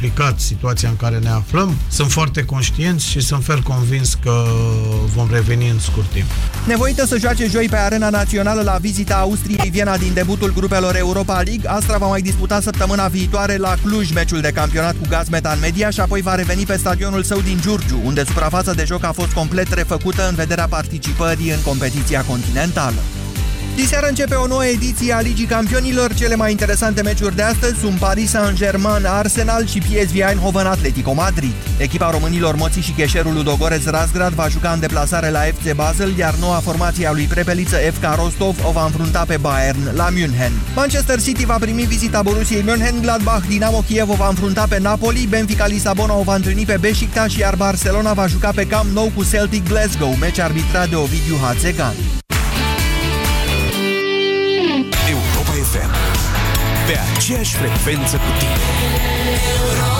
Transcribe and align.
explicat 0.00 0.40
situația 0.40 0.88
în 0.88 0.96
care 0.96 1.18
ne 1.18 1.28
aflăm. 1.28 1.76
Sunt 1.88 2.10
foarte 2.10 2.44
conștienți 2.44 3.08
și 3.08 3.20
sunt 3.20 3.44
fel 3.44 3.60
convins 3.60 4.18
că 4.22 4.44
vom 5.14 5.28
reveni 5.30 5.68
în 5.68 5.78
scurt 5.78 6.10
timp. 6.10 6.26
Nevoită 6.66 7.06
să 7.06 7.18
joace 7.18 7.46
joi 7.46 7.68
pe 7.68 7.76
arena 7.76 8.10
națională 8.10 8.62
la 8.62 8.76
vizita 8.80 9.14
Austriei 9.14 9.70
Viena 9.70 9.96
din 9.96 10.12
debutul 10.14 10.52
grupelor 10.52 10.96
Europa 10.96 11.40
League, 11.40 11.70
Astra 11.70 11.98
va 11.98 12.06
mai 12.06 12.20
disputa 12.20 12.60
săptămâna 12.60 13.08
viitoare 13.08 13.56
la 13.56 13.74
Cluj 13.82 14.12
meciul 14.12 14.40
de 14.40 14.50
campionat 14.54 14.92
cu 14.92 15.06
Gazmetan 15.08 15.58
Media 15.60 15.90
și 15.90 16.00
apoi 16.00 16.20
va 16.20 16.34
reveni 16.34 16.66
pe 16.66 16.76
stadionul 16.76 17.22
său 17.22 17.40
din 17.40 17.58
Giurgiu, 17.60 18.00
unde 18.04 18.24
suprafața 18.24 18.72
de 18.72 18.84
joc 18.86 19.04
a 19.04 19.12
fost 19.12 19.32
complet 19.32 19.72
refăcută 19.72 20.28
în 20.28 20.34
vederea 20.34 20.66
participării 20.66 21.50
în 21.50 21.62
competiția 21.62 22.22
continentală. 22.22 22.98
Diseară 23.76 24.06
începe 24.06 24.34
o 24.34 24.46
nouă 24.46 24.64
ediție 24.64 25.12
a 25.12 25.20
Ligii 25.20 25.46
Campionilor. 25.46 26.14
Cele 26.14 26.36
mai 26.36 26.50
interesante 26.50 27.02
meciuri 27.02 27.36
de 27.36 27.42
astăzi 27.42 27.78
sunt 27.78 27.98
Paris 27.98 28.30
Saint-Germain, 28.30 29.06
Arsenal 29.06 29.66
și 29.66 29.78
PSV 29.78 30.14
Eindhoven 30.14 30.66
Atletico 30.66 31.12
Madrid. 31.12 31.52
Echipa 31.78 32.10
românilor 32.10 32.56
Moții 32.56 32.82
și 32.82 32.92
Cheșerul 32.92 33.34
Ludogorez 33.34 33.84
Razgrad 33.84 34.32
va 34.32 34.48
juca 34.48 34.70
în 34.70 34.80
deplasare 34.80 35.30
la 35.30 35.38
FC 35.40 35.74
Basel, 35.74 36.16
iar 36.16 36.34
noua 36.34 36.60
formație 36.64 37.06
a 37.06 37.12
lui 37.12 37.24
Prepeliță 37.24 37.76
FK 37.76 38.14
Rostov 38.14 38.56
o 38.64 38.70
va 38.70 38.84
înfrunta 38.84 39.24
pe 39.26 39.36
Bayern 39.36 39.96
la 39.96 40.08
München. 40.08 40.52
Manchester 40.74 41.20
City 41.20 41.44
va 41.44 41.56
primi 41.60 41.82
vizita 41.82 42.22
Borussiei 42.22 42.62
München, 42.62 43.00
Gladbach, 43.00 43.46
Dinamo 43.48 43.84
Kiev 43.86 44.08
o 44.08 44.14
va 44.14 44.28
înfrunta 44.28 44.66
pe 44.68 44.78
Napoli, 44.78 45.26
Benfica 45.28 45.66
Lisabona 45.66 46.14
o 46.14 46.22
va 46.22 46.34
întâlni 46.34 46.64
pe 46.64 46.76
Beşiktaş, 46.80 47.36
iar 47.36 47.54
Barcelona 47.54 48.12
va 48.12 48.26
juca 48.26 48.50
pe 48.54 48.66
Camp 48.66 48.90
Nou 48.92 49.12
cu 49.14 49.24
Celtic 49.30 49.68
Glasgow, 49.68 50.16
meci 50.20 50.38
arbitrat 50.38 50.88
de 50.88 50.96
Ovidiu 50.96 51.36
Hațegan. 51.42 51.94
Pe 56.90 56.98
aceeași 57.16 57.56
frecvență 57.56 58.16
cu 58.16 58.38
tine. 58.38 59.99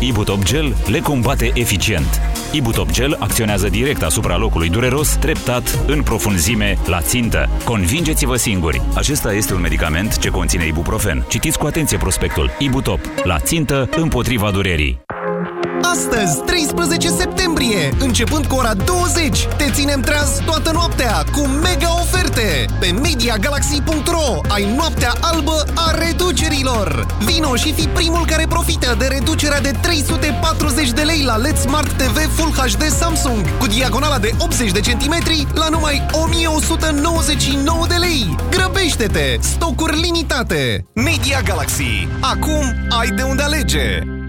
Ibutop 0.03 0.43
Gel 0.43 0.75
le 0.87 0.99
combate 0.99 1.51
eficient. 1.53 2.21
Ibutop 2.51 2.91
Gel 2.91 3.15
acționează 3.19 3.69
direct 3.69 4.03
asupra 4.03 4.37
locului 4.37 4.69
dureros, 4.69 5.15
treptat, 5.15 5.79
în 5.87 6.03
profunzime, 6.03 6.77
la 6.85 7.01
țintă. 7.01 7.49
Convingeți-vă 7.63 8.35
singuri! 8.35 8.81
Acesta 8.95 9.33
este 9.33 9.53
un 9.53 9.61
medicament 9.61 10.17
ce 10.17 10.29
conține 10.29 10.65
ibuprofen. 10.65 11.25
Citiți 11.29 11.57
cu 11.57 11.65
atenție 11.65 11.97
prospectul. 11.97 12.49
Ibutop. 12.59 12.99
La 13.23 13.39
țintă, 13.39 13.89
împotriva 13.95 14.51
durerii. 14.51 15.01
Astăzi, 15.91 16.41
13 16.41 17.07
septembrie, 17.07 17.93
începând 17.99 18.45
cu 18.45 18.55
ora 18.55 18.73
20, 18.73 19.47
te 19.57 19.69
ținem 19.71 20.01
treaz 20.01 20.41
toată 20.45 20.71
noaptea 20.71 21.23
cu 21.31 21.39
mega 21.39 21.93
oferte. 22.01 22.65
Pe 22.79 22.91
MediaGalaxy.ro 22.91 24.41
ai 24.47 24.73
noaptea 24.75 25.13
albă 25.21 25.65
a 25.75 25.91
reducerilor. 25.91 27.05
Vino 27.25 27.55
și 27.55 27.73
fi 27.73 27.87
primul 27.87 28.25
care 28.25 28.45
profită 28.49 28.95
de 28.99 29.05
reducerea 29.05 29.61
de 29.61 29.71
340 29.81 30.91
de 30.91 31.01
lei 31.01 31.23
la 31.23 31.35
LED 31.35 31.57
Smart 31.57 31.91
TV 31.91 32.17
Full 32.35 32.51
HD 32.51 32.81
Samsung 32.81 33.57
cu 33.59 33.67
diagonala 33.67 34.19
de 34.19 34.31
80 34.37 34.71
de 34.71 34.79
centimetri 34.79 35.47
la 35.53 35.69
numai 35.69 36.05
1199 36.23 37.85
de 37.87 37.95
lei. 37.95 38.35
Grăbește-te! 38.49 39.37
Stocuri 39.39 39.99
limitate! 40.01 40.85
Media 40.93 41.41
Galaxy. 41.45 42.07
Acum 42.19 42.63
ai 42.99 43.09
de 43.09 43.21
unde 43.21 43.43
alege! 43.43 44.20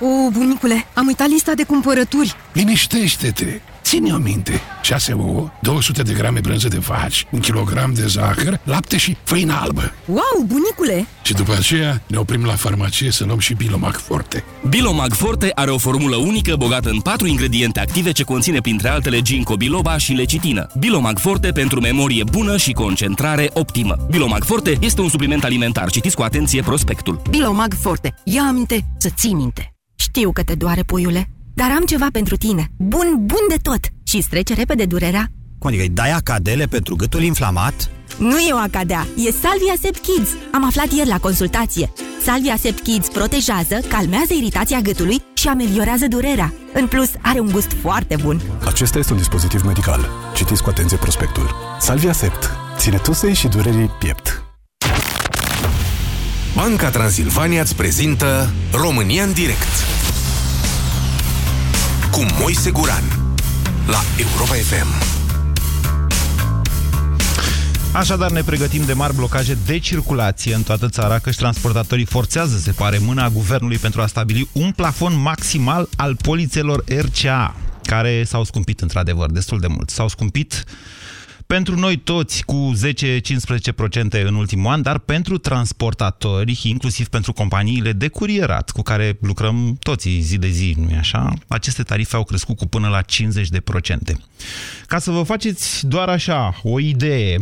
O, 0.00 0.30
bunicule, 0.30 0.86
am 0.94 1.06
uitat 1.06 1.28
lista 1.28 1.52
de 1.54 1.64
cumpărături. 1.64 2.34
Liniștește-te! 2.52 3.60
Ține-o 3.88 4.16
minte. 4.16 4.60
6 4.82 5.12
ouă, 5.12 5.50
200 5.60 6.02
de 6.02 6.12
grame 6.12 6.40
brânză 6.40 6.68
de 6.68 6.78
vaci, 6.78 7.26
un 7.30 7.40
kilogram 7.40 7.92
de 7.94 8.06
zahăr, 8.06 8.60
lapte 8.64 8.96
și 8.96 9.16
făină 9.24 9.58
albă. 9.60 9.92
Wow, 10.06 10.44
bunicule! 10.46 11.06
Și 11.22 11.32
după 11.32 11.52
aceea 11.58 12.02
ne 12.06 12.16
oprim 12.16 12.44
la 12.44 12.52
farmacie 12.52 13.10
să 13.10 13.24
luăm 13.24 13.38
și 13.38 13.54
Bilomag 13.54 13.96
Forte. 13.96 14.44
Bilomag 14.68 15.12
Forte 15.12 15.52
are 15.54 15.70
o 15.70 15.78
formulă 15.78 16.16
unică 16.16 16.56
bogată 16.56 16.88
în 16.88 17.00
patru 17.00 17.26
ingrediente 17.26 17.80
active 17.80 18.12
ce 18.12 18.22
conține 18.22 18.60
printre 18.60 18.88
altele 18.88 19.22
ginkgo 19.22 19.56
biloba 19.56 19.96
și 19.96 20.12
lecitină. 20.12 20.66
Bilomag 20.78 21.18
Forte 21.18 21.50
pentru 21.50 21.80
memorie 21.80 22.24
bună 22.30 22.56
și 22.56 22.72
concentrare 22.72 23.50
optimă. 23.52 23.96
Bilomag 24.10 24.44
Forte 24.44 24.76
este 24.80 25.00
un 25.00 25.08
supliment 25.08 25.44
alimentar. 25.44 25.90
Citiți 25.90 26.16
cu 26.16 26.22
atenție 26.22 26.62
prospectul. 26.62 27.22
Bilomag 27.30 27.74
Forte. 27.80 28.14
Ia 28.24 28.42
aminte 28.42 28.84
să 28.98 29.08
ții 29.16 29.34
minte. 29.34 29.72
Știu 30.18 30.32
că 30.32 30.42
te 30.42 30.54
doare, 30.54 30.82
puiule, 30.82 31.30
dar 31.54 31.70
am 31.70 31.84
ceva 31.84 32.06
pentru 32.12 32.36
tine. 32.36 32.70
Bun, 32.76 33.14
bun 33.16 33.44
de 33.48 33.56
tot! 33.62 33.80
Și 34.02 34.16
îți 34.16 34.28
trece 34.28 34.54
repede 34.54 34.84
durerea. 34.84 35.26
Cum 35.58 35.68
adică 35.68 35.82
îi 35.82 35.88
dai 35.88 36.10
acadele 36.10 36.66
pentru 36.66 36.96
gâtul 36.96 37.22
inflamat? 37.22 37.90
Nu 38.16 38.38
e 38.38 38.52
o 38.52 38.56
acadea, 38.56 39.06
e 39.16 39.30
Salvia 39.30 39.74
Sept 39.82 39.98
Kids. 39.98 40.30
Am 40.52 40.64
aflat 40.64 40.92
ieri 40.92 41.08
la 41.08 41.18
consultație. 41.18 41.92
Salvia 42.22 42.56
Sept 42.56 42.82
Kids 42.82 43.08
protejează, 43.08 43.80
calmează 43.88 44.34
iritația 44.34 44.80
gâtului 44.80 45.22
și 45.34 45.48
ameliorează 45.48 46.06
durerea. 46.08 46.52
În 46.72 46.86
plus, 46.86 47.10
are 47.22 47.40
un 47.40 47.50
gust 47.52 47.72
foarte 47.80 48.16
bun. 48.22 48.40
Acesta 48.64 48.98
este 48.98 49.12
un 49.12 49.18
dispozitiv 49.18 49.62
medical. 49.62 50.08
Citiți 50.34 50.62
cu 50.62 50.68
atenție 50.68 50.96
prospectul. 50.96 51.54
Salvia 51.80 52.12
Sept. 52.12 52.50
Ține 52.76 52.96
tusei 52.96 53.34
și 53.34 53.48
durerii 53.48 53.90
piept. 53.98 54.42
Banca 56.54 56.90
Transilvania 56.90 57.60
îți 57.60 57.76
prezintă 57.76 58.50
România 58.72 59.22
în 59.22 59.32
direct 59.32 59.97
cu 62.10 62.26
Moise 62.40 62.70
Guran 62.70 63.02
la 63.86 64.00
Europa 64.18 64.54
FM. 64.54 64.86
Așadar 67.92 68.30
ne 68.30 68.42
pregătim 68.42 68.84
de 68.84 68.92
mari 68.92 69.14
blocaje 69.14 69.58
de 69.66 69.78
circulație 69.78 70.54
în 70.54 70.62
toată 70.62 70.88
țara, 70.88 71.18
căci 71.18 71.36
transportatorii 71.36 72.04
forțează, 72.04 72.58
se 72.58 72.70
pare, 72.70 72.98
mâna 72.98 73.28
guvernului 73.28 73.76
pentru 73.76 74.00
a 74.00 74.06
stabili 74.06 74.48
un 74.52 74.70
plafon 74.70 75.20
maximal 75.20 75.88
al 75.96 76.16
polițelor 76.16 76.84
RCA, 76.86 77.54
care 77.82 78.24
s-au 78.24 78.44
scumpit 78.44 78.80
într-adevăr 78.80 79.30
destul 79.30 79.60
de 79.60 79.66
mult. 79.66 79.90
S-au 79.90 80.08
scumpit 80.08 80.64
pentru 81.54 81.78
noi 81.78 81.96
toți 81.96 82.44
cu 82.44 82.72
10-15% 84.20 84.24
în 84.24 84.34
ultimul 84.34 84.72
an, 84.72 84.82
dar 84.82 84.98
pentru 84.98 85.38
transportatori, 85.38 86.60
inclusiv 86.62 87.08
pentru 87.08 87.32
companiile 87.32 87.92
de 87.92 88.08
curierat 88.08 88.70
cu 88.70 88.82
care 88.82 89.18
lucrăm 89.20 89.76
toții 89.82 90.20
zi 90.20 90.38
de 90.38 90.48
zi, 90.48 90.74
nu-i 90.78 90.96
așa? 90.96 91.32
Aceste 91.46 91.82
tarife 91.82 92.16
au 92.16 92.24
crescut 92.24 92.56
cu 92.56 92.66
până 92.66 92.88
la 92.88 93.00
50%. 93.02 93.04
Ca 94.86 94.98
să 94.98 95.10
vă 95.10 95.22
faceți 95.22 95.86
doar 95.86 96.08
așa 96.08 96.60
o 96.62 96.80
idee, 96.80 97.38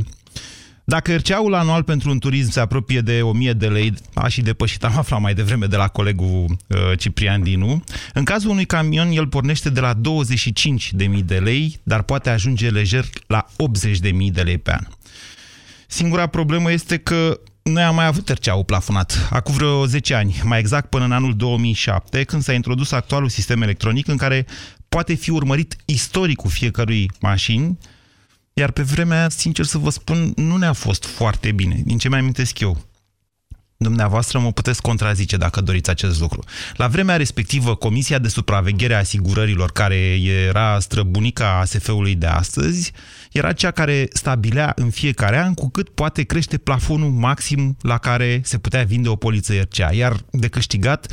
dacă 0.89 1.17
RCA-ul 1.17 1.55
anual 1.55 1.83
pentru 1.83 2.11
un 2.11 2.19
turism 2.19 2.51
se 2.51 2.61
apropie 2.61 3.01
de 3.01 3.23
1000 3.23 3.53
de 3.53 3.69
lei, 3.69 3.95
a 4.15 4.29
și 4.29 4.41
depășit, 4.41 4.85
am 4.85 4.99
aflat 4.99 5.21
mai 5.21 5.35
devreme 5.35 5.67
de 5.67 5.77
la 5.77 5.89
colegul 5.89 6.45
uh, 6.67 6.79
Ciprian 6.99 7.43
Dinu, 7.43 7.85
în 8.15 8.25
cazul 8.25 8.51
unui 8.51 8.65
camion 8.65 9.11
el 9.11 9.27
pornește 9.27 9.71
de 9.71 9.81
la 9.81 9.95
25.000 9.95 11.25
de 11.25 11.39
lei, 11.39 11.81
dar 11.83 12.03
poate 12.03 12.31
ajunge 12.31 12.71
lejer 12.71 13.05
la 13.27 13.47
80.000 13.81 14.33
de 14.33 14.43
lei 14.43 14.59
pe 14.59 14.73
an. 14.73 14.87
Singura 15.87 16.27
problemă 16.27 16.73
este 16.73 16.97
că 16.97 17.41
noi 17.63 17.83
am 17.83 17.95
mai 17.95 18.07
avut 18.07 18.29
RCA-ul 18.29 18.65
plafonat, 18.65 19.29
acum 19.31 19.55
vreo 19.55 19.87
10 19.87 20.15
ani, 20.15 20.41
mai 20.45 20.59
exact 20.59 20.91
până 20.91 21.05
în 21.05 21.13
anul 21.13 21.37
2007, 21.37 22.25
când 22.25 22.43
s-a 22.43 22.53
introdus 22.53 22.93
actualul 22.93 23.29
sistem 23.29 23.63
electronic 23.63 24.09
în 24.09 24.17
care 24.17 24.47
poate 24.89 25.15
fi 25.15 25.31
urmărit 25.31 25.77
istoricul 25.85 26.51
fiecărui 26.51 27.11
mașini, 27.21 27.79
iar 28.59 28.71
pe 28.71 28.83
vremea 28.83 29.19
aia, 29.19 29.29
sincer 29.29 29.65
să 29.65 29.79
vă 29.79 29.91
spun, 29.91 30.33
nu 30.37 30.57
ne-a 30.57 30.73
fost 30.73 31.05
foarte 31.05 31.53
bine, 31.53 31.83
din 31.85 31.99
ce 31.99 32.09
mai 32.09 32.19
amintesc 32.19 32.61
eu. 32.61 32.85
Dumneavoastră 33.77 34.39
mă 34.39 34.53
puteți 34.53 34.83
contrazice 34.83 35.37
dacă 35.37 35.61
doriți 35.61 35.91
acest 35.91 36.21
lucru. 36.21 36.45
La 36.77 36.87
vremea 36.87 37.17
respectivă, 37.17 37.75
Comisia 37.75 38.19
de 38.19 38.29
Supraveghere 38.29 38.95
a 38.95 38.99
Asigurărilor, 38.99 39.73
care 39.73 39.97
era 40.23 40.79
străbunica 40.81 41.59
ASF-ului 41.59 42.15
de 42.15 42.27
astăzi, 42.27 42.93
era 43.33 43.53
cea 43.53 43.71
care 43.71 44.09
stabilea 44.13 44.73
în 44.77 44.91
fiecare 44.91 45.39
an 45.39 45.55
cu 45.55 45.69
cât 45.69 45.89
poate 45.89 46.23
crește 46.23 46.59
plafonul 46.59 47.11
maxim 47.11 47.77
la 47.81 47.99
care 47.99 48.41
se 48.45 48.59
putea 48.59 48.85
vinde 48.85 49.09
o 49.09 49.17
poliță 49.17 49.53
RCA. 49.55 49.93
Iar 49.93 50.17
de 50.31 50.49
câștigat 50.49 51.07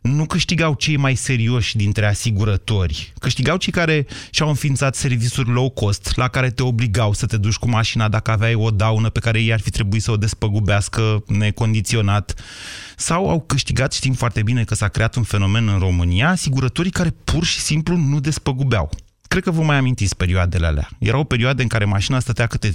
nu 0.00 0.26
câștigau 0.26 0.74
cei 0.74 0.96
mai 0.96 1.14
serioși 1.14 1.76
dintre 1.76 2.06
asigurători. 2.06 3.12
Câștigau 3.18 3.56
cei 3.56 3.72
care 3.72 4.06
și-au 4.30 4.48
înființat 4.48 4.94
servisuri 4.94 5.50
low 5.50 5.70
cost, 5.70 6.12
la 6.16 6.28
care 6.28 6.50
te 6.50 6.62
obligau 6.62 7.12
să 7.12 7.26
te 7.26 7.36
duci 7.36 7.56
cu 7.56 7.68
mașina 7.68 8.08
dacă 8.08 8.30
aveai 8.30 8.54
o 8.54 8.70
daună 8.70 9.10
pe 9.10 9.20
care 9.20 9.40
ei 9.40 9.52
ar 9.52 9.60
fi 9.60 9.70
trebuit 9.70 10.02
să 10.02 10.10
o 10.10 10.16
despăgubească 10.16 11.24
necondiționat. 11.26 12.34
Sau 12.96 13.28
au 13.28 13.40
câștigat, 13.40 13.92
știm 13.92 14.12
foarte 14.12 14.42
bine 14.42 14.64
că 14.64 14.74
s-a 14.74 14.88
creat 14.88 15.14
un 15.14 15.22
fenomen 15.22 15.68
în 15.68 15.78
România, 15.78 16.28
asigurătorii 16.28 16.90
care 16.90 17.14
pur 17.24 17.44
și 17.44 17.60
simplu 17.60 17.96
nu 17.96 18.20
despăgubeau. 18.20 18.90
Cred 19.28 19.42
că 19.42 19.50
vă 19.50 19.62
mai 19.62 19.76
amintiți 19.76 20.16
perioadele 20.16 20.66
alea. 20.66 20.88
Era 20.98 21.18
o 21.18 21.24
perioadă 21.24 21.62
în 21.62 21.68
care 21.68 21.84
mașina 21.84 22.18
stătea 22.18 22.46
câte 22.46 22.70
5-6 22.70 22.72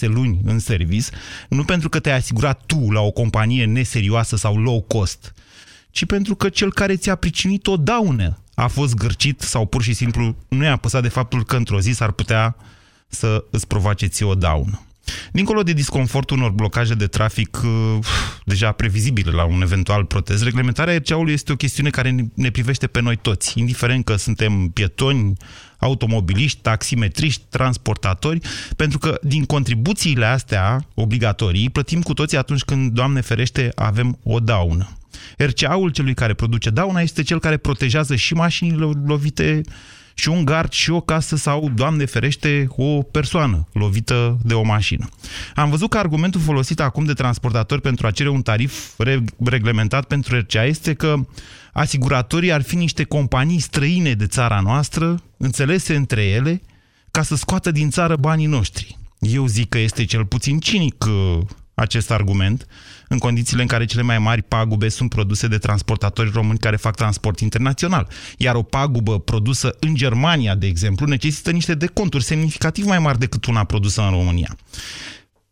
luni 0.00 0.40
în 0.44 0.58
servis, 0.58 1.10
nu 1.48 1.64
pentru 1.64 1.88
că 1.88 1.98
te-ai 1.98 2.16
asigurat 2.16 2.62
tu 2.66 2.90
la 2.90 3.00
o 3.00 3.10
companie 3.10 3.64
neserioasă 3.64 4.36
sau 4.36 4.56
low 4.56 4.80
cost, 4.80 5.34
ci 5.90 6.04
pentru 6.04 6.34
că 6.34 6.48
cel 6.48 6.72
care 6.72 6.96
ți-a 6.96 7.14
pricinit 7.14 7.66
o 7.66 7.76
daună 7.76 8.38
a 8.54 8.66
fost 8.66 8.94
gârcit 8.94 9.40
sau 9.40 9.66
pur 9.66 9.82
și 9.82 9.92
simplu 9.92 10.36
nu 10.48 10.64
i-a 10.64 10.76
păsat 10.76 11.02
de 11.02 11.08
faptul 11.08 11.44
că 11.44 11.56
într-o 11.56 11.80
zi 11.80 11.92
s-ar 11.92 12.10
putea 12.10 12.56
să 13.08 13.44
îți 13.50 13.66
provoace 13.66 14.06
ție 14.06 14.26
o 14.26 14.34
daună. 14.34 14.84
Dincolo 15.32 15.62
de 15.62 15.72
disconfortul 15.72 16.36
unor 16.36 16.50
blocaje 16.50 16.94
de 16.94 17.06
trafic 17.06 17.60
uh, 17.64 17.98
deja 18.44 18.72
previzibile 18.72 19.30
la 19.30 19.44
un 19.44 19.62
eventual 19.62 20.04
protest, 20.04 20.42
reglementarea 20.42 20.96
RCA-ului 20.96 21.32
este 21.32 21.52
o 21.52 21.56
chestiune 21.56 21.90
care 21.90 22.14
ne 22.34 22.50
privește 22.50 22.86
pe 22.86 23.00
noi 23.00 23.16
toți, 23.16 23.58
indiferent 23.58 24.04
că 24.04 24.16
suntem 24.16 24.68
pietoni, 24.68 25.32
automobiliști, 25.78 26.60
taximetriști, 26.60 27.42
transportatori, 27.48 28.40
pentru 28.76 28.98
că 28.98 29.18
din 29.22 29.44
contribuțiile 29.44 30.26
astea 30.26 30.86
obligatorii 30.94 31.70
plătim 31.70 32.02
cu 32.02 32.14
toții 32.14 32.36
atunci 32.36 32.62
când, 32.62 32.92
Doamne 32.92 33.20
ferește, 33.20 33.72
avem 33.74 34.18
o 34.22 34.40
daună. 34.40 34.99
RCA-ul 35.36 35.90
celui 35.90 36.14
care 36.14 36.34
produce 36.34 36.70
dauna 36.70 37.00
este 37.00 37.22
cel 37.22 37.40
care 37.40 37.56
protejează 37.56 38.16
și 38.16 38.34
mașinile 38.34 38.90
lovite, 39.06 39.60
și 40.14 40.28
un 40.28 40.44
gard 40.44 40.72
și 40.72 40.90
o 40.90 41.00
casă 41.00 41.36
sau, 41.36 41.70
Doamne 41.74 42.04
ferește, 42.04 42.66
o 42.68 43.02
persoană 43.02 43.68
lovită 43.72 44.38
de 44.42 44.54
o 44.54 44.62
mașină. 44.62 45.08
Am 45.54 45.70
văzut 45.70 45.90
că 45.90 45.98
argumentul 45.98 46.40
folosit 46.40 46.80
acum 46.80 47.04
de 47.04 47.12
transportatori 47.12 47.80
pentru 47.80 48.06
a 48.06 48.10
cere 48.10 48.28
un 48.28 48.42
tarif 48.42 48.94
reglementat 49.44 50.04
pentru 50.04 50.38
RCA 50.38 50.64
este 50.64 50.94
că 50.94 51.14
asiguratorii 51.72 52.52
ar 52.52 52.62
fi 52.62 52.76
niște 52.76 53.04
companii 53.04 53.58
străine 53.58 54.12
de 54.12 54.26
țara 54.26 54.60
noastră, 54.60 55.22
înțelese 55.36 55.94
între 55.94 56.22
ele, 56.22 56.62
ca 57.10 57.22
să 57.22 57.36
scoată 57.36 57.70
din 57.70 57.90
țară 57.90 58.16
banii 58.16 58.46
noștri. 58.46 58.98
Eu 59.18 59.46
zic 59.46 59.68
că 59.68 59.78
este 59.78 60.04
cel 60.04 60.24
puțin 60.24 60.58
cinic 60.58 61.04
uh, 61.04 61.40
acest 61.80 62.10
argument, 62.10 62.66
în 63.08 63.18
condițiile 63.18 63.62
în 63.62 63.68
care 63.68 63.84
cele 63.84 64.02
mai 64.02 64.18
mari 64.18 64.42
pagube 64.42 64.88
sunt 64.88 65.10
produse 65.10 65.46
de 65.46 65.58
transportatori 65.58 66.30
români 66.30 66.58
care 66.58 66.76
fac 66.76 66.94
transport 66.94 67.40
internațional. 67.40 68.08
Iar 68.36 68.54
o 68.54 68.62
pagubă 68.62 69.20
produsă 69.20 69.76
în 69.80 69.94
Germania, 69.94 70.54
de 70.54 70.66
exemplu, 70.66 71.06
necesită 71.06 71.50
niște 71.50 71.74
deconturi 71.74 72.24
semnificativ 72.24 72.86
mai 72.86 72.98
mari 72.98 73.18
decât 73.18 73.44
una 73.44 73.64
produsă 73.64 74.02
în 74.02 74.10
România. 74.10 74.56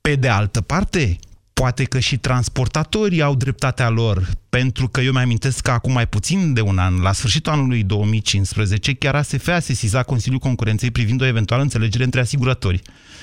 Pe 0.00 0.14
de 0.14 0.28
altă 0.28 0.60
parte, 0.60 1.18
poate 1.52 1.84
că 1.84 1.98
și 1.98 2.16
transportatorii 2.16 3.22
au 3.22 3.34
dreptatea 3.34 3.88
lor, 3.88 4.28
pentru 4.48 4.88
că 4.88 5.00
eu 5.00 5.12
mi-amintesc 5.12 5.60
că 5.60 5.70
acum 5.70 5.92
mai 5.92 6.06
puțin 6.06 6.52
de 6.52 6.60
un 6.60 6.78
an, 6.78 7.00
la 7.00 7.12
sfârșitul 7.12 7.52
anului 7.52 7.82
2015, 7.82 8.94
chiar 8.94 9.14
ASF 9.14 9.48
a 9.48 9.60
sesizat 9.60 10.04
Consiliul 10.04 10.40
Concurenței 10.40 10.90
privind 10.90 11.20
o 11.20 11.26
eventuală 11.26 11.62
înțelegere 11.62 12.04
între 12.04 12.20
asiguratori, 12.20 12.82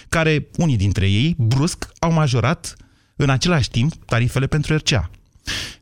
care, 0.09 0.47
unii 0.57 0.77
dintre 0.77 1.09
ei, 1.09 1.35
brusc, 1.37 1.89
au 1.99 2.11
majorat 2.11 2.75
în 3.15 3.29
același 3.29 3.69
timp 3.69 3.93
tarifele 4.05 4.47
pentru 4.47 4.75
RCA. 4.75 5.09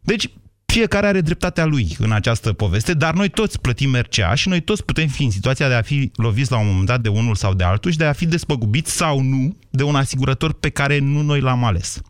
Deci, 0.02 0.30
fiecare 0.66 1.08
are 1.08 1.22
dreptatea 1.22 1.66
lui 1.66 1.96
în 2.00 2.12
această 2.12 2.54
poveste, 2.54 2.94
dar 2.94 3.14
noi 3.14 3.30
toți 3.30 3.62
plătim 3.62 3.96
RCA 3.96 4.34
și 4.34 4.48
noi 4.48 4.62
toți 4.62 4.84
putem 4.86 5.08
fi 5.08 5.24
în 5.24 5.32
situația 5.32 5.68
de 5.68 5.74
a 5.74 5.82
fi 5.82 6.12
loviți 6.16 6.52
la 6.52 6.58
un 6.58 6.68
moment 6.68 6.86
dat 6.86 7.02
de 7.02 7.10
unul 7.10 7.36
sau 7.36 7.54
de 7.54 7.64
altul 7.64 7.92
și 7.92 7.98
de 7.98 8.06
a 8.06 8.14
fi 8.14 8.26
despăgubiți 8.26 8.92
sau 8.92 9.20
nu 9.20 9.56
de 9.70 9.84
un 9.84 9.96
asigurător 9.96 10.54
pe 10.54 10.70
care 10.70 11.00
nu 11.00 11.22
noi 11.22 11.40
l-am 11.40 11.64
ales. 11.64 12.02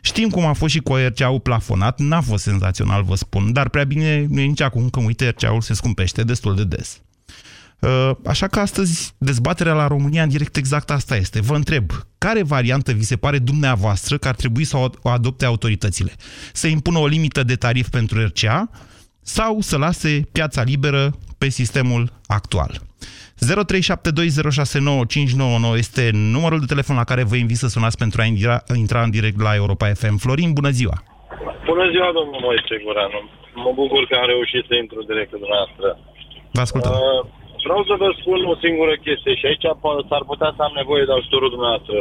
Știm 0.00 0.28
cum 0.28 0.44
a 0.44 0.52
fost 0.52 0.72
și 0.72 0.80
cu 0.80 0.94
RCA-ul 0.94 1.40
plafonat, 1.40 1.98
n-a 1.98 2.20
fost 2.20 2.42
senzațional, 2.42 3.02
vă 3.02 3.14
spun, 3.14 3.52
dar 3.52 3.68
prea 3.68 3.84
bine 3.84 4.26
nu 4.28 4.40
e 4.40 4.44
nici 4.44 4.60
acum 4.60 4.88
că, 4.88 5.00
uite, 5.00 5.28
RCA-ul 5.28 5.60
se 5.60 5.74
scumpește 5.74 6.22
destul 6.22 6.56
de 6.56 6.64
des. 6.64 7.00
Uh, 7.80 8.10
așa 8.26 8.46
că 8.46 8.60
astăzi 8.60 9.14
dezbaterea 9.18 9.72
la 9.72 9.86
România 9.86 10.22
în 10.22 10.28
direct 10.28 10.56
exact 10.56 10.90
asta 10.90 11.16
este. 11.16 11.40
Vă 11.40 11.54
întreb, 11.54 11.84
care 12.18 12.42
variantă 12.42 12.92
vi 12.92 13.02
se 13.02 13.16
pare 13.16 13.38
dumneavoastră 13.38 14.16
că 14.18 14.28
ar 14.28 14.34
trebui 14.34 14.64
să 14.64 14.76
o 15.02 15.08
adopte 15.08 15.44
autoritățile? 15.44 16.12
Să 16.52 16.66
impună 16.66 16.98
o 16.98 17.06
limită 17.06 17.42
de 17.42 17.54
tarif 17.54 17.88
pentru 17.88 18.26
RCA 18.26 18.70
sau 19.22 19.60
să 19.60 19.76
lase 19.78 20.28
piața 20.32 20.62
liberă 20.62 21.10
pe 21.38 21.48
sistemul 21.48 22.12
actual? 22.26 22.80
0372069599 25.72 25.76
este 25.76 26.10
numărul 26.12 26.60
de 26.60 26.66
telefon 26.66 26.96
la 26.96 27.04
care 27.04 27.22
vă 27.22 27.36
invit 27.36 27.56
să 27.56 27.68
sunați 27.68 27.96
pentru 27.96 28.20
a 28.20 28.24
intra, 28.24 28.62
intra 28.74 29.02
în 29.02 29.10
direct 29.10 29.40
la 29.40 29.54
Europa 29.54 29.86
FM. 29.86 30.16
Florin, 30.16 30.52
bună 30.52 30.70
ziua! 30.70 30.96
Bună 31.70 31.84
ziua, 31.90 32.10
domnul 32.18 32.40
Moise 32.46 32.74
Guranu! 32.84 33.20
Mă 33.54 33.72
bucur 33.74 34.06
că 34.08 34.14
am 34.20 34.26
reușit 34.26 34.64
să 34.68 34.74
intru 34.82 35.02
direct 35.02 35.30
cu 35.30 35.38
dumneavoastră. 35.44 35.86
Vă 36.56 36.60
ascultăm. 36.60 36.92
Uh, 36.92 36.98
Vreau 37.66 37.82
să 37.88 37.94
vă 38.02 38.08
spun 38.20 38.40
o 38.52 38.60
singură 38.64 38.94
chestie 39.04 39.34
și 39.40 39.46
aici 39.46 39.66
s-ar 40.08 40.24
putea 40.30 40.50
să 40.56 40.62
am 40.64 40.74
nevoie 40.80 41.04
de 41.08 41.14
ajutorul 41.16 41.54
dumneavoastră. 41.54 41.96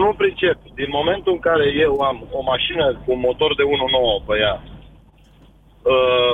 Nu 0.00 0.08
pricep. 0.20 0.58
Din 0.80 0.90
momentul 0.98 1.32
în 1.36 1.42
care 1.48 1.66
eu 1.86 1.94
am 2.10 2.16
o 2.38 2.40
mașină 2.52 2.84
cu 3.02 3.08
un 3.14 3.20
motor 3.28 3.50
de 3.58 3.64
1.9 3.64 4.26
pe 4.26 4.34
ea, 4.44 4.54
uh, 5.92 6.32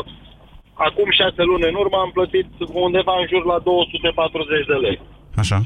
acum 0.87 1.09
șase 1.20 1.43
luni 1.50 1.69
în 1.70 1.76
urmă 1.82 1.99
am 2.00 2.12
plătit 2.19 2.49
undeva 2.87 3.14
în 3.20 3.26
jur 3.32 3.44
la 3.53 3.59
240 3.59 4.67
de 4.73 4.79
lei. 4.85 4.99
Așa. 5.43 5.58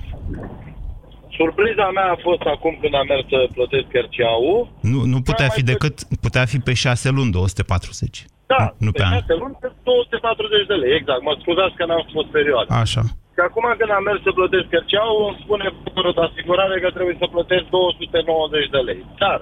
Surpriza 1.38 1.86
mea 1.96 2.08
a 2.12 2.18
fost 2.26 2.44
acum 2.54 2.74
când 2.80 2.94
am 2.94 3.06
mers 3.08 3.24
să 3.28 3.48
plătesc 3.56 3.88
RCA-ul. 4.04 4.68
Nu, 4.92 5.00
nu 5.12 5.20
putea 5.20 5.48
fi 5.48 5.62
decât, 5.62 5.96
putea 6.20 6.44
fi 6.44 6.58
pe 6.58 6.74
șase 6.74 7.08
luni 7.10 7.30
240. 7.30 8.24
Da, 8.52 8.62
nu 8.86 8.90
pe, 8.92 9.02
pe 9.02 9.06
6 9.28 9.34
luni, 9.40 9.56
240 9.82 10.70
de 10.72 10.76
lei, 10.82 10.92
exact. 10.98 11.22
Mă 11.28 11.34
scuzați 11.42 11.76
că 11.78 11.84
n-am 11.86 12.04
spus 12.10 12.26
perioada. 12.38 12.70
Așa. 12.84 13.02
Și 13.34 13.40
acum 13.48 13.66
când 13.78 13.92
am 13.94 14.04
mers 14.08 14.20
să 14.26 14.32
plătesc 14.38 14.66
cărceau, 14.74 15.10
îmi 15.28 15.40
spune 15.44 15.66
fără 15.96 16.10
de 16.16 16.22
asigurare 16.28 16.76
că 16.84 16.88
trebuie 16.96 17.16
să 17.22 17.26
plătesc 17.34 17.64
290 17.64 18.74
de 18.74 18.80
lei. 18.88 19.00
Dar 19.22 19.38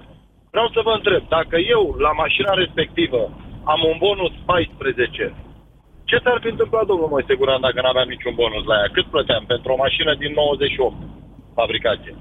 vreau 0.55 0.69
să 0.75 0.81
vă 0.87 0.93
întreb, 0.99 1.23
dacă 1.37 1.57
eu 1.75 1.83
la 2.07 2.13
mașina 2.23 2.53
respectivă 2.63 3.23
am 3.73 3.81
un 3.91 3.97
bonus 4.07 4.35
14, 4.45 5.35
ce 6.09 6.17
s-ar 6.25 6.39
fi 6.43 6.49
întâmplat, 6.55 6.85
domnul 6.91 7.13
Moise 7.15 7.35
Guran, 7.39 7.61
dacă 7.67 7.79
n-aveam 7.81 8.09
niciun 8.15 8.35
bonus 8.43 8.65
la 8.71 8.77
ea? 8.81 8.89
Cât 8.97 9.07
plăteam 9.15 9.45
pentru 9.53 9.69
o 9.73 9.81
mașină 9.85 10.13
din 10.23 10.33
98 10.33 10.97
fabricație? 11.59 12.15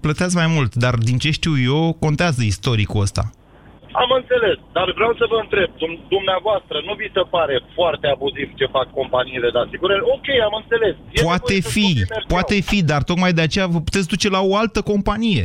Plăteați 0.00 0.36
mai 0.40 0.48
mult, 0.56 0.74
dar 0.84 0.94
din 1.08 1.18
ce 1.18 1.30
știu 1.30 1.54
eu, 1.72 1.96
contează 2.04 2.40
istoricul 2.42 3.00
ăsta. 3.06 3.24
Am 4.02 4.10
înțeles, 4.20 4.58
dar 4.76 4.86
vreau 4.98 5.12
să 5.20 5.24
vă 5.32 5.38
întreb, 5.44 5.68
dumneavoastră, 6.16 6.76
nu 6.88 6.94
vi 7.00 7.08
se 7.16 7.22
pare 7.34 7.56
foarte 7.78 8.06
abuziv 8.14 8.48
ce 8.58 8.66
fac 8.76 8.86
companiile 9.00 9.48
de 9.54 9.60
asigurări? 9.66 10.08
Ok, 10.14 10.28
am 10.48 10.54
înțeles. 10.62 10.94
E 11.16 11.22
poate 11.22 11.56
fi, 11.74 11.88
poate 12.34 12.56
fi, 12.70 12.78
dar 12.92 13.02
tocmai 13.02 13.32
de 13.32 13.44
aceea 13.46 13.66
vă 13.66 13.80
puteți 13.88 14.08
duce 14.12 14.28
la 14.36 14.40
o 14.50 14.56
altă 14.56 14.80
companie. 14.92 15.44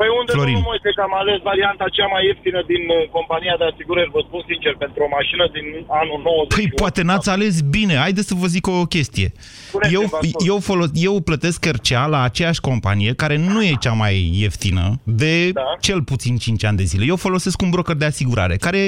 Păi 0.00 0.08
unde, 0.20 0.32
Florin? 0.32 0.54
domnul 0.54 0.68
Moise, 0.70 0.90
că 0.96 1.02
am 1.08 1.14
ales 1.22 1.38
varianta 1.50 1.86
cea 1.96 2.08
mai 2.14 2.22
ieftină 2.28 2.60
din 2.72 2.82
uh, 2.88 3.08
compania 3.16 3.54
de 3.60 3.66
asigurări, 3.72 4.14
vă 4.16 4.20
spun 4.28 4.42
sincer, 4.50 4.72
pentru 4.84 5.00
o 5.06 5.08
mașină 5.16 5.44
din 5.56 5.66
anul 6.00 6.20
90. 6.24 6.54
Păi 6.56 6.66
poate 6.82 7.00
n-ați 7.08 7.30
ales 7.34 7.54
bine. 7.76 7.94
Haideți 8.04 8.28
să 8.30 8.34
vă 8.42 8.46
zic 8.56 8.64
o 8.66 8.78
chestie. 8.94 9.28
eu, 9.96 10.04
eu, 10.50 10.58
folos, 10.68 10.90
eu 11.08 11.14
plătesc 11.28 11.58
cărcea 11.66 12.02
la 12.14 12.20
aceeași 12.28 12.60
companie, 12.68 13.12
care 13.22 13.36
nu 13.36 13.60
e 13.70 13.84
cea 13.84 13.96
mai 14.02 14.14
ieftină, 14.42 14.84
de 15.22 15.34
da. 15.50 15.62
cel 15.86 16.00
puțin 16.10 16.34
5 16.36 16.64
ani 16.64 16.76
de 16.76 16.86
zile. 16.92 17.04
Eu 17.12 17.16
folosesc 17.26 17.62
un 17.62 17.70
broker 17.70 17.96
de 17.96 18.04
asigurare, 18.12 18.56
care 18.66 18.82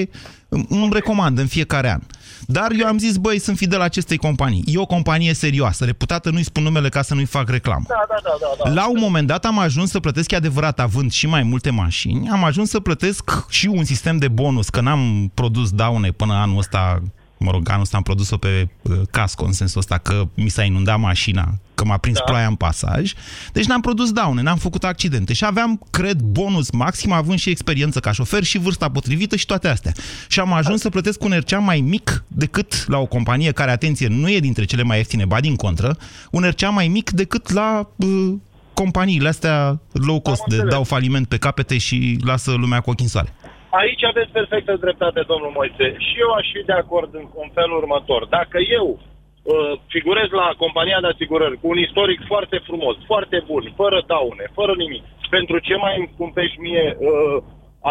îmi 0.48 0.88
recomand 0.92 1.38
în 1.38 1.46
fiecare 1.46 1.92
an. 1.92 2.00
Dar 2.46 2.70
eu 2.78 2.86
am 2.86 2.98
zis, 2.98 3.16
băi, 3.16 3.38
sunt 3.38 3.56
fidel 3.56 3.80
acestei 3.80 4.16
companii. 4.16 4.64
E 4.66 4.78
o 4.78 4.86
companie 4.86 5.32
serioasă, 5.32 5.84
reputată, 5.84 6.30
nu-i 6.30 6.42
spun 6.42 6.62
numele 6.62 6.88
ca 6.88 7.02
să 7.02 7.14
nu-i 7.14 7.24
fac 7.24 7.48
reclamă. 7.48 7.84
Da, 7.88 8.04
da, 8.08 8.16
da, 8.22 8.30
da, 8.40 8.64
da. 8.64 8.74
La 8.74 8.88
un 8.88 8.98
moment 9.00 9.26
dat 9.26 9.44
am 9.44 9.58
ajuns 9.58 9.90
să 9.90 10.00
plătesc, 10.00 10.30
e 10.30 10.36
adevărat, 10.36 10.80
având 10.80 11.12
și 11.12 11.26
mai 11.26 11.42
multe 11.42 11.70
mașini, 11.70 12.28
am 12.28 12.44
ajuns 12.44 12.70
să 12.70 12.80
plătesc 12.80 13.46
și 13.48 13.66
un 13.66 13.84
sistem 13.84 14.16
de 14.18 14.28
bonus, 14.28 14.68
că 14.68 14.80
n-am 14.80 15.30
produs 15.34 15.70
daune 15.70 16.10
până 16.10 16.34
anul 16.34 16.58
ăsta 16.58 17.02
mă 17.38 17.50
rog, 17.50 17.68
anul 17.68 17.82
ăsta 17.82 17.96
am 17.96 18.02
produs-o 18.02 18.36
pe 18.36 18.68
uh, 18.82 19.00
casco, 19.10 19.44
în 19.44 19.52
sensul 19.52 19.80
ăsta 19.80 19.98
că 19.98 20.28
mi 20.34 20.48
s-a 20.48 20.62
inundat 20.62 20.98
mașina, 20.98 21.54
că 21.74 21.84
m-a 21.84 21.96
prins 21.96 22.18
da. 22.18 22.24
ploaia 22.24 22.46
în 22.46 22.54
pasaj. 22.54 23.12
Deci 23.52 23.64
n-am 23.64 23.80
produs 23.80 24.12
daune, 24.12 24.42
n-am 24.42 24.56
făcut 24.56 24.84
accidente 24.84 25.32
și 25.32 25.44
aveam, 25.44 25.80
cred, 25.90 26.20
bonus 26.20 26.70
maxim, 26.70 27.12
având 27.12 27.38
și 27.38 27.50
experiență 27.50 28.00
ca 28.00 28.12
șofer 28.12 28.42
și 28.42 28.58
vârsta 28.58 28.90
potrivită 28.90 29.36
și 29.36 29.46
toate 29.46 29.68
astea. 29.68 29.92
Și 30.28 30.40
am 30.40 30.52
ajuns 30.52 30.80
să 30.80 30.88
plătesc 30.88 31.24
un 31.24 31.32
RCA 31.38 31.58
mai 31.58 31.80
mic 31.80 32.24
decât 32.28 32.88
la 32.88 32.98
o 32.98 33.06
companie 33.06 33.52
care, 33.52 33.70
atenție, 33.70 34.08
nu 34.08 34.30
e 34.30 34.38
dintre 34.38 34.64
cele 34.64 34.82
mai 34.82 34.96
ieftine, 34.96 35.24
ba 35.24 35.40
din 35.40 35.56
contră, 35.56 35.98
un 36.30 36.42
RCA 36.42 36.68
mai 36.68 36.88
mic 36.88 37.10
decât 37.10 37.52
la 37.52 37.88
uh, 37.96 38.34
companiile 38.74 39.28
astea 39.28 39.80
low 39.92 40.20
cost, 40.20 40.42
de 40.48 40.62
dau 40.62 40.84
faliment 40.84 41.26
pe 41.26 41.36
capete 41.36 41.78
și 41.78 42.18
lasă 42.24 42.50
lumea 42.50 42.80
cu 42.80 42.90
ochii 42.90 43.04
în 43.04 43.10
soare. 43.10 43.34
Aici 43.82 44.04
aveți 44.04 44.30
perfectă 44.38 44.72
dreptate, 44.76 45.20
domnul 45.32 45.52
Moise. 45.54 45.86
Și 46.06 46.14
eu 46.24 46.30
aș 46.30 46.46
fi 46.54 46.62
de 46.70 46.72
acord 46.72 47.14
în, 47.14 47.26
în 47.44 47.48
felul 47.58 47.76
următor. 47.76 48.26
Dacă 48.38 48.58
eu 48.78 48.86
uh, 48.98 49.72
figurez 49.94 50.28
la 50.30 50.48
compania 50.62 51.00
de 51.00 51.06
asigurări 51.06 51.60
cu 51.60 51.68
un 51.68 51.78
istoric 51.78 52.20
foarte 52.26 52.58
frumos, 52.68 52.96
foarte 53.06 53.38
bun, 53.46 53.72
fără 53.76 54.02
daune, 54.06 54.44
fără 54.58 54.72
nimic, 54.76 55.04
pentru 55.30 55.58
ce 55.58 55.74
mai 55.76 55.94
îmi 55.98 56.10
cumpești 56.18 56.60
mie 56.60 56.96
uh, 56.98 57.42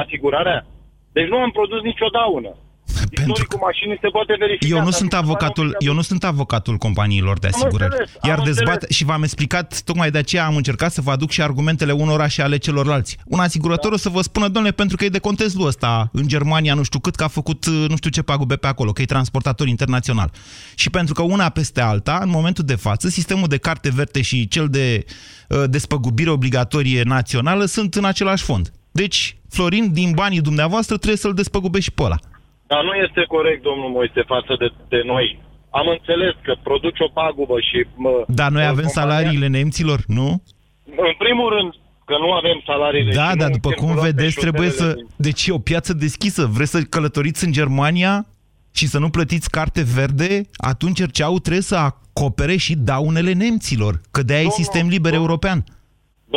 asigurarea? 0.02 0.66
Deci 1.14 1.28
nu 1.28 1.38
am 1.38 1.52
produs 1.52 1.82
nicio 1.82 2.08
daună. 2.08 2.52
Istoricul 3.12 3.60
mașinii 3.62 3.98
se 4.02 4.08
poate 4.08 4.36
verifica. 4.40 4.68
Eu 4.76 4.78
nu 4.78 4.90
dar 4.90 4.94
sunt 4.94 5.04
mi 5.04 5.10
se 5.10 5.16
pare 5.16 5.26
avocatul, 5.26 5.64
obligatoriu. 5.64 5.90
eu 5.90 5.96
nu 5.96 6.02
sunt 6.02 6.24
avocatul 6.24 6.76
companiilor 6.78 7.40
de 7.40 7.48
Am 7.48 7.54
asigurări. 7.56 7.92
înțeles, 7.92 8.12
am 8.22 8.30
Iar 8.30 8.40
dezbat 8.42 8.74
înțeles. 8.74 8.96
și 8.96 9.04
v-am 9.06 9.24
explicat, 9.24 9.82
tocmai 9.82 10.12
de 10.12 10.18
aceea 10.18 10.46
am 10.46 10.56
încercat 10.56 10.92
să 10.94 11.02
vă 11.02 11.12
aduc 11.12 11.30
și 11.32 11.42
argumentele 11.42 11.92
unora 11.92 12.28
și 12.28 12.42
ale 12.42 12.58
celorlalți. 12.58 13.18
Un 13.26 13.40
asigurător 13.40 13.90
Da. 13.90 13.96
o 13.96 13.98
să 13.98 14.10
vă 14.10 14.22
spună, 14.22 14.48
domnule, 14.48 14.74
pentru 14.74 14.96
că 14.98 15.06
e 15.06 15.10
de 15.10 15.20
contestul 15.20 15.66
ăsta 15.68 16.10
în 16.14 16.28
Germania, 16.28 16.74
nu 16.74 16.84
știu 16.84 17.00
cât, 17.00 17.16
că 17.16 17.24
a 17.24 17.28
făcut 17.28 17.66
uh, 17.66 17.86
nu 17.90 17.96
știu 17.96 18.10
ce 18.10 18.22
pagube 18.22 18.56
pe 18.56 18.68
acolo, 18.68 18.92
că 18.92 19.02
e 19.02 19.06
transportator 19.06 19.68
internațional. 19.68 20.32
Și 20.76 20.90
pentru 20.90 21.14
că 21.14 21.22
una 21.22 21.50
peste 21.50 21.82
alta, 21.82 22.20
în 22.24 22.30
momentul 22.30 22.64
de 22.64 22.76
față, 22.76 23.10
sistemul 23.10 23.48
de 23.48 23.58
carte 23.58 23.90
verde 23.96 24.22
și 24.22 24.48
cel 24.48 24.68
de 24.70 25.06
uh, 25.50 25.64
despăgubire 25.68 26.30
obligatorie 26.30 27.02
națională 27.04 27.66
sunt 27.66 27.96
în 27.96 28.06
același 28.06 28.44
fond. 28.44 28.72
Deci, 28.92 29.38
Florin, 29.50 29.94
din 29.94 30.12
banii 30.16 30.42
dumneavoastră, 30.42 30.96
trebuie 30.98 31.18
să-l 31.18 31.34
despăgubești 31.34 31.90
și 31.90 31.92
pe 31.92 32.04
ăla. 32.04 32.20
Dar 32.72 32.82
nu 32.88 32.94
este 33.06 33.22
corect, 33.36 33.62
domnul 33.70 33.90
Moise, 33.90 34.22
față 34.34 34.54
de, 34.62 34.68
de 34.94 35.02
noi. 35.06 35.28
Am 35.80 35.88
înțeles 35.96 36.34
că 36.46 36.54
produci 36.64 37.00
o 37.08 37.10
pagubă 37.20 37.58
și... 37.60 37.78
Mă, 37.96 38.24
Dar 38.28 38.52
noi 38.52 38.64
mă, 38.64 38.70
avem 38.70 38.86
compania- 38.86 39.02
salariile 39.02 39.48
nemților, 39.48 40.00
nu? 40.08 40.28
În 41.10 41.14
primul 41.18 41.50
rând, 41.56 41.72
că 42.06 42.16
nu 42.24 42.32
avem 42.32 42.58
salariile. 42.66 43.14
Da, 43.14 43.30
și 43.30 43.36
dar 43.36 43.48
nu 43.50 43.54
după 43.54 43.70
cum 43.70 43.76
circulăm 43.88 44.04
pe 44.04 44.12
vedeți, 44.12 44.40
trebuie 44.40 44.70
să... 44.70 44.84
șoselele 44.84 45.02
din- 45.02 45.26
Deci 45.28 45.48
e 45.48 45.52
o 45.52 45.58
piață 45.72 45.94
deschisă. 45.94 46.46
Vreți 46.46 46.72
să 46.72 46.82
călătoriți 46.82 47.46
în 47.46 47.52
Germania 47.52 48.26
și 48.74 48.88
să 48.88 49.00
nu 49.00 49.10
plătiți 49.10 49.50
carte 49.50 49.84
verde? 49.96 50.42
Atunci 50.58 51.04
RCA-ul 51.04 51.40
trebuie 51.40 51.62
să 51.64 51.76
acopere 51.76 52.56
și 52.56 52.76
daunele 52.76 53.34
nemților, 53.34 54.02
că 54.12 54.22
de-aia 54.24 54.42
e 54.44 54.50
sistem 54.50 54.88
liber 54.88 55.14
european. 55.14 55.64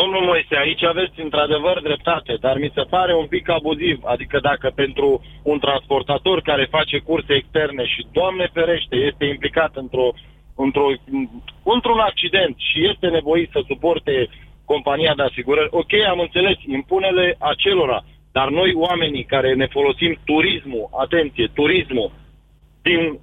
Domnul 0.00 0.25
Moise, 0.31 0.57
aici 0.57 0.85
aveți 0.85 1.21
într-adevăr 1.21 1.81
dreptate, 1.83 2.37
dar 2.40 2.57
mi 2.59 2.73
se 2.75 2.83
pare 2.95 3.14
un 3.14 3.26
pic 3.26 3.49
abuziv. 3.50 3.99
Adică 4.05 4.38
dacă 4.40 4.73
pentru 4.75 5.23
un 5.43 5.59
transportator 5.59 6.40
care 6.40 6.75
face 6.76 6.99
curse 6.99 7.33
externe 7.35 7.85
și, 7.85 8.07
Doamne 8.12 8.47
ferește, 8.52 8.97
este 8.97 9.25
implicat 9.25 9.73
într-o, 9.76 10.09
într-o, 10.57 10.88
într-un 11.75 11.99
accident 11.99 12.55
și 12.59 12.88
este 12.90 13.07
nevoit 13.09 13.50
să 13.50 13.61
suporte 13.67 14.28
compania 14.64 15.12
de 15.17 15.23
asigurări, 15.23 15.69
ok, 15.71 15.93
am 16.09 16.21
înțeles, 16.21 16.57
impunele 16.67 17.37
acelora, 17.38 18.05
dar 18.33 18.49
noi 18.49 18.73
oamenii 18.75 19.25
care 19.25 19.55
ne 19.55 19.67
folosim 19.67 20.19
turismul, 20.25 20.88
atenție, 21.05 21.47
turismul, 21.55 22.11
din 22.83 23.19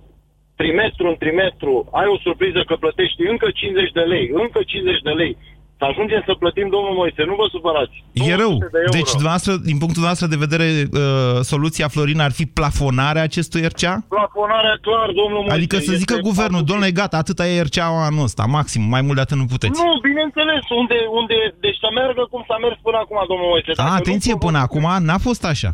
trimestru 0.55 1.07
în 1.07 1.17
trimestru 1.23 1.89
ai 1.91 2.07
o 2.07 2.17
surpriză 2.17 2.63
că 2.63 2.75
plătești 2.75 3.27
încă 3.27 3.47
50 3.51 3.91
de 3.91 3.99
lei, 3.99 4.29
încă 4.33 4.59
50 4.63 5.01
de 5.01 5.09
lei, 5.09 5.37
să 5.79 5.83
ajungem 5.91 6.21
să 6.25 6.33
plătim, 6.41 6.67
domnul 6.75 6.93
Moise, 6.99 7.21
nu 7.29 7.35
vă 7.41 7.45
supărați. 7.55 7.95
E 8.29 8.35
rău. 8.43 8.53
200 8.57 8.69
de 8.75 8.79
euro. 8.85 8.95
Deci, 8.97 9.11
dumneavoastră, 9.19 9.51
din 9.69 9.77
punctul 9.81 9.99
dumneavoastră 9.99 10.27
de 10.33 10.43
vedere, 10.45 10.67
uh, 10.83 11.39
soluția, 11.51 11.87
Florin, 11.93 12.19
ar 12.27 12.33
fi 12.39 12.45
plafonarea 12.59 13.23
acestui 13.29 13.61
RCA? 13.71 13.93
Plafonarea 14.17 14.75
clar, 14.87 15.07
domnul 15.21 15.39
Moise. 15.45 15.57
Adică 15.59 15.75
să 15.89 15.91
zică 16.01 16.13
este 16.17 16.27
guvernul, 16.29 16.63
domnule, 16.69 16.91
gata, 16.99 17.17
atâta 17.23 17.43
e 17.47 17.61
RCA 17.67 17.87
anul 18.09 18.23
ăsta, 18.29 18.43
maxim, 18.57 18.81
mai 18.95 19.01
mult 19.05 19.15
de 19.19 19.23
atât 19.25 19.37
nu 19.43 19.45
puteți. 19.55 19.79
Nu, 19.83 19.89
bineînțeles, 20.09 20.63
unde, 20.81 20.97
unde, 21.19 21.35
deci 21.65 21.77
să 21.83 21.87
meargă 21.97 22.23
cum 22.31 22.41
s-a 22.47 22.57
mers 22.63 22.77
până 22.87 22.97
acum, 23.03 23.17
domnul 23.31 23.47
Moise. 23.53 23.71
A, 23.71 23.73
Dacă 23.75 23.89
nu 23.89 23.95
atenție, 24.01 24.33
provoc- 24.35 24.45
până 24.45 24.57
acum 24.65 24.85
n-a 25.07 25.19
fost 25.27 25.43
așa, 25.53 25.71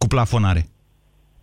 cu 0.00 0.06
plafonare. 0.14 0.62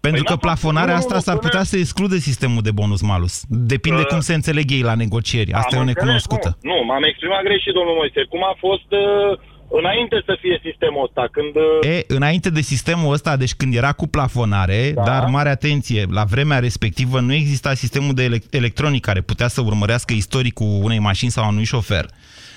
Pentru 0.07 0.23
Păi 0.23 0.29
că 0.31 0.39
n-a 0.39 0.39
fost- 0.39 0.61
plafonarea 0.61 0.93
nu, 0.95 0.99
nu, 0.99 1.03
asta 1.05 1.15
nu, 1.15 1.21
s-ar 1.21 1.37
până- 1.37 1.47
putea 1.49 1.63
să 1.71 1.75
exclude 1.77 2.17
sistemul 2.29 2.61
de 2.67 2.71
bonus-malus. 2.71 3.33
Depinde 3.73 3.99
Uh, 4.01 4.05
cum 4.07 4.19
se 4.19 4.33
înțeleg 4.33 4.71
ei 4.71 4.81
la 4.81 4.95
negocieri. 5.03 5.51
Asta 5.53 5.67
Am 5.71 5.75
e 5.75 5.77
o 5.77 5.87
înțeles, 5.87 6.03
necunoscută. 6.03 6.57
Nu, 6.61 6.73
nu 6.79 6.83
m-am 6.87 7.03
exprimat 7.03 7.43
greșit, 7.43 7.73
domnul 7.73 7.95
Moise. 7.99 8.21
Cum 8.29 8.41
a 8.51 8.55
fost 8.65 8.89
uh, 8.91 9.39
înainte 9.79 10.15
să 10.25 10.33
fie 10.41 10.55
sistemul 10.67 11.03
ăsta, 11.07 11.23
când... 11.35 11.53
Uh, 11.55 11.89
E, 11.95 12.03
înainte 12.07 12.49
de 12.49 12.61
sistemul 12.61 13.13
ăsta, 13.13 13.31
deci 13.43 13.53
când 13.59 13.75
era 13.75 13.91
cu 13.91 14.07
plafonare, 14.07 14.91
da. 14.95 15.01
dar 15.03 15.21
mare 15.37 15.49
atenție, 15.49 16.05
la 16.19 16.23
vremea 16.23 16.59
respectivă 16.59 17.19
nu 17.19 17.33
exista 17.33 17.73
sistemul 17.73 18.13
de 18.13 18.23
ele- 18.23 18.43
electronic 18.49 19.01
care 19.09 19.21
putea 19.21 19.47
să 19.47 19.61
urmărească 19.61 20.13
istoricul 20.13 20.79
unei 20.87 20.99
mașini 20.99 21.31
sau 21.31 21.43
a 21.43 21.47
unui 21.47 21.63
șofer. 21.73 22.05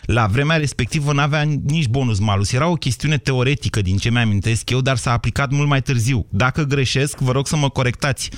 La 0.06 0.26
vremea 0.26 0.56
respectivă 0.56 1.12
nu 1.12 1.20
avea 1.20 1.42
nici 1.66 1.88
bonus 1.88 2.20
malus. 2.20 2.52
Era 2.52 2.70
o 2.70 2.74
chestiune 2.74 3.16
teoretică 3.16 3.80
din 3.80 3.96
ce 3.96 4.10
mi-amintesc 4.10 4.70
eu, 4.70 4.80
dar 4.80 4.96
s-a 4.96 5.12
aplicat 5.12 5.50
mult 5.50 5.68
mai 5.68 5.80
târziu. 5.80 6.26
Dacă 6.30 6.62
greșesc, 6.62 7.20
vă 7.20 7.32
rog 7.32 7.46
să 7.46 7.56
mă 7.56 7.68
corectați. 7.68 8.30
0372069599. 8.30 8.36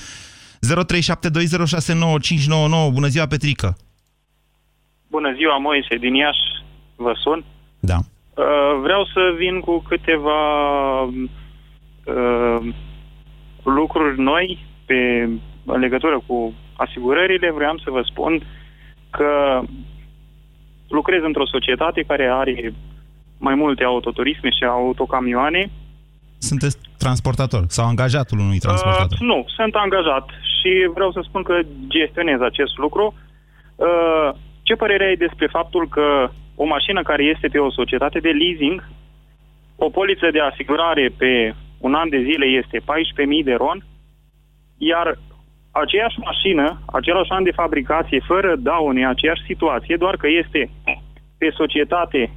Bună 2.93 3.07
ziua, 3.07 3.27
Petrică! 3.27 3.77
Bună 5.11 5.33
ziua, 5.37 5.59
Moise, 5.59 5.97
din 5.97 6.15
Iași 6.15 6.39
vă 6.97 7.13
sun. 7.17 7.45
Da. 7.81 7.97
Uh, 7.97 8.03
vreau 8.83 9.05
să 9.05 9.35
vin 9.37 9.61
cu 9.61 9.85
câteva 9.89 11.03
uh, 11.03 12.59
lucruri 13.63 14.21
noi 14.21 14.67
pe, 14.87 15.29
în 15.65 15.81
legătură 15.81 16.23
cu 16.27 16.55
asigurările. 16.77 17.51
Vreau 17.51 17.79
să 17.79 17.91
vă 17.91 18.03
spun 18.05 18.43
că 19.11 19.63
lucrez 20.89 21.23
într-o 21.23 21.47
societate 21.47 22.03
care 22.03 22.27
are 22.33 22.75
mai 23.39 23.55
multe 23.55 23.85
autoturisme 23.85 24.51
și 24.51 24.65
autocamioane. 24.65 25.71
Sunteți 26.39 26.79
transportator 26.99 27.65
sau 27.69 27.87
angajatul 27.87 28.39
unui 28.39 28.59
transportator? 28.59 29.19
Uh, 29.21 29.27
nu, 29.27 29.45
sunt 29.57 29.75
angajat 29.75 30.29
și 30.59 30.91
vreau 30.95 31.13
să 31.13 31.21
spun 31.23 31.43
că 31.43 31.55
gestionez 31.87 32.41
acest 32.41 32.77
lucru. 32.77 33.15
Uh, 33.77 34.31
ce 34.63 34.75
părere 34.75 35.05
ai 35.05 35.17
despre 35.17 35.47
faptul 35.47 35.89
că 35.89 36.31
o 36.55 36.65
mașină 36.65 37.03
care 37.03 37.23
este 37.23 37.49
pe 37.49 37.59
o 37.59 37.71
societate 37.71 38.19
de 38.19 38.29
leasing, 38.29 38.89
o 39.77 39.89
poliță 39.91 40.29
de 40.33 40.41
asigurare 40.41 41.13
pe 41.19 41.55
un 41.79 41.95
an 41.95 42.09
de 42.09 42.23
zile 42.23 42.47
este 42.47 42.79
14.000 42.79 43.45
de 43.45 43.55
ron, 43.55 43.85
iar 44.77 45.19
aceeași 45.85 46.19
mașină, 46.29 46.81
același 46.87 47.31
an 47.31 47.43
de 47.43 47.53
fabricație, 47.63 48.21
fără 48.27 48.51
daune, 48.59 49.07
aceeași 49.07 49.43
situație, 49.47 49.97
doar 49.99 50.17
că 50.17 50.27
este 50.43 50.71
pe 51.39 51.49
societate, 51.57 52.31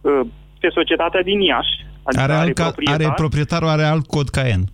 uh, 0.00 0.20
pe 0.60 0.68
societatea 0.78 1.22
din 1.22 1.40
Iași, 1.40 1.74
adică 2.02 2.22
Are, 2.22 2.32
are, 2.32 2.42
alt, 2.46 2.54
ca- 2.54 2.62
proprietar, 2.64 3.00
are 3.00 3.12
proprietarul 3.16 3.68
are 3.68 3.82
alt 3.82 4.06
cod 4.06 4.28
Cayenne. 4.28 4.64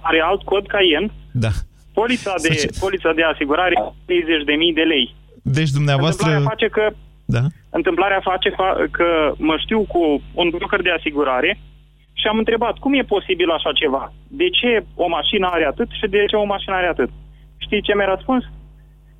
are 0.00 0.20
alt 0.30 0.42
cod 0.42 0.66
Cayenne, 0.66 1.10
Da. 1.32 1.48
polița 1.92 2.34
de, 2.42 2.48
Soci- 2.48 2.78
polița 2.80 3.12
de 3.12 3.22
asigurare 3.22 3.74
30.000 4.06 4.74
de 4.74 4.82
lei. 4.82 5.14
Deci 5.42 5.70
dumneavoastră... 5.70 6.26
Întâmplarea 6.30 6.56
face 6.56 6.68
că 6.68 6.84
Da. 7.24 7.40
întâmplarea 7.70 8.20
face 8.30 8.50
fa- 8.50 8.90
că 8.90 9.32
mă 9.36 9.56
știu 9.58 9.80
cu 9.92 10.22
un 10.34 10.48
broker 10.48 10.82
de 10.82 10.90
asigurare 10.98 11.58
și 12.20 12.26
am 12.30 12.38
întrebat 12.38 12.74
cum 12.78 12.92
e 12.94 13.12
posibil 13.16 13.50
așa 13.50 13.72
ceva? 13.80 14.12
De 14.28 14.48
ce 14.58 14.84
o 14.94 15.08
mașină 15.08 15.46
are 15.50 15.64
atât 15.72 15.88
și 16.00 16.06
de 16.14 16.24
ce 16.30 16.36
o 16.36 16.44
mașină 16.54 16.74
are 16.76 16.86
atât? 16.94 17.10
Știi 17.64 17.82
ce 17.86 17.94
mi-a 17.94 18.12
răspuns? 18.14 18.42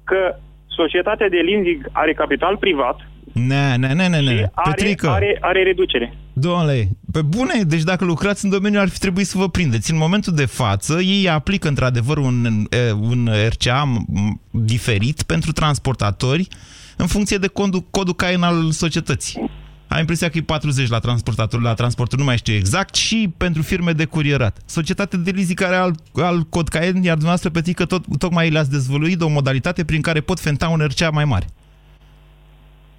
Că 0.04 0.20
societatea 0.66 1.28
de 1.28 1.36
leasing 1.48 1.80
are 1.92 2.12
capital 2.14 2.56
privat, 2.56 2.98
Ne, 3.32 3.76
ne, 3.76 3.92
ne, 3.92 4.06
ne, 4.08 4.20
ne. 4.20 4.46
are, 4.54 4.70
Petrică, 4.74 5.08
are, 5.08 5.38
are 5.40 5.62
reducere. 5.62 6.14
domnule, 6.32 6.88
pe 7.12 7.22
bune, 7.22 7.62
deci 7.66 7.82
dacă 7.82 8.04
lucrați 8.04 8.44
în 8.44 8.50
domeniu 8.50 8.80
ar 8.80 8.88
fi 8.88 8.98
trebuit 8.98 9.26
să 9.26 9.38
vă 9.38 9.48
prindeți. 9.48 9.90
În 9.92 9.98
momentul 9.98 10.32
de 10.34 10.46
față, 10.46 11.00
ei 11.00 11.28
aplică 11.28 11.68
într-adevăr 11.68 12.16
un, 12.16 12.44
eh, 12.70 12.92
un 13.00 13.28
RCA 13.48 13.82
m- 13.84 14.40
diferit 14.50 15.22
pentru 15.22 15.52
transportatori 15.52 16.48
în 16.96 17.06
funcție 17.06 17.36
de 17.36 17.46
codul, 17.46 17.80
codul 17.90 18.14
Cayenne 18.14 18.46
al 18.46 18.70
societății. 18.70 19.50
Am 19.92 19.98
impresia 19.98 20.28
că 20.28 20.38
e 20.38 20.42
40 20.42 20.88
la 20.88 20.98
transportator, 20.98 21.60
la 21.60 21.74
transportul, 21.74 22.18
nu 22.18 22.24
mai 22.24 22.36
știu 22.36 22.54
exact, 22.54 22.94
și 22.94 23.32
pentru 23.36 23.62
firme 23.62 23.92
de 23.92 24.04
curierat. 24.04 24.58
Societatea 24.64 25.18
de 25.18 25.30
leasing 25.30 25.58
care 25.58 25.74
are 25.74 25.82
alt, 25.82 26.00
alt 26.14 26.50
cod 26.50 26.68
Cayenne, 26.68 26.98
iar 26.98 27.12
dumneavoastră, 27.14 27.50
Petrică, 27.50 27.84
tot, 27.84 28.04
tocmai 28.18 28.50
le-ați 28.50 28.70
dezvăluit 28.70 29.20
o 29.20 29.28
modalitate 29.28 29.84
prin 29.84 30.00
care 30.00 30.20
pot 30.20 30.40
fenta 30.40 30.68
un 30.68 30.78
RCA 30.86 31.10
mai 31.10 31.24
mare. 31.24 31.46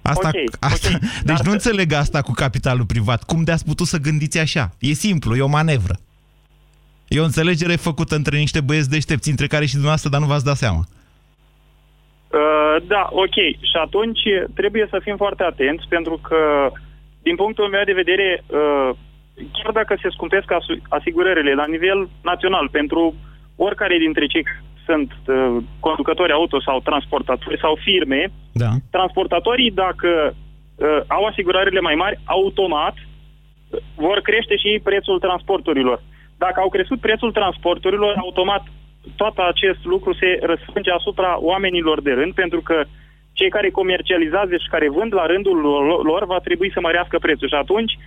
Asta, 0.02 0.28
Ok, 0.28 0.56
asta, 0.58 0.88
ok. 0.92 0.98
Deci 1.00 1.10
Dar 1.24 1.38
nu 1.38 1.44
să- 1.44 1.50
înțeleg 1.50 1.92
asta 1.92 2.22
cu 2.22 2.32
capitalul 2.32 2.84
privat. 2.86 3.22
Cum 3.24 3.42
de-ați 3.42 3.64
putut 3.64 3.86
să 3.86 3.98
gândiți 3.98 4.38
așa? 4.38 4.74
E 4.78 4.92
simplu, 4.92 5.36
e 5.36 5.40
o 5.40 5.46
manevră. 5.48 5.98
E 7.08 7.20
o 7.20 7.24
înțelegere 7.24 7.76
făcută 7.76 8.14
între 8.16 8.38
niște 8.38 8.60
băieți 8.60 8.88
deștepți, 8.90 9.30
între 9.30 9.46
care 9.46 9.64
și 9.64 9.70
dumneavoastră, 9.70 10.10
dar 10.10 10.20
nu 10.20 10.26
v-ați 10.26 10.44
dat 10.44 10.56
seama. 10.56 10.86
Uh, 12.32 12.76
da, 12.86 13.08
ok. 13.10 13.36
Și 13.70 13.76
atunci 13.86 14.22
trebuie 14.54 14.86
să 14.90 14.98
fim 15.02 15.16
foarte 15.16 15.42
atenți 15.42 15.84
pentru 15.88 16.20
că, 16.28 16.70
din 17.22 17.36
punctul 17.36 17.68
meu 17.68 17.84
de 17.84 17.92
vedere, 17.92 18.44
uh, 18.46 18.90
chiar 19.52 19.72
dacă 19.72 19.98
se 20.02 20.08
scumpesc 20.10 20.52
asu- 20.52 20.82
asigurările 20.88 21.54
la 21.54 21.66
nivel 21.66 22.08
național 22.22 22.68
pentru 22.68 23.14
oricare 23.56 23.96
dintre 23.98 24.26
cei 24.26 24.42
care 24.42 24.62
sunt 24.86 25.12
uh, 25.26 25.56
conducători 25.80 26.32
auto 26.32 26.60
sau 26.60 26.80
transportatori 26.80 27.58
sau 27.58 27.78
firme, 27.82 28.32
Da. 28.52 28.70
transportatorii, 28.90 29.70
dacă 29.70 30.34
uh, 30.76 31.00
au 31.06 31.24
asigurările 31.24 31.80
mai 31.80 31.94
mari, 31.94 32.20
automat 32.24 32.94
uh, 32.94 33.78
vor 33.94 34.20
crește 34.20 34.56
și 34.56 34.68
ei 34.68 34.80
prețul 34.80 35.18
transporturilor. 35.18 36.02
Dacă 36.38 36.60
au 36.60 36.68
crescut 36.68 37.00
prețul 37.00 37.32
transporturilor, 37.32 38.14
automat 38.16 38.62
tot 39.16 39.38
acest 39.38 39.84
lucru 39.84 40.12
se 40.14 40.38
răsfrânge 40.42 40.90
asupra 40.90 41.30
oamenilor 41.40 42.02
de 42.02 42.12
rând, 42.12 42.32
pentru 42.34 42.60
că 42.60 42.84
cei 43.32 43.50
care 43.50 43.70
comercializează 43.70 44.54
și 44.56 44.72
care 44.74 44.88
vând 44.88 45.14
la 45.14 45.26
rândul 45.26 45.58
lor 46.10 46.26
va 46.26 46.38
trebui 46.38 46.70
să 46.72 46.80
mărească 46.80 47.18
prețul. 47.18 47.48
Și 47.48 47.54
atunci, 47.54 47.98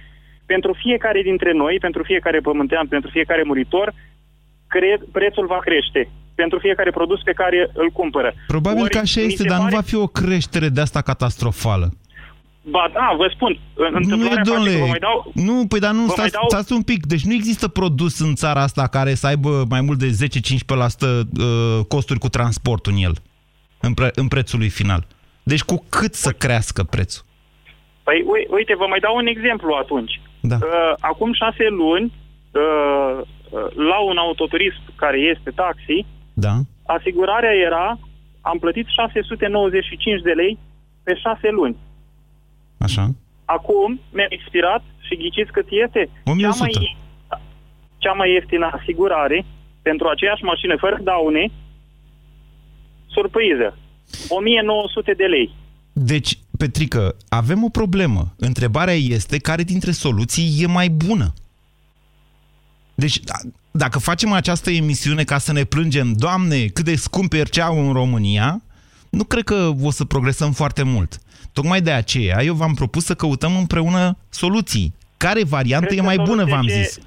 pentru 0.46 0.72
fiecare 0.84 1.22
dintre 1.22 1.52
noi, 1.52 1.78
pentru 1.80 2.04
fiecare 2.04 2.40
pământean, 2.40 2.88
pentru 2.88 3.10
fiecare 3.10 3.44
muritor, 3.46 3.94
cre- 4.68 5.02
prețul 5.12 5.46
va 5.46 5.60
crește 5.60 6.10
pentru 6.36 6.60
fiecare 6.60 6.92
produs 6.92 7.22
pe 7.22 7.32
care 7.32 7.70
îl 7.74 7.90
cumpără. 7.90 8.34
Probabil 8.48 8.82
Ori, 8.82 8.90
că 8.90 8.98
așa 8.98 9.22
este, 9.22 9.44
dar 9.44 9.58
pare... 9.58 9.70
nu 9.70 9.75
va 9.75 9.82
fi 9.82 9.96
o 9.96 10.08
creștere 10.08 10.70
de 10.70 10.82
asta 10.82 11.02
catastrofală. 11.02 11.90
Ba 12.69 12.89
da, 12.93 13.13
vă 13.17 13.31
spun, 13.34 13.60
nu 13.91 14.25
e, 14.25 14.41
domnule, 14.43 14.79
mai 14.79 15.00
dau, 15.00 15.31
nu, 15.34 15.67
păi 15.67 15.79
dar 15.79 15.91
nu, 15.91 16.07
stați, 16.07 16.31
dau... 16.31 16.43
stați 16.48 16.74
un 16.74 16.81
pic, 16.81 17.05
deci 17.05 17.25
nu 17.25 17.34
există 17.34 17.67
produs 17.67 18.19
în 18.19 18.36
țara 18.36 18.62
asta 18.62 18.88
care 18.88 19.13
să 19.13 19.27
aibă 19.27 19.65
mai 19.69 19.81
mult 19.81 20.00
de 20.00 20.10
10-15% 20.10 20.10
uh, 20.10 21.86
costuri 21.88 22.19
cu 22.19 22.29
transportul 22.29 22.91
în 22.95 23.03
el, 23.03 23.15
în, 23.79 23.93
pre, 23.93 24.10
în 24.15 24.27
prețul 24.27 24.60
lui 24.60 24.69
final. 24.69 25.07
Deci 25.43 25.63
cu 25.63 25.86
cât 25.89 26.13
să 26.13 26.31
crească 26.31 26.84
prețul? 26.84 27.25
Păi 28.03 28.25
uite, 28.50 28.75
vă 28.75 28.86
mai 28.89 29.00
dau 29.00 29.15
un 29.15 29.27
exemplu 29.27 29.74
atunci. 29.74 30.22
Da. 30.39 30.55
Uh, 30.55 30.93
acum 31.00 31.34
șase 31.34 31.67
luni, 31.69 32.13
uh, 32.51 33.22
la 33.89 34.00
un 34.10 34.17
autoturism 34.17 34.81
care 34.95 35.17
este 35.17 35.50
taxi, 35.50 36.05
da. 36.34 36.53
asigurarea 36.86 37.53
era, 37.65 38.00
am 38.41 38.57
plătit 38.60 38.88
695 38.88 40.22
de 40.22 40.31
lei 40.31 40.57
pe 41.03 41.15
șase 41.15 41.50
luni. 41.50 41.75
Așa. 42.77 43.12
Acum 43.46 44.00
mi-a 44.12 44.25
expirat 44.29 44.84
și 45.00 45.17
ghiciți 45.17 45.51
cât 45.51 45.67
este? 45.70 46.10
1100. 46.24 46.72
Cea 46.72 46.79
mai, 46.79 47.01
cea 47.98 48.12
mai 48.12 48.32
ieftină 48.32 48.70
asigurare 48.79 49.46
pentru 49.82 50.08
aceeași 50.08 50.44
mașină 50.44 50.75
fără 50.79 51.00
daune, 51.03 51.51
surpriză, 53.08 53.77
1900 54.29 55.13
de 55.13 55.24
lei. 55.25 55.55
Deci, 55.94 56.38
Petrică, 56.58 57.15
avem 57.29 57.63
o 57.63 57.70
problemă. 57.70 58.34
Întrebarea 58.38 58.94
este 58.94 59.38
care 59.38 59.63
dintre 59.63 59.91
soluții 59.91 60.58
e 60.62 60.65
mai 60.67 60.89
bună. 60.89 61.34
Deci, 62.96 63.20
dacă 63.72 64.00
facem 64.00 64.32
această 64.32 64.72
emisiune 64.72 65.24
ca 65.24 65.38
să 65.38 65.51
ne 65.51 65.63
plângem, 65.63 66.13
Doamne, 66.13 66.65
cât 66.65 66.86
de 66.86 66.96
scump 66.96 67.34
e 67.34 67.44
în 67.70 67.91
România, 67.94 68.62
nu 69.10 69.24
cred 69.24 69.44
că 69.44 69.72
o 69.82 69.91
să 69.91 70.05
progresăm 70.05 70.51
foarte 70.51 70.84
mult. 70.84 71.20
Tocmai 71.58 71.82
de 71.82 71.92
aceea 71.92 72.44
eu 72.44 72.54
v-am 72.54 72.74
propus 72.74 73.04
să 73.06 73.14
căutăm 73.14 73.54
împreună 73.58 74.18
soluții. 74.30 74.94
Care 75.18 75.42
variantă 75.44 75.94
Cred 75.94 76.00
e 76.00 76.10
mai 76.12 76.18
bună, 76.30 76.44
v-am 76.46 76.68
zis? 76.68 77.00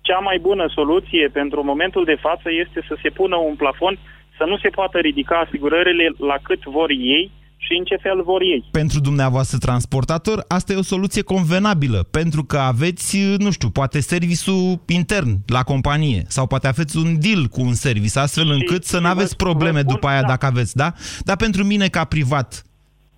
Cea 0.00 0.18
mai 0.18 0.38
bună 0.48 0.66
soluție 0.74 1.28
pentru 1.32 1.64
momentul 1.64 2.04
de 2.04 2.16
față 2.20 2.48
este 2.64 2.84
să 2.88 2.94
se 3.02 3.08
pună 3.08 3.36
un 3.36 3.54
plafon 3.54 3.98
să 4.38 4.44
nu 4.48 4.56
se 4.58 4.68
poată 4.68 4.98
ridica 4.98 5.36
asigurările 5.46 6.06
la 6.18 6.36
cât 6.42 6.62
vor 6.64 6.90
ei 6.90 7.30
și 7.56 7.72
în 7.78 7.84
ce 7.84 7.96
fel 7.96 8.22
vor 8.22 8.40
ei. 8.42 8.64
Pentru 8.70 9.00
dumneavoastră 9.00 9.58
transportator, 9.58 10.44
asta 10.48 10.72
e 10.72 10.76
o 10.76 10.92
soluție 10.94 11.22
convenabilă, 11.22 12.00
pentru 12.10 12.44
că 12.44 12.58
aveți, 12.58 13.18
nu 13.38 13.50
știu, 13.50 13.68
poate 13.68 14.00
serviciul 14.00 14.80
intern 14.86 15.30
la 15.46 15.62
companie 15.62 16.22
sau 16.26 16.46
poate 16.46 16.66
aveți 16.66 16.96
un 16.96 17.20
deal 17.20 17.46
cu 17.46 17.60
un 17.60 17.72
service, 17.72 18.18
astfel 18.18 18.50
încât 18.50 18.82
și, 18.84 18.90
să 18.90 19.00
nu 19.00 19.06
aveți 19.06 19.36
probleme 19.36 19.82
după 19.82 20.06
aia 20.06 20.20
da. 20.20 20.26
dacă 20.26 20.46
aveți, 20.46 20.76
da? 20.76 20.92
Dar 21.24 21.36
pentru 21.36 21.64
mine 21.64 21.88
ca 21.88 22.04
privat, 22.04 22.62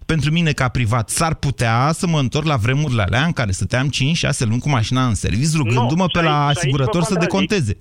pentru 0.07 0.31
mine 0.31 0.53
ca 0.53 0.69
privat, 0.69 1.09
s-ar 1.09 1.35
putea 1.35 1.91
să 1.93 2.07
mă 2.07 2.19
întorc 2.19 2.47
la 2.47 2.57
vremurile 2.57 3.03
alea 3.03 3.25
în 3.25 3.33
care 3.33 3.51
stăteam 3.51 3.87
5-6 3.87 3.91
luni 4.49 4.61
cu 4.61 4.69
mașina 4.69 5.07
în 5.07 5.15
serviciu, 5.15 5.57
rugându-mă 5.57 6.07
pe 6.07 6.23
la 6.23 6.47
asigurător 6.47 7.03
să 7.03 7.19
deconteze. 7.19 7.77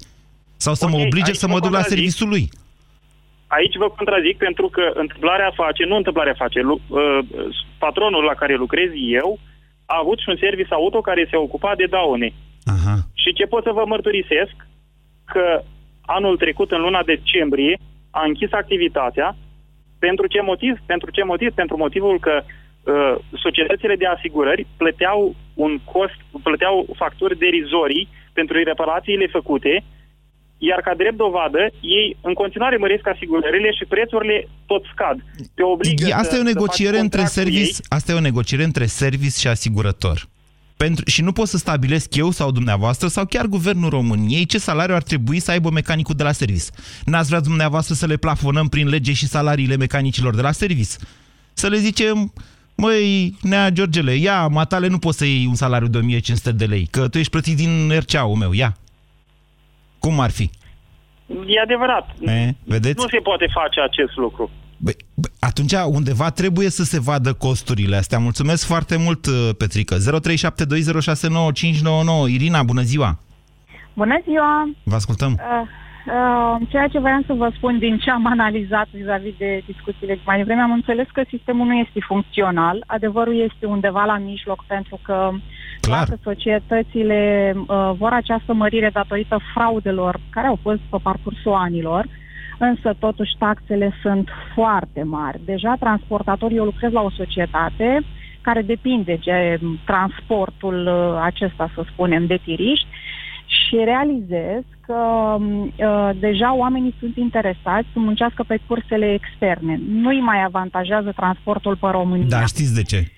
Sau 0.58 0.74
să 0.74 0.86
okay, 0.86 0.98
mă 0.98 1.06
oblige 1.06 1.34
să 1.34 1.48
mă 1.48 1.60
duc 1.60 1.72
la 1.72 1.82
serviciul 1.82 2.30
lui. 2.30 2.50
Aici 3.48 3.76
vă 3.76 3.90
contrazic 3.98 4.38
pentru 4.38 4.68
că 4.76 4.84
întâmplarea 4.94 5.52
face, 5.56 5.84
nu 5.86 5.96
întâmplarea 5.96 6.36
face, 6.38 6.60
lu, 6.60 6.82
uh, 6.88 7.20
patronul 7.78 8.24
la 8.24 8.34
care 8.34 8.56
lucrez 8.56 8.90
eu 9.22 9.40
a 9.86 9.98
avut 10.02 10.20
și 10.20 10.30
un 10.30 10.38
service 10.40 10.74
auto 10.74 11.02
care 11.02 11.28
se 11.30 11.38
ocupa 11.38 11.72
de 11.76 11.86
daune. 11.86 12.34
Aha. 12.76 12.96
Și 13.22 13.34
ce 13.34 13.46
pot 13.46 13.64
să 13.64 13.72
vă 13.72 13.84
mărturisesc? 13.88 14.56
Că 15.26 15.64
anul 16.18 16.38
trecut, 16.38 16.72
în 16.72 16.82
luna 16.82 17.04
decembrie, 17.04 17.78
a 18.10 18.22
închis 18.26 18.52
activitatea. 18.52 19.36
Pentru 20.06 20.26
ce 20.34 20.42
motiv? 20.42 20.74
Pentru 20.86 21.10
ce 21.16 21.24
motiv? 21.24 21.50
Pentru 21.62 21.78
motivul 21.78 22.20
că 22.20 22.36
uh, 22.44 23.16
societățile 23.46 23.96
de 23.96 24.08
asigurări 24.16 24.68
plăteau 24.78 25.36
un 25.54 25.74
cost, 25.94 26.18
plăteau 26.44 26.76
facturi 27.02 27.38
derizorii 27.38 28.08
pentru 28.34 28.64
reparațiile 28.64 29.28
făcute 29.38 29.84
iar 30.70 30.82
ca 30.82 30.94
drept 31.02 31.18
dovadă, 31.18 31.62
ei 31.82 32.18
în 32.22 32.34
continuare 32.34 32.78
măresc 32.78 33.08
asigurările 33.08 33.72
și 33.72 33.86
prețurile 33.94 34.48
tot 34.66 34.84
scad. 34.94 35.18
Te 35.56 35.64
obligă 35.64 36.06
asta 36.14 36.34
să, 36.34 36.38
e 36.38 36.40
o 36.40 36.52
negociere 36.54 36.98
între 36.98 37.24
service, 37.24 37.82
asta 37.88 38.12
e 38.12 38.16
o 38.16 38.30
negociere 38.30 38.64
între 38.64 38.86
service 38.86 39.40
și 39.40 39.48
asigurător. 39.48 40.18
Pentru, 40.82 41.04
și 41.10 41.22
nu 41.22 41.32
pot 41.32 41.48
să 41.48 41.58
stabilesc 41.58 42.16
eu 42.16 42.30
sau 42.30 42.52
dumneavoastră 42.52 43.08
sau 43.08 43.26
chiar 43.26 43.46
guvernul 43.46 43.90
României 43.90 44.46
ce 44.46 44.58
salariu 44.58 44.96
ar 44.96 45.04
trebui 45.04 45.40
să 45.40 45.52
aibă 45.52 45.70
mecanicul 45.70 46.16
de 46.16 46.24
la 46.24 46.32
service. 46.32 46.64
N-ați 47.06 47.28
vrea 47.28 47.40
dumneavoastră 47.40 47.94
să 47.94 48.06
le 48.06 48.18
plafonăm 48.18 48.68
prin 48.68 48.88
lege 48.88 49.14
și 49.14 49.26
salariile 49.26 49.76
mecanicilor 49.76 50.36
de 50.36 50.42
la 50.42 50.52
service? 50.52 50.90
Să 51.54 51.68
le 51.68 51.78
zicem, 51.78 52.34
măi, 52.76 53.36
Nea 53.42 53.70
Georgele, 53.70 54.14
ia, 54.14 54.48
matale, 54.48 54.88
nu 54.88 54.98
poți 54.98 55.18
să 55.18 55.26
iei 55.26 55.46
un 55.46 55.56
salariu 55.56 55.88
de 55.88 55.98
1500 55.98 56.52
de 56.52 56.66
lei, 56.66 56.88
că 56.92 57.08
tu 57.08 57.18
ești 57.18 57.32
plătit 57.32 57.56
din 57.56 57.92
RCA-ul 58.00 58.36
meu, 58.36 58.52
ia, 58.52 58.78
cum 60.00 60.20
ar 60.20 60.32
fi? 60.32 60.50
E 61.28 61.62
adevărat. 61.64 62.10
E, 62.20 62.54
vedeți? 62.64 63.00
Nu 63.02 63.08
se 63.08 63.20
poate 63.24 63.46
face 63.54 63.82
acest 63.82 64.16
lucru. 64.16 64.52
Bă, 64.84 64.92
bă, 65.14 65.28
atunci 65.40 65.74
undeva 65.86 66.30
trebuie 66.30 66.70
să 66.70 66.84
se 66.84 67.00
vadă 67.00 67.34
costurile 67.34 67.96
astea. 67.96 68.20
Mulțumesc 68.20 68.66
foarte 68.66 68.98
mult, 68.98 69.26
uh, 69.26 69.50
Petrică. 69.58 69.96
0372069599. 69.98 70.02
Irina, 72.28 72.64
bună 72.64 72.82
ziua! 72.82 73.20
Bună 73.94 74.22
ziua! 74.24 74.70
Vă 74.84 74.96
ascultăm! 74.96 75.32
Uh, 75.32 75.40
uh, 75.62 76.68
ceea 76.70 76.88
ce 76.88 77.00
vreau 77.00 77.22
să 77.26 77.34
vă 77.34 77.52
spun 77.56 77.78
din 77.80 77.98
ce 77.98 78.12
am 78.12 78.26
analizat 78.26 78.88
vis-a-vis 78.92 79.34
de 79.38 79.64
discuțiile 79.66 80.20
mai 80.26 80.38
devreme, 80.38 80.62
am 80.62 80.72
înțeles 80.72 81.08
că 81.14 81.22
sistemul 81.30 81.68
nu 81.68 81.74
este 81.74 82.00
funcțional. 82.08 82.84
Adevărul 82.86 83.40
este 83.50 83.66
undeva 83.66 84.04
la 84.04 84.18
mijloc, 84.18 84.64
pentru 84.68 85.00
că 85.04 85.30
uh, 85.34 85.40
Clar. 85.82 86.08
Dacă 86.08 86.20
societățile 86.24 87.54
uh, 87.56 87.92
vor 87.98 88.14
această 88.14 88.54
mărire 88.54 88.90
datorită 88.94 89.40
fraudelor 89.54 90.20
care 90.30 90.48
au 90.48 90.60
fost 90.62 90.80
pe 90.90 90.98
parcursul 91.04 91.54
anilor, 91.54 92.06
însă 92.66 92.96
totuși 93.00 93.36
taxele 93.38 93.94
sunt 94.02 94.30
foarte 94.54 95.04
mari. 95.04 95.42
Deja 95.46 95.76
transportatorii, 95.80 96.58
eu 96.58 96.64
lucrez 96.64 96.92
la 96.92 97.02
o 97.02 97.10
societate 97.10 98.04
care 98.42 98.62
depinde 98.62 99.20
de 99.24 99.60
transportul 99.86 100.88
uh, 100.88 101.20
acesta, 101.24 101.72
să 101.76 101.86
spunem, 101.92 102.26
de 102.26 102.40
tiriști 102.44 102.88
și 103.46 103.76
realizez 103.84 104.64
că 104.86 105.02
uh, 105.40 106.10
deja 106.20 106.56
oamenii 106.56 106.96
sunt 107.00 107.16
interesați 107.16 107.88
să 107.94 108.00
muncească 108.00 108.44
pe 108.48 108.60
cursele 108.68 109.14
externe. 109.14 109.80
Nu-i 109.88 110.20
mai 110.20 110.44
avantajează 110.44 111.12
transportul 111.16 111.76
pe 111.76 111.88
România. 111.92 112.26
Da, 112.28 112.46
știți 112.46 112.74
de 112.74 112.84
ce? 112.84 113.12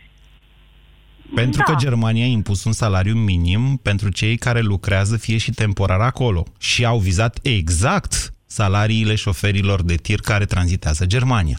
Pentru 1.35 1.61
da. 1.67 1.73
că 1.73 1.75
Germania 1.79 2.23
a 2.23 2.27
impus 2.27 2.63
un 2.63 2.71
salariu 2.71 3.13
minim 3.13 3.79
pentru 3.81 4.09
cei 4.09 4.35
care 4.37 4.61
lucrează 4.61 5.17
fie 5.17 5.37
și 5.37 5.51
temporar 5.51 5.99
acolo 5.99 6.43
și 6.59 6.85
au 6.85 6.97
vizat 6.97 7.39
exact 7.41 8.33
salariile 8.53 9.15
șoferilor 9.15 9.83
de 9.83 9.95
tir 9.95 10.19
care 10.19 10.45
tranzitează 10.45 11.05
Germania. 11.05 11.57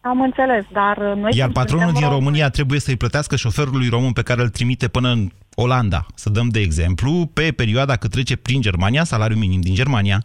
Am 0.00 0.20
înțeles, 0.20 0.64
dar 0.72 0.98
noi... 0.98 1.30
Iar 1.34 1.50
patronul 1.50 1.92
din 1.92 2.08
România 2.08 2.48
trebuie 2.50 2.80
să-i 2.80 2.96
plătească 2.96 3.36
șoferului 3.36 3.88
român 3.88 4.12
pe 4.12 4.22
care 4.22 4.42
îl 4.42 4.48
trimite 4.48 4.88
până 4.88 5.08
în 5.08 5.30
Olanda, 5.54 6.06
să 6.14 6.30
dăm 6.30 6.48
de 6.48 6.60
exemplu, 6.60 7.30
pe 7.32 7.52
perioada 7.52 7.96
cât 7.96 8.10
trece 8.10 8.36
prin 8.36 8.60
Germania, 8.60 9.04
salariul 9.04 9.38
minim 9.38 9.60
din 9.60 9.74
Germania. 9.74 10.24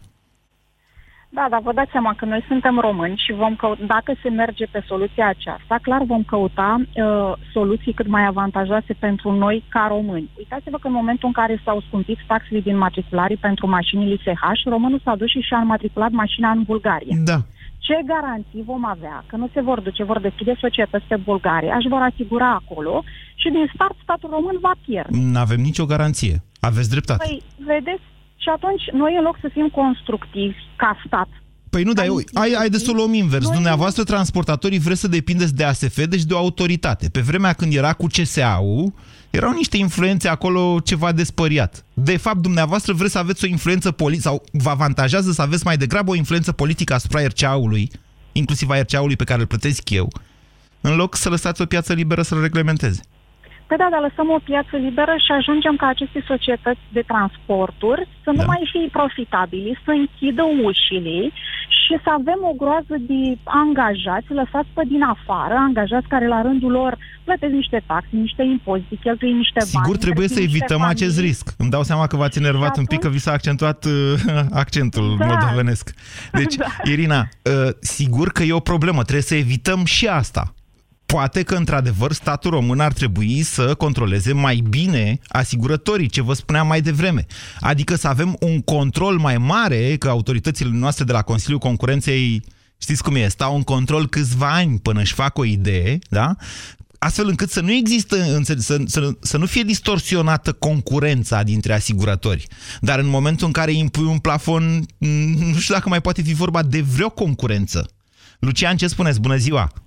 Da, 1.40 1.46
dar 1.50 1.62
vă 1.68 1.74
dați 1.74 1.92
seama 1.92 2.14
că 2.18 2.26
noi 2.26 2.44
suntem 2.48 2.80
români 2.80 3.22
și 3.26 3.32
vom 3.34 3.56
căuta, 3.56 3.84
dacă 3.96 4.12
se 4.22 4.30
merge 4.30 4.66
pe 4.66 4.84
soluția 4.88 5.28
aceasta, 5.28 5.80
clar 5.82 6.04
vom 6.04 6.24
căuta 6.24 6.70
uh, 6.80 7.34
soluții 7.54 7.94
cât 7.94 8.08
mai 8.08 8.26
avantajoase 8.26 8.94
pentru 9.00 9.32
noi 9.32 9.64
ca 9.70 9.86
români. 9.90 10.30
Uitați-vă 10.38 10.78
că 10.78 10.88
în 10.88 10.94
momentul 10.94 11.28
în 11.28 11.34
care 11.34 11.62
s-au 11.64 11.80
scumpit 11.88 12.18
taxele 12.28 12.60
din 12.60 12.78
matricularii 12.78 13.46
pentru 13.48 13.68
mașinile 13.68 14.16
SH, 14.16 14.64
românul 14.66 15.02
s-a 15.04 15.16
dus 15.16 15.30
și 15.30 15.40
și-a 15.40 15.58
înmatriculat 15.58 16.12
mașina 16.12 16.50
în 16.50 16.64
Bulgaria. 16.64 17.16
Da. 17.24 17.38
Ce 17.78 17.96
garanții 18.06 18.64
vom 18.66 18.86
avea 18.86 19.24
că 19.28 19.36
nu 19.36 19.50
se 19.54 19.62
vor 19.62 19.80
duce, 19.80 20.04
vor 20.04 20.20
deschide 20.20 20.56
societăți 20.60 21.06
pe 21.08 21.16
Bulgaria, 21.16 21.76
își 21.76 21.88
vor 21.88 22.02
asigura 22.12 22.50
acolo 22.62 23.04
și 23.36 23.50
din 23.50 23.70
start 23.74 23.96
statul 24.02 24.30
român 24.30 24.58
va 24.62 24.72
pierde? 24.86 25.18
Nu 25.18 25.40
avem 25.40 25.60
nicio 25.60 25.86
garanție. 25.86 26.36
Aveți 26.60 26.90
dreptate. 26.90 27.24
Păi, 27.28 27.42
vedeți, 27.66 28.04
și 28.48 28.54
atunci, 28.56 28.84
noi, 29.02 29.16
în 29.18 29.24
loc 29.24 29.38
să 29.42 29.50
fim 29.54 29.68
constructivi 29.82 30.58
ca 30.76 30.92
stat, 31.06 31.30
Păi 31.70 31.84
Păi 31.84 31.84
nu, 31.84 31.94
dar 31.94 32.06
eu, 32.06 32.20
ai, 32.34 32.52
ai 32.60 32.70
de 32.70 32.78
să 32.78 32.92
o 32.92 32.94
luăm 32.94 33.14
invers. 33.14 33.44
Noi... 33.44 33.54
Dumneavoastră, 33.54 34.04
transportatorii, 34.04 34.80
vreți 34.80 35.00
să 35.00 35.08
depindeți 35.08 35.56
de 35.56 35.64
ASF, 35.64 36.06
deci 36.06 36.24
de 36.24 36.34
o 36.34 36.38
autoritate. 36.38 37.10
Pe 37.10 37.20
vremea 37.20 37.54
când 37.54 37.74
era 37.74 37.94
cu 37.94 38.06
CSA-ul, 38.06 38.94
erau 39.30 39.52
niște 39.52 39.78
influențe 39.78 40.28
acolo 40.28 40.80
ceva 40.84 41.12
despăriat. 41.12 41.86
De 41.94 42.18
fapt, 42.18 42.38
dumneavoastră 42.38 42.94
vreți 42.94 43.12
să 43.12 43.18
aveți 43.18 43.46
o 43.46 43.48
influență 43.48 43.92
politică, 43.92 44.28
sau 44.28 44.44
vă 44.52 44.70
avantajează 44.70 45.32
să 45.32 45.42
aveți 45.42 45.66
mai 45.66 45.78
degrabă 45.78 46.12
o 46.12 46.16
influență 46.16 46.52
politică 46.52 46.94
asupra 46.94 47.26
RCA-ului, 47.26 47.92
inclusiv 48.32 48.70
a 48.70 48.80
RCA-ului 48.80 49.16
pe 49.16 49.24
care 49.24 49.40
îl 49.40 49.48
plătesc 49.48 49.90
eu, 49.90 50.08
în 50.82 50.96
loc 50.96 51.16
să 51.16 51.30
lăsați 51.30 51.62
o 51.62 51.66
piață 51.66 51.94
liberă 51.94 52.22
să-l 52.22 52.42
reglementeze. 52.42 53.02
Păi 53.68 53.78
da, 53.78 53.88
dar 53.92 54.02
lăsăm 54.08 54.30
o 54.38 54.40
piață 54.50 54.76
liberă 54.88 55.14
și 55.26 55.32
ajungem 55.40 55.76
ca 55.76 55.88
aceste 55.88 56.20
societăți 56.32 56.84
de 56.98 57.04
transporturi 57.12 58.08
să 58.24 58.30
nu 58.38 58.44
da. 58.44 58.50
mai 58.52 58.62
fie 58.72 58.88
profitabili, 58.92 59.80
să 59.86 59.92
închidă 59.92 60.44
ușile 60.68 61.20
și 61.80 61.94
să 62.04 62.10
avem 62.20 62.40
o 62.52 62.54
groază 62.62 62.96
de 63.10 63.20
angajați 63.44 64.30
lăsați 64.40 64.70
pe 64.74 64.84
din 64.94 65.04
afară, 65.16 65.56
angajați 65.68 66.08
care 66.08 66.28
la 66.28 66.42
rândul 66.42 66.72
lor 66.72 66.98
plătesc 67.24 67.54
niște 67.54 67.84
taxe, 67.86 68.14
niște 68.28 68.44
impozite, 68.44 68.96
cheltuie 69.02 69.32
niște 69.32 69.60
bani. 69.60 69.70
Sigur 69.76 69.98
trebuie 69.98 70.28
să 70.28 70.40
evităm 70.40 70.80
familii. 70.80 70.96
acest 70.96 71.20
risc. 71.20 71.46
Îmi 71.58 71.70
dau 71.70 71.84
seama 71.84 72.08
că 72.08 72.16
v-ați 72.16 72.38
enervat 72.38 72.70
atunci... 72.70 72.78
un 72.78 72.86
pic, 72.94 73.00
că 73.00 73.10
vi 73.10 73.20
s-a 73.26 73.32
accentuat 73.32 73.86
uh, 73.86 73.94
accentul 74.64 75.16
da. 75.20 75.26
moldovenesc. 75.26 75.94
Deci, 76.32 76.56
da. 76.64 76.66
Irina, 76.84 77.20
uh, 77.20 77.70
sigur 77.80 78.28
că 78.32 78.44
e 78.44 78.54
o 78.54 78.70
problemă, 78.72 79.02
trebuie 79.02 79.30
să 79.32 79.36
evităm 79.36 79.86
și 79.86 80.08
asta 80.08 80.54
poate 81.08 81.44
că, 81.44 81.56
într-adevăr, 81.56 82.12
statul 82.12 82.52
român 82.52 82.80
ar 82.80 82.94
trebui 82.94 83.42
să 83.42 83.74
controleze 83.76 84.34
mai 84.34 84.64
bine 84.70 85.20
asigurătorii, 85.28 86.08
ce 86.08 86.22
vă 86.22 86.34
spuneam 86.34 86.68
mai 86.68 86.82
devreme. 86.82 87.26
Adică 87.60 87.96
să 87.96 88.08
avem 88.08 88.36
un 88.40 88.62
control 88.62 89.18
mai 89.18 89.38
mare, 89.38 89.96
că 89.96 90.10
autoritățile 90.10 90.70
noastre 90.74 91.04
de 91.04 91.12
la 91.12 91.22
Consiliul 91.22 91.60
Concurenței, 91.60 92.44
știți 92.78 93.04
cum 93.04 93.16
e, 93.16 93.28
stau 93.28 93.56
în 93.56 93.64
control 93.64 94.08
câțiva 94.08 94.54
ani 94.54 94.80
până 94.80 95.00
își 95.00 95.14
fac 95.14 95.38
o 95.38 95.46
idee, 95.46 96.00
da? 96.10 96.36
astfel 97.00 97.28
încât 97.28 97.50
să 97.50 97.62
nu 97.62 97.72
există, 97.72 98.42
să, 98.44 98.84
să, 98.86 99.10
să 99.22 99.38
nu 99.38 99.46
fie 99.46 99.64
distorsionată 99.64 100.52
concurența 100.52 101.44
dintre 101.44 101.74
asigurători. 101.74 102.48
Dar 102.82 103.00
în 103.00 103.08
momentul 103.08 103.46
în 103.48 103.52
care 103.52 103.72
impui 103.72 104.06
un 104.06 104.18
plafon, 104.18 104.86
nu 104.98 105.60
știu 105.60 105.74
dacă 105.74 105.90
mai 105.90 106.02
poate 106.02 106.22
fi 106.22 106.34
vorba 106.34 106.64
de 106.64 106.82
vreo 106.82 107.10
concurență. 107.10 107.90
Lucian, 108.40 108.78
ce 108.78 108.88
spuneți? 108.88 109.20
Bună 109.20 109.36
ziua! 109.38 109.87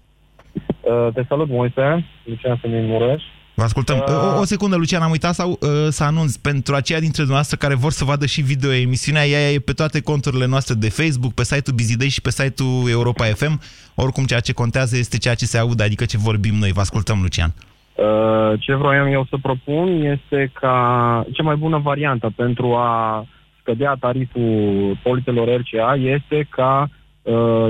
Uh, 0.90 1.12
te 1.14 1.22
salut, 1.28 1.48
Moise. 1.48 2.04
Lucian 2.24 2.58
Semin 2.62 2.86
Mureș. 2.86 3.22
Vă 3.54 3.62
ascultăm. 3.62 3.96
Uh, 3.96 4.36
o, 4.36 4.40
o 4.40 4.44
secundă, 4.44 4.76
Lucian, 4.76 5.02
am 5.02 5.10
uitat 5.10 5.34
sau, 5.34 5.50
uh, 5.50 5.58
să 5.88 6.04
anunț 6.04 6.36
pentru 6.36 6.74
aceia 6.74 6.98
dintre 6.98 7.16
dumneavoastră 7.16 7.56
care 7.56 7.74
vor 7.74 7.90
să 7.90 8.04
vadă 8.04 8.26
și 8.26 8.40
video 8.40 8.72
emisiunea, 8.72 9.26
ea 9.26 9.50
e 9.50 9.58
pe 9.58 9.72
toate 9.72 10.02
conturile 10.02 10.46
noastre 10.46 10.74
de 10.74 10.88
Facebook, 10.88 11.32
pe 11.34 11.44
site-ul 11.44 11.76
Bizidei 11.76 12.08
și 12.08 12.20
pe 12.20 12.30
site-ul 12.30 12.90
Europa 12.90 13.24
FM. 13.24 13.60
Oricum, 13.94 14.24
ceea 14.24 14.40
ce 14.40 14.52
contează 14.52 14.96
este 14.96 15.18
ceea 15.18 15.34
ce 15.34 15.44
se 15.44 15.58
aude, 15.58 15.82
adică 15.82 16.04
ce 16.04 16.18
vorbim 16.18 16.54
noi. 16.54 16.72
Vă 16.72 16.80
ascultăm, 16.80 17.18
Lucian. 17.22 17.54
Uh, 17.94 18.60
ce 18.60 18.74
vroiam 18.74 19.06
eu 19.06 19.26
să 19.30 19.36
propun 19.42 20.02
este 20.02 20.50
ca 20.52 20.74
cea 21.32 21.42
mai 21.42 21.56
bună 21.56 21.78
variantă 21.78 22.32
pentru 22.36 22.74
a 22.74 23.26
scădea 23.60 23.96
tariful 24.00 24.98
politelor 25.02 25.48
RCA 25.48 25.94
este 25.94 26.46
ca 26.50 26.72
Uh, 26.84 26.99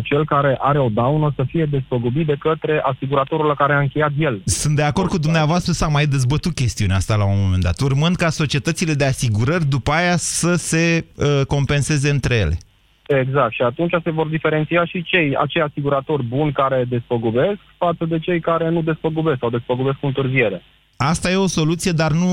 cel 0.02 0.24
care 0.24 0.56
are 0.60 0.78
o 0.78 0.88
daună 0.88 1.32
să 1.36 1.44
fie 1.46 1.64
despăgubit 1.64 2.26
de 2.26 2.36
către 2.38 2.80
asiguratorul 2.84 3.46
la 3.46 3.54
care 3.54 3.72
a 3.72 3.78
încheiat 3.78 4.10
el. 4.18 4.42
Sunt 4.44 4.76
de 4.76 4.82
acord 4.82 5.08
cu 5.08 5.18
dumneavoastră, 5.18 5.72
s-a 5.72 5.86
mai 5.86 6.06
dezbătut 6.06 6.54
chestiunea 6.54 6.96
asta 6.96 7.16
la 7.16 7.24
un 7.24 7.40
moment 7.42 7.62
dat, 7.62 7.80
urmând 7.80 8.16
ca 8.16 8.28
societățile 8.28 8.92
de 8.92 9.04
asigurări 9.04 9.64
după 9.64 9.90
aia 9.90 10.16
să 10.16 10.54
se 10.54 11.04
uh, 11.16 11.46
compenseze 11.46 12.10
între 12.10 12.34
ele. 12.34 12.58
Exact, 13.06 13.52
și 13.52 13.62
atunci 13.62 13.94
se 14.04 14.10
vor 14.10 14.26
diferenția 14.26 14.84
și 14.84 15.02
cei, 15.02 15.36
acei 15.36 15.62
asiguratori 15.62 16.22
buni 16.22 16.52
care 16.52 16.84
despăgubesc 16.88 17.58
față 17.78 18.04
de 18.04 18.18
cei 18.18 18.40
care 18.40 18.70
nu 18.70 18.82
despăgubesc 18.82 19.38
sau 19.38 19.50
despăgubesc 19.50 19.96
cu 19.96 20.06
întârziere. 20.06 20.62
Asta 20.96 21.30
e 21.30 21.36
o 21.36 21.46
soluție, 21.46 21.92
dar 21.92 22.12
nu 22.12 22.26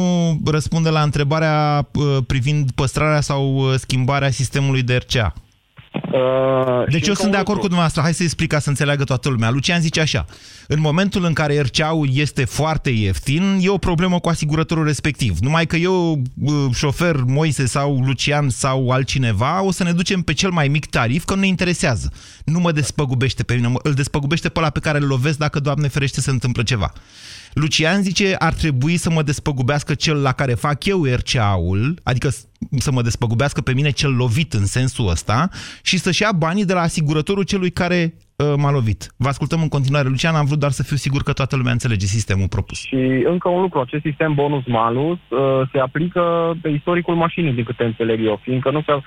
răspunde 0.45 0.89
la 0.89 1.01
întrebarea 1.01 1.87
uh, 1.93 2.17
privind 2.27 2.71
păstrarea 2.71 3.21
sau 3.21 3.55
uh, 3.55 3.73
schimbarea 3.73 4.29
sistemului 4.29 4.81
de 4.81 4.95
RCA. 4.95 5.33
Uh, 6.17 6.83
deci 6.89 7.07
eu 7.07 7.13
sunt 7.13 7.31
de 7.31 7.37
acord 7.37 7.55
cu 7.57 7.65
dumneavoastră. 7.65 8.01
Hai 8.01 8.13
să 8.13 8.23
explic 8.23 8.49
ca 8.49 8.59
să 8.59 8.69
înțeleagă 8.69 9.03
toată 9.03 9.29
lumea. 9.29 9.49
Lucian 9.49 9.81
zice 9.81 9.99
așa. 9.99 10.25
În 10.67 10.79
momentul 10.79 11.25
în 11.25 11.33
care 11.33 11.61
RCA-ul 11.61 12.09
este 12.13 12.45
foarte 12.45 12.89
ieftin, 12.89 13.59
e 13.61 13.69
o 13.69 13.77
problemă 13.77 14.19
cu 14.19 14.29
asigurătorul 14.29 14.85
respectiv. 14.85 15.37
Numai 15.39 15.65
că 15.65 15.75
eu, 15.75 16.21
șofer 16.73 17.15
Moise 17.25 17.65
sau 17.65 17.99
Lucian 18.05 18.49
sau 18.49 18.89
altcineva, 18.89 19.63
o 19.63 19.71
să 19.71 19.83
ne 19.83 19.91
ducem 19.91 20.21
pe 20.21 20.33
cel 20.33 20.51
mai 20.51 20.67
mic 20.67 20.85
tarif, 20.85 21.25
că 21.25 21.33
nu 21.33 21.39
ne 21.39 21.47
interesează. 21.47 22.11
Nu 22.45 22.59
mă 22.59 22.71
despăgubește 22.71 23.43
pe 23.43 23.53
mine, 23.53 23.71
îl 23.83 23.93
despăgubește 23.93 24.49
pe 24.49 24.59
ăla 24.59 24.69
pe 24.69 24.79
care 24.79 24.97
îl 24.97 25.07
lovesc 25.07 25.37
dacă, 25.37 25.59
Doamne 25.59 25.87
ferește, 25.87 26.21
se 26.21 26.29
întâmplă 26.29 26.63
ceva. 26.63 26.93
Lucian 27.61 28.01
zice, 28.01 28.35
ar 28.39 28.53
trebui 28.53 28.95
să 28.97 29.09
mă 29.09 29.21
despăgubească 29.21 29.93
cel 29.93 30.21
la 30.21 30.31
care 30.31 30.53
fac 30.53 30.85
eu 30.85 31.03
RCA-ul, 31.03 31.93
adică 32.03 32.29
să 32.77 32.91
mă 32.91 33.01
despăgubească 33.01 33.61
pe 33.61 33.73
mine 33.73 33.89
cel 33.89 34.15
lovit 34.15 34.53
în 34.53 34.65
sensul 34.65 35.07
ăsta 35.09 35.49
și 35.83 35.97
să-și 35.97 36.21
ia 36.21 36.31
banii 36.37 36.65
de 36.65 36.73
la 36.73 36.79
asigurătorul 36.79 37.43
celui 37.43 37.69
care 37.69 37.99
uh, 38.03 38.53
m-a 38.57 38.71
lovit. 38.71 39.01
Vă 39.17 39.27
ascultăm 39.27 39.61
în 39.61 39.67
continuare, 39.67 40.07
Lucian, 40.07 40.35
am 40.35 40.45
vrut 40.45 40.59
doar 40.59 40.71
să 40.71 40.83
fiu 40.83 40.95
sigur 40.95 41.21
că 41.23 41.33
toată 41.33 41.55
lumea 41.55 41.71
înțelege 41.71 42.05
sistemul 42.05 42.47
propus. 42.47 42.77
Și 42.79 43.25
încă 43.33 43.49
un 43.49 43.61
lucru, 43.61 43.79
acest 43.79 44.03
sistem 44.03 44.33
bonus-malus 44.33 45.19
uh, 45.29 45.69
se 45.71 45.79
aplică 45.79 46.53
pe 46.61 46.69
istoricul 46.69 47.15
mașinii, 47.15 47.53
din 47.53 47.63
câte 47.63 47.83
înțeleg 47.83 48.25
eu, 48.25 48.39
fiindcă 48.43 48.71
nu 48.71 48.81
se, 48.81 48.93
uh, 48.93 49.03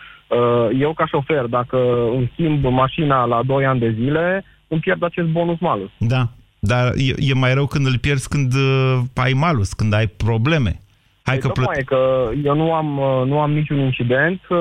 eu 0.78 0.92
ca 0.92 1.06
șofer, 1.06 1.44
dacă 1.44 1.78
îmi 2.16 2.30
schimb 2.32 2.64
mașina 2.64 3.24
la 3.24 3.42
2 3.42 3.64
ani 3.64 3.80
de 3.80 3.94
zile, 3.98 4.44
îmi 4.68 4.80
pierd 4.80 5.02
acest 5.04 5.28
bonus-malus. 5.28 5.90
Da, 5.98 6.28
dar 6.60 6.92
e, 6.96 7.14
e 7.18 7.34
mai 7.34 7.54
rău 7.54 7.66
când 7.66 7.86
îl 7.86 7.98
pierzi 7.98 8.28
când 8.28 8.52
uh, 8.54 8.98
ai 9.14 9.32
malus, 9.32 9.72
când 9.72 9.92
ai 9.92 10.06
probleme. 10.06 10.80
Hai 11.22 11.38
că, 11.38 11.48
plă... 11.48 11.64
e 11.76 11.82
că 11.82 12.30
eu 12.44 12.54
nu 12.54 12.72
am, 12.72 12.98
uh, 12.98 13.26
nu 13.26 13.40
am 13.40 13.52
niciun 13.52 13.78
incident. 13.78 14.40
Uh, 14.48 14.58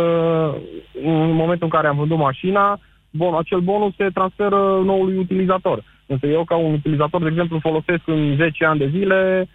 în 1.04 1.32
momentul 1.32 1.66
în 1.66 1.70
care 1.70 1.88
am 1.88 1.96
vândut 1.98 2.18
mașina, 2.18 2.80
bon, 3.10 3.36
acel 3.36 3.60
bonus 3.60 3.96
se 3.96 4.10
transferă 4.14 4.82
noului 4.86 5.18
utilizator. 5.18 5.84
Însă 6.06 6.26
eu, 6.26 6.44
ca 6.44 6.56
un 6.56 6.74
utilizator, 6.74 7.22
de 7.22 7.28
exemplu, 7.30 7.60
folosesc 7.60 8.02
în 8.06 8.36
10 8.36 8.66
ani 8.66 8.80
de 8.80 8.90
zile 8.90 9.50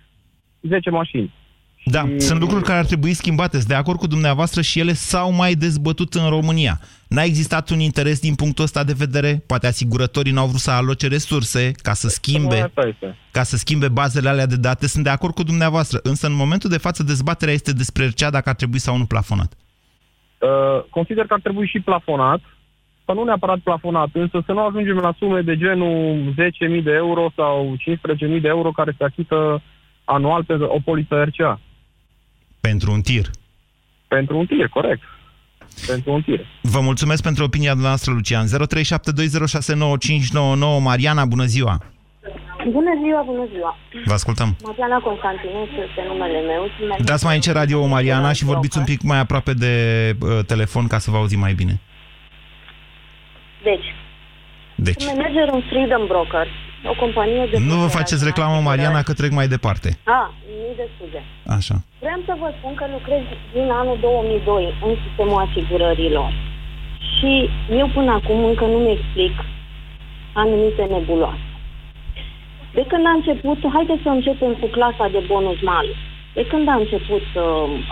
10 0.60 0.90
mașini. 0.90 1.32
Da, 1.84 2.00
și... 2.06 2.20
sunt 2.20 2.40
lucruri 2.40 2.64
care 2.64 2.78
ar 2.78 2.84
trebui 2.84 3.12
schimbate. 3.12 3.56
Sunt 3.56 3.68
de 3.68 3.74
acord 3.74 3.98
cu 3.98 4.06
dumneavoastră 4.06 4.60
și 4.60 4.78
ele 4.78 4.92
s-au 4.92 5.32
mai 5.32 5.54
dezbătut 5.54 6.14
în 6.14 6.28
România. 6.28 6.80
N-a 7.08 7.22
existat 7.22 7.70
un 7.70 7.78
interes 7.78 8.20
din 8.20 8.34
punctul 8.34 8.64
ăsta 8.64 8.84
de 8.84 8.94
vedere? 8.96 9.42
Poate 9.46 9.66
asigurătorii 9.66 10.32
n-au 10.32 10.46
vrut 10.46 10.60
să 10.60 10.70
aloce 10.70 11.08
resurse 11.08 11.70
ca 11.82 11.92
să 11.92 12.08
schimbe, 12.08 12.72
ca 13.30 13.42
să 13.42 13.56
schimbe 13.56 13.88
bazele 13.88 14.28
alea 14.28 14.46
de 14.46 14.56
date. 14.56 14.86
Sunt 14.86 15.04
de 15.04 15.10
acord 15.10 15.34
cu 15.34 15.42
dumneavoastră. 15.42 15.98
Însă, 16.02 16.26
în 16.26 16.34
momentul 16.34 16.70
de 16.70 16.78
față, 16.78 17.02
dezbaterea 17.02 17.54
este 17.54 17.72
despre 17.72 18.10
cea 18.10 18.30
dacă 18.30 18.48
ar 18.48 18.54
trebui 18.54 18.78
sau 18.78 18.96
nu 18.96 19.04
plafonat. 19.04 19.52
Uh, 20.38 20.84
consider 20.90 21.26
că 21.26 21.34
ar 21.34 21.40
trebui 21.40 21.66
și 21.66 21.80
plafonat, 21.80 22.40
sau 23.04 23.14
nu 23.14 23.24
neapărat 23.24 23.58
plafonat, 23.58 24.08
însă 24.12 24.42
să 24.46 24.52
nu 24.52 24.64
ajungem 24.64 24.96
la 24.96 25.14
sume 25.18 25.40
de 25.40 25.56
genul 25.56 26.34
10.000 26.78 26.82
de 26.82 26.92
euro 26.92 27.32
sau 27.36 27.76
15.000 27.76 28.40
de 28.40 28.48
euro 28.48 28.70
care 28.70 28.94
se 28.98 29.04
achită 29.04 29.62
anual 30.04 30.44
pe 30.44 30.54
o 30.54 30.78
poliță 30.84 31.22
RCA. 31.22 31.60
Pentru 32.68 32.92
un 32.92 33.00
tir. 33.00 33.26
Pentru 34.08 34.38
un 34.38 34.46
tir, 34.46 34.68
corect. 34.68 35.02
Pentru 35.86 36.12
un 36.12 36.22
tir. 36.22 36.46
Vă 36.62 36.80
mulțumesc 36.80 37.22
pentru 37.22 37.44
opinia 37.44 37.74
noastră, 37.74 38.12
Lucian. 38.12 38.46
0372069599 38.46 38.50
Mariana, 40.82 41.24
bună 41.24 41.44
ziua! 41.44 41.78
Bună 42.70 42.92
ziua, 43.02 43.22
bună 43.22 43.48
ziua! 43.52 43.76
Vă 44.04 44.12
ascultăm. 44.12 44.56
Mariana 44.62 44.98
Constantinu 44.98 45.60
este 45.86 46.02
numele 46.08 46.40
meu. 46.40 46.70
Dați 47.04 47.24
mai 47.24 47.34
în 47.34 47.40
ce 47.40 47.52
radio, 47.52 47.86
Mariana, 47.86 48.32
și 48.32 48.44
vorbiți 48.44 48.78
un 48.78 48.84
pic 48.84 49.02
mai 49.02 49.18
aproape 49.18 49.52
de 49.52 49.72
uh, 50.20 50.44
telefon 50.46 50.86
ca 50.86 50.98
să 50.98 51.10
vă 51.10 51.16
auzim 51.16 51.38
mai 51.38 51.52
bine. 51.52 51.80
Deci, 53.62 53.94
deci. 54.74 55.02
Sunt 55.02 55.16
manager 55.16 55.48
în 55.52 55.62
Freedom 55.70 56.06
Broker, 56.06 56.46
o 56.92 56.94
companie 57.02 57.46
de... 57.50 57.56
Nu 57.58 57.76
vă 57.84 57.86
faceți 57.98 58.24
reclamă, 58.24 58.60
Mariana, 58.60 59.02
că 59.02 59.12
trec 59.12 59.30
mai 59.30 59.48
departe. 59.48 59.88
A, 60.04 60.34
mii 60.60 60.76
de 60.80 60.86
scuze. 60.94 61.20
Așa. 61.56 61.76
Vreau 62.04 62.20
să 62.28 62.34
vă 62.42 62.48
spun 62.58 62.74
că 62.74 62.84
lucrez 62.96 63.22
din 63.52 63.68
anul 63.80 63.98
2002 64.00 64.74
în 64.86 64.94
sistemul 65.04 65.38
asigurărilor. 65.46 66.30
Și 67.14 67.30
eu 67.80 67.88
până 67.96 68.10
acum 68.12 68.44
încă 68.44 68.64
nu-mi 68.64 68.94
explic 68.96 69.34
anumite 70.32 70.82
nebuloase. 70.94 71.48
De 72.78 72.84
când 72.90 73.06
a 73.06 73.14
început, 73.20 73.58
haideți 73.72 74.02
să 74.02 74.08
începem 74.08 74.52
cu 74.60 74.66
clasa 74.66 75.06
de 75.14 75.22
bonus 75.26 75.60
malus. 75.62 76.00
De 76.34 76.44
când 76.50 76.68
a 76.68 76.74
început 76.74 77.26
uh, 77.34 77.44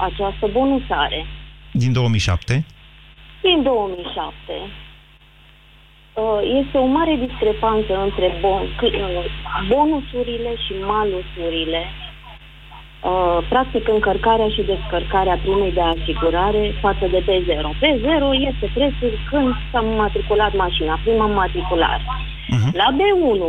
această 0.09 0.45
bonusare? 0.53 1.27
Din 1.73 1.93
2007? 1.93 2.65
Din 3.43 3.63
2007 3.63 4.53
Uh, 4.53 4.82
este 6.61 6.79
o 6.79 6.87
mare 6.87 7.15
discrepanță 7.27 8.03
între 8.03 8.39
bon, 8.41 8.63
uh, 8.83 9.25
bonusurile 9.69 10.57
și 10.65 10.73
malusurile 10.87 11.83
uh, 13.03 13.39
practic 13.49 13.89
încărcarea 13.89 14.49
și 14.49 14.63
descărcarea 14.63 15.39
primei 15.43 15.73
de 15.73 15.81
asigurare 15.81 16.75
față 16.81 17.07
de 17.11 17.21
B0. 17.29 17.67
B0 17.83 18.25
este 18.51 18.71
prețul 18.75 19.13
când 19.31 19.55
s-a 19.71 19.81
matriculat 19.81 20.57
mașina, 20.57 20.99
prima 21.05 21.27
matriculare. 21.27 22.03
Mhm. 22.49 22.71
La 22.77 22.89
B1, 22.99 23.43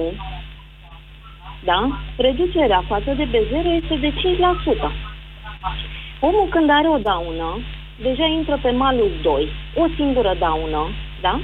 da, 1.63 1.99
reducerea 2.17 2.83
față 2.87 3.13
de 3.13 3.27
B0 3.33 3.65
este 3.81 3.95
de 3.95 4.13
5%. 4.21 4.91
Omul 6.19 6.47
când 6.49 6.69
are 6.69 6.87
o 6.87 6.97
daună, 6.97 7.59
deja 8.01 8.25
intră 8.25 8.59
pe 8.61 8.71
malul 8.71 9.11
2, 9.21 9.47
o 9.75 9.85
singură 9.95 10.35
daună, 10.39 10.87
da? 11.21 11.39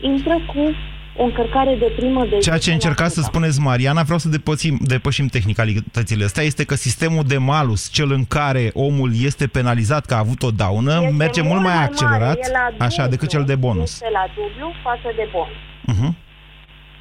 Intră 0.00 0.34
cu 0.54 0.74
o 1.16 1.24
încărcare 1.24 1.76
de 1.78 1.92
primă 1.96 2.26
de 2.30 2.38
Ceea 2.38 2.58
ce 2.58 2.70
10%. 2.70 2.72
încercați 2.72 3.14
să 3.14 3.20
spuneți, 3.22 3.60
Mariana, 3.60 4.02
vreau 4.02 4.18
să 4.18 4.28
depășim, 4.28 4.78
depășim 4.82 5.26
tehnicalitățile 5.26 6.24
astea, 6.24 6.42
este 6.42 6.64
că 6.64 6.74
sistemul 6.74 7.24
de 7.26 7.36
malus, 7.38 7.88
cel 7.90 8.12
în 8.12 8.24
care 8.24 8.70
omul 8.74 9.10
este 9.22 9.46
penalizat 9.46 10.06
că 10.06 10.14
a 10.14 10.18
avut 10.18 10.42
o 10.42 10.50
daună, 10.50 10.98
Este 11.02 11.14
merge 11.16 11.42
mult 11.42 11.62
mai 11.62 11.82
accelerat, 11.82 12.20
mare, 12.20 12.40
e 12.42 12.50
la 12.78 12.84
așa, 12.84 12.94
dublu, 13.02 13.10
decât 13.10 13.28
cel 13.28 13.44
de 13.44 13.54
bonus. 13.54 13.92
Este 13.92 14.08
la 14.12 14.26
dublu 14.34 14.72
față 14.82 15.08
de 15.16 15.28
bonus. 15.32 15.56
Mhm. 15.98 16.16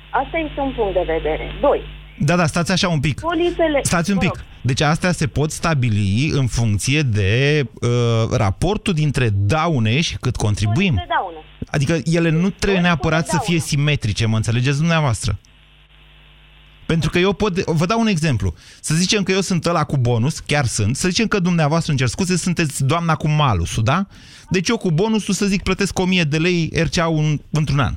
Asta 0.09 0.37
este 0.47 0.59
un 0.59 0.73
punct 0.75 0.93
de 0.93 1.03
vedere. 1.05 1.51
Doi, 1.61 1.81
Da, 2.19 2.35
da, 2.35 2.45
stați 2.45 2.71
așa 2.71 2.87
un 2.89 2.99
pic. 2.99 3.19
polițele... 3.19 3.79
Stați 3.81 4.11
un 4.11 4.17
Vă 4.17 4.21
pic. 4.25 4.35
rog. 4.35 4.43
Deci 4.61 4.81
astea 4.81 5.11
se 5.11 5.27
pot 5.27 5.51
stabili 5.51 6.29
în 6.33 6.47
funcție 6.47 7.01
de 7.01 7.63
uh, 7.81 7.89
raportul 8.37 8.93
dintre 8.93 9.29
daune 9.33 10.01
și 10.01 10.17
cât 10.17 10.35
contribuim. 10.35 10.93
De 10.95 11.05
daună. 11.07 11.37
Adică 11.67 11.99
ele 12.03 12.29
nu 12.29 12.49
trebuie 12.49 12.81
neapărat 12.81 13.27
să 13.27 13.39
fie 13.43 13.59
simetrice, 13.59 14.25
mă 14.25 14.35
înțelegeți 14.35 14.77
dumneavoastră? 14.77 15.39
Pentru 16.85 17.09
că 17.09 17.19
eu 17.19 17.33
pot... 17.33 17.63
Vă 17.63 17.85
dau 17.85 17.99
un 17.99 18.07
exemplu. 18.07 18.53
Să 18.81 18.95
zicem 18.95 19.23
că 19.23 19.31
eu 19.31 19.41
sunt 19.41 19.65
ăla 19.65 19.83
cu 19.83 19.97
bonus, 19.97 20.39
chiar 20.39 20.65
sunt. 20.65 20.95
Să 20.95 21.07
zicem 21.09 21.27
că 21.27 21.39
dumneavoastră, 21.39 21.91
îmi 21.91 21.99
cer 21.99 22.07
scuze, 22.07 22.37
sunteți 22.37 22.83
doamna 22.83 23.15
cu 23.15 23.27
malusul, 23.27 23.83
da? 23.83 24.05
Deci 24.49 24.69
eu 24.69 24.77
cu 24.77 24.91
bonusul, 24.91 25.33
să 25.33 25.45
zic, 25.45 25.63
plătesc 25.63 25.99
1000 25.99 26.23
de 26.23 26.37
lei 26.37 26.71
RCA 26.75 27.07
un, 27.07 27.39
într-un 27.49 27.79
an. 27.79 27.93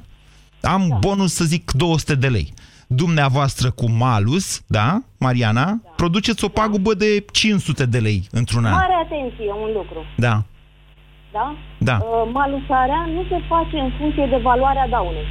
Am 0.60 0.88
da. 0.88 0.94
bonus, 0.94 1.34
să 1.34 1.44
zic, 1.44 1.70
200 1.70 2.14
de 2.14 2.28
lei. 2.28 2.54
Dumneavoastră 2.86 3.70
cu 3.70 3.90
malus, 3.90 4.62
da, 4.66 5.02
Mariana, 5.18 5.64
da. 5.64 5.80
produceți 5.96 6.44
o 6.44 6.48
pagubă 6.48 6.94
de 6.94 7.24
500 7.32 7.86
de 7.86 7.98
lei 7.98 8.28
într-un 8.30 8.64
an. 8.64 8.72
Mare 8.72 8.94
atenție, 9.04 9.52
un 9.62 9.72
lucru. 9.72 10.04
Da. 10.16 10.44
Da? 11.32 11.56
Da. 11.78 11.96
Uh, 12.02 12.30
malusarea 12.32 13.08
nu 13.14 13.22
se 13.28 13.38
face 13.48 13.76
în 13.84 13.90
funcție 13.98 14.26
de 14.30 14.36
valoarea 14.42 14.88
daunei. 14.88 15.26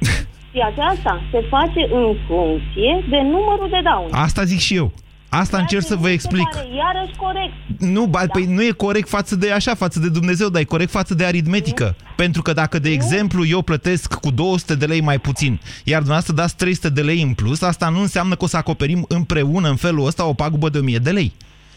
Știați 0.48 0.78
asta? 0.92 1.22
Se 1.32 1.40
face 1.50 1.80
în 2.00 2.06
funcție 2.26 3.04
de 3.08 3.20
numărul 3.34 3.68
de 3.70 3.80
daune. 3.84 4.08
Asta 4.12 4.44
zic 4.44 4.58
și 4.58 4.74
eu. 4.74 4.92
Asta 5.30 5.58
încerc 5.58 5.82
să 5.84 5.94
vă 5.94 6.00
Mi 6.00 6.06
se 6.06 6.12
explic. 6.12 6.48
pare 6.52 6.66
iarăși 6.76 7.16
corect. 7.16 7.52
Nu, 7.78 8.06
ba, 8.06 8.18
da. 8.18 8.26
păi 8.32 8.44
nu 8.44 8.62
e 8.62 8.70
corect 8.70 9.08
față 9.08 9.36
de 9.36 9.52
așa, 9.52 9.74
față 9.74 9.98
de 10.00 10.08
Dumnezeu, 10.08 10.48
dar 10.48 10.60
e 10.60 10.64
corect 10.64 10.90
față 10.90 11.14
de 11.14 11.24
aritmetică. 11.24 11.84
Nu. 11.84 12.06
Pentru 12.16 12.42
că 12.42 12.52
dacă, 12.52 12.78
de 12.78 12.88
nu. 12.88 12.94
exemplu, 12.94 13.46
eu 13.46 13.62
plătesc 13.62 14.14
cu 14.14 14.30
200 14.30 14.74
de 14.74 14.86
lei 14.86 15.00
mai 15.00 15.18
puțin, 15.18 15.60
iar 15.84 15.96
dumneavoastră 15.98 16.34
dați 16.34 16.56
300 16.56 16.88
de 16.88 17.00
lei 17.02 17.22
în 17.22 17.32
plus, 17.34 17.62
asta 17.62 17.88
nu 17.88 18.00
înseamnă 18.00 18.34
că 18.34 18.44
o 18.44 18.46
să 18.46 18.56
acoperim 18.56 19.04
împreună 19.08 19.68
în 19.68 19.76
felul 19.76 20.06
ăsta 20.06 20.24
o 20.26 20.32
pagubă 20.32 20.68
de 20.68 20.78
1000 20.78 20.98
de 20.98 21.10
lei. 21.10 21.32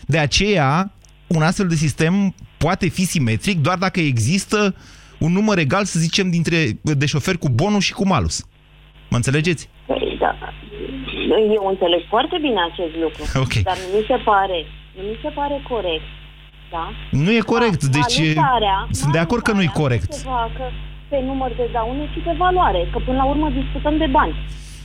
De 0.06 0.18
aceea, 0.18 0.92
un 1.28 1.42
astfel 1.42 1.68
de 1.68 1.76
sistem 1.76 2.34
poate 2.64 2.88
fi 2.90 3.04
simetric 3.06 3.58
doar 3.68 3.78
dacă 3.78 4.00
există 4.00 4.76
un 5.20 5.32
număr 5.32 5.58
egal, 5.58 5.84
să 5.86 6.00
zicem, 6.00 6.30
dintre 6.30 6.58
de 6.82 7.06
șoferi 7.06 7.38
cu 7.38 7.50
bonus 7.50 7.84
și 7.84 7.94
cu 7.94 8.06
malus. 8.08 8.46
Mă 9.10 9.16
înțelegeți? 9.22 9.70
Păi, 9.88 10.18
da. 10.20 10.32
Eu 11.58 11.64
înțeleg 11.74 12.02
foarte 12.10 12.38
bine 12.46 12.60
acest 12.72 12.94
lucru. 13.04 13.22
Ok. 13.44 13.54
Dar 13.70 13.78
nu 13.84 13.98
mi 13.98 14.06
se 14.12 14.18
pare, 14.32 14.58
nu 14.98 15.02
mi 15.10 15.18
se 15.24 15.30
pare 15.40 15.56
corect. 15.72 16.08
Da? 16.76 16.86
Nu 17.12 17.32
e 17.32 17.40
corect, 17.54 17.82
Da, 17.84 17.90
deci 17.98 18.18
e- 18.18 18.34
malutarea- 18.36 18.88
sunt 18.92 19.12
de 19.12 19.18
acord 19.26 19.42
că 19.44 19.52
nu 19.52 19.62
e 19.62 19.64
malutarea 19.66 19.82
corect. 19.82 20.10
Nu 20.12 20.18
se 20.18 20.24
facă 20.42 20.64
pe 21.10 21.18
număr 21.30 21.52
de 21.62 21.68
daune, 21.74 22.04
ci 22.14 22.20
pe 22.28 22.34
valoare. 22.38 22.90
Că 22.92 22.98
până 23.06 23.18
la 23.18 23.26
urmă 23.26 23.50
discutăm 23.62 23.98
de 23.98 24.06
bani. 24.18 24.34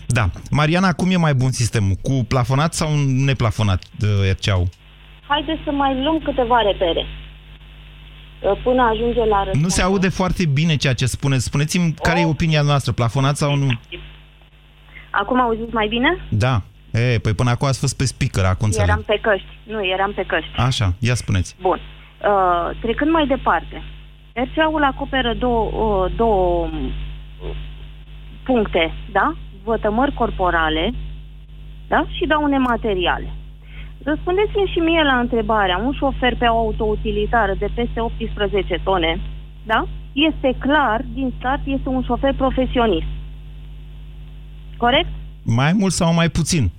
Da. 0.07 0.25
Mariana, 0.51 0.93
cum 0.93 1.11
e 1.11 1.17
mai 1.17 1.35
bun 1.35 1.51
sistemul? 1.51 1.97
Cu 2.03 2.13
plafonat 2.29 2.75
sau 2.75 2.89
neplafonat 3.31 3.81
de 3.99 4.07
RCA-ul? 4.37 4.69
Haideți 5.29 5.61
să 5.65 5.71
mai 5.71 6.03
luăm 6.03 6.19
câteva 6.19 6.59
repere. 6.71 7.03
Până 8.63 8.83
ajunge 8.83 9.25
la 9.25 9.39
răspuns. 9.45 9.63
Nu 9.63 9.69
se 9.69 9.83
aude 9.83 10.09
foarte 10.09 10.47
bine 10.47 10.77
ceea 10.77 10.95
ce 10.95 11.07
spuneți. 11.07 11.45
Spuneți-mi 11.45 11.95
care 12.03 12.21
e 12.21 12.27
opinia 12.27 12.63
noastră, 12.63 12.93
plafonat 12.93 13.37
sau 13.37 13.57
nu? 13.57 13.69
Acum 15.11 15.41
auziți 15.41 15.75
mai 15.75 15.89
bine? 15.89 16.25
Da. 16.29 16.63
E, 16.91 17.19
păi 17.19 17.33
până 17.35 17.51
acum 17.51 17.69
ați 17.69 17.81
fost 17.81 17.97
pe 17.97 18.05
speaker, 18.05 18.45
acum 18.45 18.67
înțeleg. 18.67 18.89
Eram 18.89 19.03
pe 19.07 19.19
căști. 19.23 19.47
Nu, 19.65 19.87
eram 19.87 20.13
pe 20.13 20.25
căști. 20.27 20.51
Așa, 20.57 20.93
ia 20.99 21.15
spuneți. 21.15 21.57
Bun. 21.61 21.81
Uh, 21.81 22.79
trecând 22.81 23.11
mai 23.11 23.27
departe, 23.27 23.83
RCA-ul 24.33 24.83
acoperă 24.85 25.35
două, 25.35 25.71
uh, 25.71 26.13
două 26.17 26.65
um, 26.65 26.93
puncte, 28.45 28.95
da? 29.13 29.35
Vătămări 29.65 30.15
corporale, 30.15 30.95
da? 31.89 32.07
Și 32.11 32.27
daune 32.27 32.59
materiale. 32.59 33.33
Răspundeți-mi 34.11 34.71
și 34.73 34.79
mie 34.79 35.03
la 35.03 35.19
întrebarea, 35.19 35.77
un 35.87 35.93
șofer 35.93 36.37
pe 36.37 36.45
o 36.45 36.57
autoutilitară 36.59 37.55
de 37.59 37.69
peste 37.75 38.01
18 38.01 38.81
tone, 38.85 39.21
da? 39.67 39.89
Este 40.13 40.57
clar, 40.59 41.05
din 41.15 41.33
start, 41.39 41.61
este 41.65 41.89
un 41.89 42.03
șofer 42.03 42.35
profesionist. 42.35 43.07
Corect? 44.77 45.09
Mai 45.43 45.73
mult 45.73 45.93
sau 45.93 46.15
mai 46.15 46.29
puțin? 46.29 46.71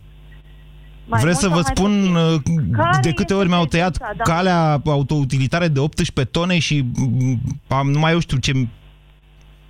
Mai 1.06 1.22
Vreți 1.22 1.40
să 1.40 1.50
mult 1.50 1.62
vă 1.62 1.66
sau 1.74 1.88
mai 1.88 1.96
spun 1.96 2.12
puțin? 2.12 2.66
uh, 2.66 2.76
Care 2.78 2.98
de 3.02 3.10
câte 3.10 3.22
este 3.22 3.34
ori 3.34 3.48
mi-au 3.48 3.66
tăiat 3.66 3.92
diferența, 3.92 4.24
da? 4.24 4.34
calea 4.34 4.82
autoutilitare 4.86 5.68
de 5.68 5.80
18 5.80 6.34
tone 6.40 6.60
și 6.60 6.86
mm, 6.96 7.40
am, 7.68 7.92
nu 7.92 8.00
mai 8.00 8.12
eu 8.12 8.20
știu 8.20 8.38
ce 8.38 8.52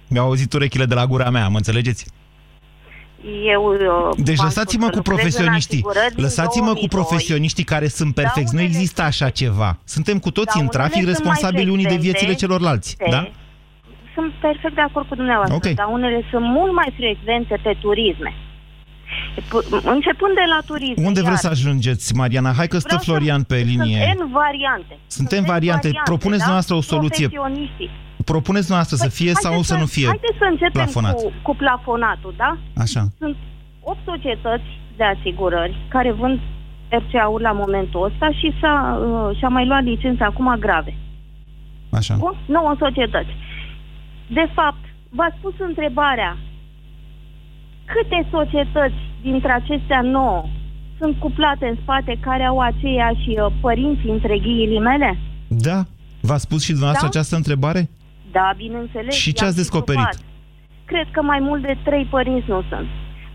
mi-au 0.08 0.26
auzit 0.26 0.54
urechile 0.54 0.86
de 0.86 0.93
la 0.93 1.06
gura 1.06 1.30
mea, 1.30 1.48
mă 1.48 1.58
înțelegeți? 1.58 2.06
Eu, 3.53 3.63
uh, 3.65 4.15
Deci 4.17 4.36
v-am 4.36 4.45
lăsați-mă 4.45 4.86
spus 4.86 4.95
că 4.95 5.01
cu 5.01 5.10
lucrez 5.10 5.25
în 5.25 5.30
profesioniștii. 5.43 5.77
asigurări 5.86 6.13
din 6.15 6.23
Lăsați-mă 6.23 6.73
cu 6.73 6.73
2002. 6.88 6.88
profesioniștii 6.97 7.63
care 7.63 7.88
sunt 7.88 8.13
perfecți. 8.13 8.56
Nu 8.56 8.62
există 8.62 9.01
așa 9.01 9.30
ceva. 9.30 9.80
Suntem 9.84 10.17
cu 10.19 10.32
toții 10.32 10.62
în 10.62 10.67
Daunele 10.71 10.77
trafic 10.77 10.93
sunt 11.03 11.06
mai 11.08 11.13
responsabili 11.17 11.69
unii 11.69 11.84
de 11.84 11.89
frecvente. 11.89 12.17
viețile 12.17 12.34
celorlalți. 12.41 12.89
Este. 12.99 13.12
Da? 13.15 13.21
Sunt 14.15 14.32
perfect 14.41 14.75
de 14.75 14.82
acord 14.82 15.08
cu 15.08 15.15
dumneavoastră. 15.15 15.56
Ok. 15.56 15.67
Daunele 15.75 16.19
sunt 16.32 16.45
mult 16.58 16.73
mai 16.73 16.93
frecvente 16.97 17.60
pe 17.63 17.77
turisme. 17.82 18.32
P- 19.49 19.67
Începând 19.95 20.34
de 20.41 20.45
la 20.53 20.60
turism. 20.65 21.03
Unde 21.06 21.21
vreți 21.21 21.41
să 21.41 21.47
ajungeți, 21.47 22.13
Mariana? 22.15 22.51
Hai 22.58 22.67
că 22.67 22.77
stă 22.77 22.86
Vreau 22.88 23.01
să- 23.01 23.10
Florian 23.10 23.43
pe 23.43 23.56
linie. 23.58 24.13
Sunt 24.17 24.30
N 24.30 24.32
variante. 24.34 24.97
Suntem 25.08 25.43
variante. 25.43 25.89
Propuneți 26.03 26.45
da? 26.45 26.51
noastră 26.51 26.75
o 26.75 26.82
soluție. 26.82 27.27
Profesioniștii. 27.27 27.89
Propuneți 28.31 28.71
noastră 28.71 28.95
să 29.05 29.09
fie 29.09 29.33
sau 29.33 29.51
Haideți 29.51 29.67
să 29.71 29.77
nu 29.83 29.85
fie 29.95 30.07
Haideți 30.13 30.37
să 30.43 30.47
începem 30.53 30.71
plafonat. 30.81 31.15
cu, 31.15 31.31
cu 31.47 31.53
plafonatul, 31.55 32.33
da? 32.37 32.51
Așa. 32.83 33.01
Sunt 33.21 33.35
8 33.81 33.97
societăți 34.05 34.69
de 34.97 35.03
asigurări 35.03 35.75
care 35.95 36.11
vând 36.11 36.39
RCA-uri 36.99 37.43
la 37.43 37.51
momentul 37.51 38.03
ăsta 38.09 38.27
și 38.39 38.47
s-a, 38.61 38.75
uh, 39.01 39.37
și-a 39.37 39.47
mai 39.47 39.65
luat 39.67 39.83
licențe 39.83 40.23
acum 40.23 40.55
grave. 40.59 40.93
Așa. 41.99 42.15
Bun? 42.15 42.35
9 42.45 42.75
societăți. 42.79 43.33
De 44.37 44.45
fapt, 44.57 44.83
v-ați 45.09 45.37
pus 45.41 45.53
întrebarea 45.69 46.37
câte 47.93 48.27
societăți 48.31 48.99
dintre 49.21 49.51
acestea 49.51 50.01
9 50.01 50.43
sunt 50.99 51.15
cuplate 51.19 51.65
în 51.67 51.77
spate 51.81 52.17
care 52.27 52.43
au 52.43 52.59
aceiași 52.59 53.29
uh, 53.29 53.53
părinți 53.61 54.05
între 54.07 54.37
ghilimele? 54.39 55.17
Da. 55.47 55.83
V-a 56.21 56.37
spus 56.37 56.61
și 56.63 56.71
dumneavoastră 56.71 57.07
Da? 57.07 57.13
această 57.13 57.35
întrebare? 57.35 57.89
Da, 58.38 58.47
bineînțeles. 58.63 59.13
Și 59.23 59.30
ce 59.34 59.39
i-am 59.41 59.47
ați 59.50 59.60
descoperit? 59.62 60.02
întrebat. 60.02 60.26
Cred 60.91 61.08
că 61.15 61.21
mai 61.32 61.39
mult 61.47 61.62
de 61.69 61.76
trei 61.88 62.06
părinți 62.15 62.50
nu 62.56 62.62
sunt. 62.71 62.88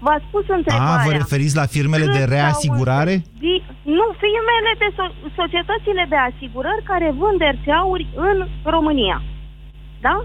V-ați 0.04 0.26
pus 0.34 0.44
întrebarea. 0.58 1.00
A, 1.00 1.04
vă 1.06 1.12
referiți 1.22 1.56
la 1.60 1.66
firmele 1.76 2.06
de 2.16 2.22
Cât 2.24 2.28
reasigurare? 2.36 3.14
sau- 3.22 3.32
Di- 3.44 3.64
Nu, 3.98 4.06
firmele 4.24 4.70
de 4.82 4.88
so- 4.98 5.16
societățile 5.40 6.02
de 6.12 6.18
asigurări 6.30 6.82
care 6.90 7.08
vând 7.22 7.38
RCA-uri 7.54 8.04
în 8.28 8.36
România. 8.74 9.18
Da? 10.06 10.16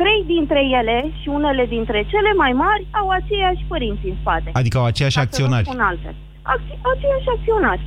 Trei 0.00 0.20
dintre 0.34 0.60
ele 0.78 0.96
și 1.20 1.28
unele 1.38 1.64
dintre 1.76 1.98
cele 2.12 2.32
mai 2.42 2.52
mari 2.64 2.86
au 3.00 3.08
aceiași 3.18 3.62
părinți 3.72 4.06
în 4.10 4.16
spate. 4.20 4.48
Adică 4.60 4.76
au 4.78 4.84
aceiași 4.92 5.16
Ca 5.16 5.22
să 5.22 5.26
nu 5.28 5.32
acționari. 5.32 5.66
spun 5.68 5.80
altfel. 5.90 6.14
Acți- 6.42 6.78
aceiași 6.94 7.28
acționari. 7.36 7.82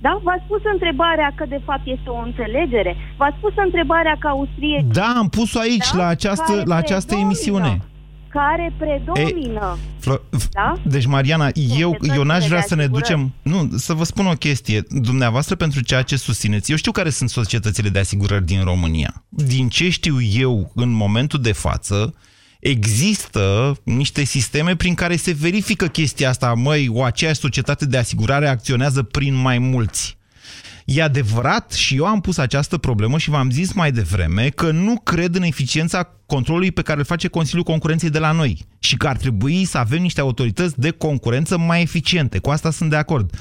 Da? 0.00 0.20
V-ați 0.22 0.44
pus 0.46 0.60
întrebarea 0.72 1.32
că 1.36 1.44
de 1.48 1.60
fapt 1.64 1.82
este 1.84 2.08
o 2.08 2.16
înțelegere? 2.28 2.96
V-ați 3.16 3.36
pus 3.40 3.52
întrebarea 3.56 4.16
că 4.18 4.28
Austrie... 4.28 4.84
Da, 4.92 5.14
am 5.16 5.28
pus-o 5.28 5.58
aici, 5.60 5.90
Da? 5.92 5.98
la 5.98 6.06
această, 6.06 6.52
Care 6.52 6.62
la 6.64 6.74
această 6.74 7.14
predomină. 7.14 7.30
emisiune. 7.34 7.82
Care 8.28 8.72
predomină. 8.78 9.76
Flo- 10.00 10.22
f- 10.38 10.48
Da? 10.50 10.74
Deci, 10.82 11.06
Mariana, 11.06 11.48
eu, 11.78 11.96
eu 12.16 12.22
n-aș 12.22 12.46
vrea 12.46 12.60
de 12.60 12.66
să 12.66 12.74
ne 12.74 12.80
asigurări. 12.82 13.06
ducem... 13.08 13.32
Nu, 13.42 13.68
să 13.76 13.92
vă 13.94 14.04
spun 14.04 14.26
o 14.26 14.32
chestie. 14.32 14.82
Dumneavoastră, 14.88 15.54
pentru 15.54 15.80
ceea 15.82 16.02
ce 16.02 16.16
susțineți, 16.16 16.70
eu 16.70 16.76
știu 16.76 16.92
care 16.92 17.10
sunt 17.10 17.30
societățile 17.30 17.88
de 17.88 17.98
asigurări 17.98 18.44
din 18.44 18.60
România. 18.64 19.24
Din 19.28 19.68
ce 19.68 19.90
știu 19.90 20.20
eu 20.20 20.72
în 20.74 20.90
momentul 20.90 21.40
de 21.40 21.52
față, 21.52 22.14
există 22.60 23.76
niște 23.84 24.24
sisteme 24.24 24.76
prin 24.76 24.94
care 24.94 25.16
se 25.16 25.32
verifică 25.32 25.86
chestia 25.86 26.28
asta. 26.28 26.54
Măi, 26.54 26.88
o 26.88 27.02
aceeași 27.02 27.40
societate 27.40 27.86
de 27.86 27.96
asigurare 27.96 28.48
acționează 28.48 29.02
prin 29.02 29.34
mai 29.34 29.58
mulți. 29.58 30.16
E 30.84 31.02
adevărat 31.02 31.72
și 31.72 31.96
eu 31.96 32.04
am 32.04 32.20
pus 32.20 32.38
această 32.38 32.78
problemă 32.78 33.18
și 33.18 33.30
v-am 33.30 33.50
zis 33.50 33.72
mai 33.72 33.92
devreme 33.92 34.48
că 34.48 34.70
nu 34.70 35.00
cred 35.00 35.34
în 35.34 35.42
eficiența 35.42 36.10
controlului 36.26 36.72
pe 36.72 36.82
care 36.82 36.98
îl 36.98 37.04
face 37.04 37.28
Consiliul 37.28 37.64
Concurenței 37.64 38.10
de 38.10 38.18
la 38.18 38.32
noi 38.32 38.66
și 38.78 38.96
că 38.96 39.08
ar 39.08 39.16
trebui 39.16 39.64
să 39.64 39.78
avem 39.78 40.02
niște 40.02 40.20
autorități 40.20 40.80
de 40.80 40.90
concurență 40.90 41.58
mai 41.58 41.82
eficiente. 41.82 42.38
Cu 42.38 42.50
asta 42.50 42.70
sunt 42.70 42.90
de 42.90 42.96
acord. 42.96 43.34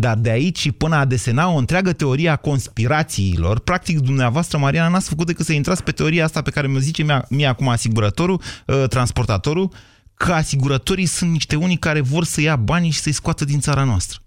Dar 0.00 0.16
de 0.16 0.30
aici 0.30 0.58
și 0.58 0.72
până 0.72 0.96
a 0.96 1.04
desena 1.04 1.48
o 1.48 1.56
întreagă 1.56 1.92
teorie 1.92 2.28
a 2.28 2.36
conspirațiilor, 2.36 3.58
practic 3.58 3.98
dumneavoastră, 3.98 4.58
Mariana, 4.58 4.88
n-ați 4.88 5.08
făcut 5.08 5.26
decât 5.26 5.46
să 5.46 5.52
intrați 5.52 5.82
pe 5.82 5.90
teoria 5.90 6.24
asta 6.24 6.42
pe 6.42 6.50
care 6.50 6.66
mi-o 6.66 6.78
zice 6.78 7.02
mie, 7.02 7.24
mie 7.28 7.46
acum 7.46 7.68
asigurătorul, 7.68 8.40
uh, 8.66 8.84
transportatorul, 8.88 9.72
că 10.14 10.32
asigurătorii 10.32 11.06
sunt 11.06 11.30
niște 11.30 11.56
unii 11.56 11.76
care 11.76 12.00
vor 12.00 12.24
să 12.24 12.40
ia 12.40 12.56
banii 12.56 12.90
și 12.90 13.00
să-i 13.00 13.12
scoată 13.12 13.44
din 13.44 13.60
țara 13.60 13.84
noastră. 13.84 14.18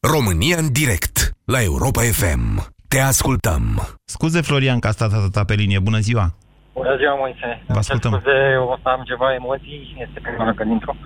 România 0.00 0.58
în 0.58 0.72
direct 0.72 1.32
la 1.44 1.62
Europa 1.62 2.02
FM. 2.02 2.72
Te 2.88 2.98
ascultăm. 2.98 3.88
Scuze, 4.04 4.40
Florian, 4.40 4.78
că 4.78 4.86
a 4.86 4.90
stat 4.90 5.12
atâta 5.12 5.44
pe 5.44 5.54
linie. 5.54 5.78
Bună 5.78 5.98
ziua! 5.98 6.34
Bună 6.74 6.96
ziua, 6.96 7.14
Moise. 7.14 7.62
Vă 7.66 7.78
ascultăm. 7.78 8.10
Scuze, 8.10 8.56
o 8.72 8.76
să 8.82 8.88
am 8.88 9.02
ceva 9.06 9.34
emoții, 9.34 9.96
este 10.06 10.20
prima 10.22 10.44
dată 10.44 10.56
când 10.56 10.70
intru. 10.70 10.96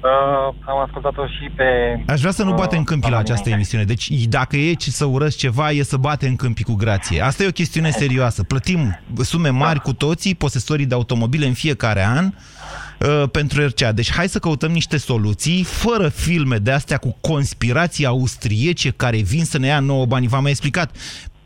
Uh, 0.00 0.54
am 0.64 0.78
ascultat-o 0.78 1.26
și 1.26 1.50
pe... 1.56 1.64
Aș 2.06 2.20
vrea 2.20 2.32
să 2.32 2.44
nu 2.44 2.54
bate 2.54 2.76
în 2.76 2.84
câmpii 2.84 3.10
la 3.10 3.18
această 3.18 3.48
emisiune. 3.50 3.84
Deci, 3.84 4.10
dacă 4.26 4.56
e 4.56 4.72
ce 4.74 4.90
să 4.90 5.04
urăți 5.04 5.36
ceva, 5.36 5.70
e 5.70 5.82
să 5.82 5.96
bate 5.96 6.26
în 6.26 6.36
câmpii 6.36 6.64
cu 6.64 6.74
grație. 6.74 7.20
Asta 7.20 7.42
e 7.42 7.46
o 7.46 7.50
chestiune 7.60 7.90
serioasă. 7.90 8.42
Plătim 8.42 8.98
sume 9.16 9.48
mari 9.48 9.80
cu 9.80 9.92
toții, 9.92 10.34
posesorii 10.34 10.86
de 10.86 10.94
automobile 10.94 11.46
în 11.46 11.52
fiecare 11.52 12.04
an, 12.04 12.24
uh, 12.24 13.28
pentru 13.30 13.66
RCA. 13.66 13.92
Deci 13.92 14.12
hai 14.12 14.28
să 14.28 14.38
căutăm 14.38 14.70
niște 14.70 14.96
soluții 14.96 15.64
fără 15.64 16.08
filme 16.08 16.56
de 16.56 16.70
astea 16.70 16.96
cu 16.96 17.16
conspirații 17.20 18.06
austriece 18.06 18.90
care 18.90 19.16
vin 19.16 19.44
să 19.44 19.58
ne 19.58 19.66
ia 19.66 19.80
nouă 19.80 20.06
bani. 20.06 20.26
V-am 20.26 20.42
mai 20.42 20.50
explicat 20.50 20.96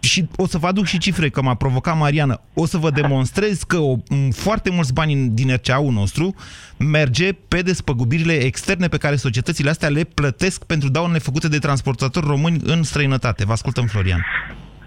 și 0.02 0.24
o 0.36 0.46
să 0.46 0.58
vă 0.58 0.66
aduc 0.66 0.84
și 0.84 0.98
cifre, 0.98 1.28
că 1.28 1.42
m-a 1.42 1.54
provocat 1.54 1.98
Mariană, 1.98 2.40
o 2.54 2.66
să 2.66 2.78
vă 2.78 2.90
demonstrez 2.90 3.62
că 3.62 3.76
o, 3.76 3.96
foarte 4.30 4.70
mulți 4.70 4.92
bani 4.92 5.28
din 5.28 5.54
RCA-ul 5.54 5.92
nostru 5.92 6.34
merge 6.78 7.32
pe 7.32 7.62
despăgubirile 7.62 8.32
externe 8.32 8.86
pe 8.88 8.96
care 8.96 9.14
societățile 9.14 9.70
astea 9.70 9.88
le 9.88 10.04
plătesc 10.14 10.66
pentru 10.66 10.88
daunele 10.88 11.18
făcute 11.18 11.48
de 11.48 11.58
transportatori 11.58 12.26
români 12.26 12.58
în 12.64 12.82
străinătate. 12.82 13.44
Vă 13.44 13.52
ascultăm, 13.52 13.86
Florian. 13.86 14.26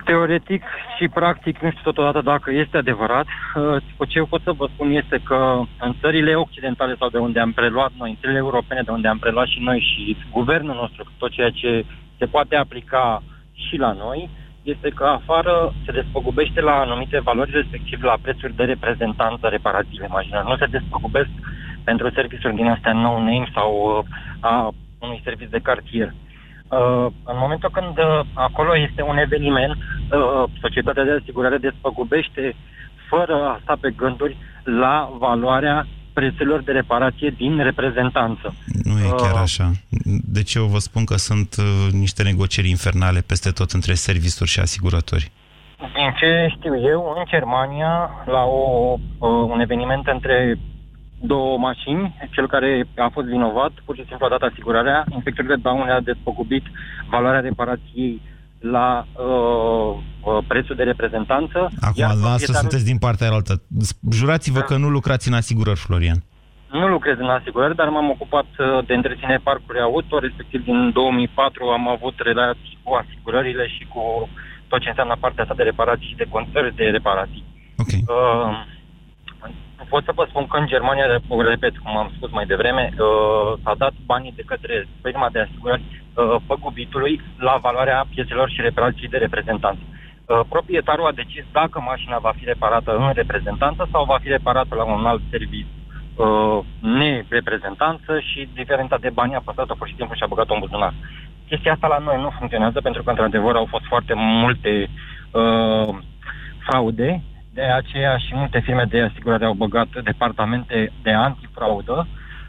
Teoretic 0.03 0.63
și 0.97 1.07
practic, 1.07 1.59
nu 1.59 1.69
știu 1.69 1.91
totodată 1.91 2.21
dacă 2.21 2.51
este 2.51 2.77
adevărat. 2.77 3.25
Uh, 3.55 4.07
Ce 4.07 4.17
eu 4.17 4.25
pot 4.25 4.41
să 4.43 4.51
vă 4.51 4.69
spun 4.73 4.91
este 4.91 5.21
că 5.23 5.61
în 5.79 5.95
țările 6.01 6.35
occidentale 6.35 6.95
sau 6.99 7.09
de 7.09 7.17
unde 7.17 7.39
am 7.39 7.51
preluat 7.51 7.91
noi, 7.97 8.09
în 8.09 8.17
țările 8.19 8.37
europene 8.37 8.81
de 8.85 8.91
unde 8.91 9.07
am 9.07 9.17
preluat 9.17 9.47
și 9.47 9.59
noi 9.59 9.79
și 9.79 10.17
guvernul 10.31 10.75
nostru, 10.75 11.11
tot 11.17 11.31
ceea 11.31 11.49
ce 11.49 11.85
se 12.17 12.25
poate 12.25 12.55
aplica 12.55 13.23
și 13.53 13.75
la 13.77 13.91
noi, 13.91 14.29
este 14.65 14.89
că 14.89 15.03
afară 15.03 15.73
se 15.85 15.91
despăgubește 15.91 16.61
la 16.61 16.75
anumite 16.79 17.19
valori, 17.19 17.51
respectiv 17.51 18.03
la 18.03 18.17
prețuri 18.21 18.55
de 18.55 18.63
reprezentanță 18.63 19.47
reparative 19.47 20.07
mașinilor. 20.09 20.43
Nu 20.43 20.57
se 20.57 20.65
despăgubesc 20.65 21.29
pentru 21.83 22.09
serviciuri 22.09 22.55
din 22.55 22.67
astea 22.67 22.93
no-name 22.93 23.51
sau 23.53 23.69
uh, 23.97 24.05
a 24.39 24.73
unui 24.99 25.21
serviciu 25.23 25.49
de 25.49 25.59
cartier. 25.69 26.13
Uh, 26.69 27.05
în 27.31 27.37
momentul 27.37 27.69
când 27.73 27.97
uh, 27.97 28.19
acolo 28.33 28.77
este 28.77 29.01
un 29.01 29.17
eveniment, 29.17 29.71
uh, 29.71 30.43
societatea 30.61 31.03
de 31.03 31.17
asigurare 31.21 31.57
despăgubește 31.57 32.55
fără 33.09 33.35
a 33.43 33.59
sta 33.61 33.77
pe 33.81 33.93
gânduri 33.97 34.37
la 34.63 35.09
valoarea 35.17 35.87
prețurilor 36.19 36.61
de 36.63 36.71
reparație 36.71 37.29
din 37.37 37.63
reprezentanță. 37.69 38.47
Nu 38.83 38.97
e 38.99 39.09
chiar 39.17 39.33
uh, 39.33 39.45
așa. 39.47 39.71
Deci 40.37 40.53
eu 40.53 40.65
vă 40.65 40.79
spun 40.87 41.03
că 41.05 41.15
sunt 41.17 41.55
uh, 41.59 41.91
niște 41.91 42.23
negocieri 42.23 42.69
infernale 42.69 43.21
peste 43.31 43.49
tot 43.59 43.69
între 43.71 43.93
servisuri 43.93 44.49
și 44.49 44.59
asigurători. 44.59 45.31
Din 45.77 46.09
ce 46.19 46.29
știu 46.55 46.73
eu, 46.91 47.13
în 47.17 47.23
Germania, 47.27 47.93
la 48.25 48.43
o, 48.43 48.63
uh, 48.93 49.29
un 49.53 49.59
eveniment 49.59 50.07
între 50.07 50.57
două 51.21 51.57
mașini, 51.57 52.15
cel 52.31 52.47
care 52.47 52.87
a 52.97 53.09
fost 53.13 53.27
vinovat, 53.27 53.71
pur 53.85 53.95
și 53.95 54.05
simplu 54.07 54.25
a 54.25 54.29
dat 54.29 54.41
asigurarea, 54.41 55.05
inspectorul 55.09 55.55
de 55.55 55.61
daune 55.61 55.91
a 55.91 55.99
despăgubit 55.99 56.63
valoarea 57.09 57.39
reparației 57.39 58.21
la 58.71 59.07
uh, 59.13 59.97
uh, 60.23 60.43
prețul 60.47 60.75
de 60.75 60.83
reprezentanță. 60.83 61.59
Acum, 61.81 62.03
dumneavoastră 62.07 62.53
sunteți 62.53 62.85
din 62.85 62.97
partea 62.97 63.31
altă. 63.31 63.61
Jurați-vă 64.11 64.59
da. 64.59 64.65
că 64.65 64.75
nu 64.77 64.89
lucrați 64.89 65.27
în 65.27 65.33
asigurări, 65.33 65.79
Florian. 65.79 66.23
Nu 66.71 66.87
lucrez 66.87 67.17
în 67.19 67.29
asigurări, 67.29 67.75
dar 67.75 67.89
m-am 67.89 68.09
ocupat 68.09 68.49
uh, 68.59 68.85
de 68.85 68.93
întreținere 68.93 69.41
parcuri 69.43 69.79
auto, 69.79 70.19
respectiv 70.19 70.63
din 70.63 70.91
2004 70.91 71.65
am 71.65 71.89
avut 71.89 72.15
relații 72.17 72.77
cu 72.83 72.93
asigurările 72.93 73.67
și 73.67 73.83
cu 73.93 74.29
tot 74.67 74.79
ce 74.81 74.89
înseamnă 74.89 75.15
partea 75.19 75.43
asta 75.43 75.55
de 75.55 75.63
reparații 75.63 76.07
și 76.07 76.21
de 76.21 76.27
contări 76.29 76.75
de 76.75 76.83
reparații. 76.83 77.43
Okay. 77.77 78.01
Uh, 78.07 78.73
pot 79.89 80.03
să 80.03 80.11
vă 80.15 80.25
spun 80.29 80.47
că 80.47 80.57
în 80.57 80.67
Germania, 80.67 81.05
repet, 81.49 81.77
cum 81.77 81.97
am 81.97 82.11
spus 82.15 82.31
mai 82.31 82.45
devreme, 82.45 82.89
uh, 82.93 83.59
s-a 83.63 83.73
dat 83.77 83.93
banii 84.05 84.33
de 84.35 84.43
către 84.45 84.87
firma 85.03 85.29
de 85.31 85.39
asigurări 85.39 85.83
uh, 85.87 86.35
păgubitului 86.47 87.21
la 87.37 87.57
valoarea 87.61 88.05
piețelor 88.13 88.49
și 88.49 88.61
reparații 88.61 89.07
de 89.07 89.17
reprezentanță. 89.17 89.81
Uh, 90.25 90.39
proprietarul 90.49 91.05
a 91.05 91.11
decis 91.21 91.43
dacă 91.51 91.79
mașina 91.79 92.17
va 92.17 92.33
fi 92.37 92.45
reparată 92.45 92.95
în 92.95 93.11
reprezentanță 93.13 93.87
sau 93.91 94.05
va 94.05 94.17
fi 94.21 94.27
reparată 94.27 94.75
la 94.75 94.83
un 94.83 95.05
alt 95.05 95.21
serviciu 95.29 95.67
uh, 96.15 96.59
nereprezentanță 96.79 98.19
și 98.19 98.49
diferența 98.53 98.97
de 98.97 99.09
bani 99.09 99.35
a 99.35 99.41
păstrat-o 99.45 99.73
pur 99.73 99.87
și 99.87 99.95
simplu 99.95 100.15
și 100.15 100.23
a 100.23 100.27
băgat-o 100.27 100.53
în 100.53 100.59
buzunar. 100.59 100.93
Chestia 101.47 101.71
asta 101.71 101.87
la 101.87 101.97
noi 101.97 102.21
nu 102.21 102.29
funcționează 102.37 102.81
pentru 102.81 103.03
că, 103.03 103.09
într-adevăr, 103.09 103.55
au 103.55 103.65
fost 103.69 103.85
foarte 103.85 104.13
multe 104.15 104.89
uh, 105.31 105.95
fraude 106.67 107.23
de 107.57 107.61
aceea 107.61 108.17
și 108.17 108.31
multe 108.41 108.59
firme 108.65 108.85
de 108.89 109.01
asigurare 109.01 109.45
au 109.45 109.53
băgat 109.53 109.89
departamente 110.03 110.91
de 111.03 111.11
antifraudă 111.11 112.07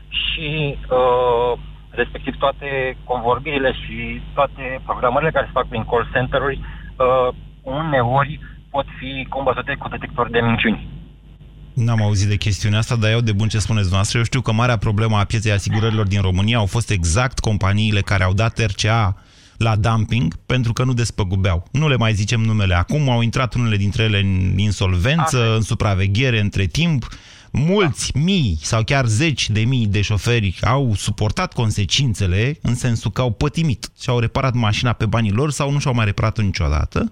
și 0.09 0.79
uh, 0.79 1.59
respectiv 1.91 2.35
toate 2.39 2.97
convorbirile 3.05 3.73
și 3.73 4.21
toate 4.35 4.81
programările 4.85 5.31
care 5.31 5.47
se 5.47 5.57
fac 5.59 5.67
prin 5.69 5.85
call 5.91 6.11
center-uri 6.13 6.61
uh, 6.61 7.29
uneori 7.63 8.41
pot 8.71 8.87
fi 8.99 9.27
combătute 9.29 9.75
cu 9.79 9.89
detectori 9.89 10.31
de 10.31 10.41
minciuni. 10.41 10.89
N-am 11.75 12.03
auzit 12.03 12.29
de 12.29 12.37
chestiunea 12.37 12.79
asta, 12.79 12.97
dar 12.97 13.11
eu 13.11 13.21
de 13.21 13.33
bun 13.33 13.49
ce 13.49 13.59
spuneți 13.59 13.93
noastră. 13.93 14.19
Eu 14.19 14.25
știu 14.25 14.41
că 14.41 14.53
marea 14.53 14.77
problemă 14.77 15.17
a 15.17 15.25
pieței 15.25 15.53
asigurărilor 15.53 16.07
din 16.07 16.21
România 16.21 16.59
au 16.59 16.67
fost 16.67 16.91
exact 16.91 17.39
companiile 17.39 18.01
care 18.01 18.25
au 18.25 18.33
dat 18.33 18.59
RCA 18.59 19.17
la 19.57 19.77
dumping 19.77 20.35
pentru 20.47 20.73
că 20.73 20.85
nu 20.85 20.93
despăgubeau. 20.93 21.67
Nu 21.73 21.89
le 21.89 21.97
mai 21.97 22.15
zicem 22.15 22.41
numele 22.41 22.75
acum, 22.75 23.11
au 23.11 23.21
intrat 23.21 23.55
unele 23.55 23.77
dintre 23.77 24.03
ele 24.03 24.19
în 24.19 24.59
insolvență, 24.59 25.43
Așa. 25.43 25.55
în 25.55 25.61
supraveghere 25.61 26.41
între 26.41 26.65
timp. 26.65 27.09
Mulți 27.51 28.13
da. 28.13 28.21
mii 28.21 28.59
sau 28.63 28.83
chiar 28.83 29.07
zeci 29.07 29.51
de 29.51 29.61
mii 29.61 29.87
de 29.87 30.01
șoferi 30.01 30.59
au 30.63 30.95
suportat 30.95 31.53
consecințele 31.53 32.59
în 32.63 32.75
sensul 32.75 33.11
că 33.11 33.21
au 33.21 33.33
pătimit 33.33 33.91
și 34.01 34.11
au 34.11 34.19
reparat 34.19 34.55
mașina 34.55 34.93
pe 34.93 35.07
banii 35.07 35.33
lor 35.33 35.51
sau 35.51 35.71
nu 35.71 35.79
și-au 35.79 35.95
mai 35.95 36.05
reparat-o 36.05 36.43
niciodată 36.43 37.11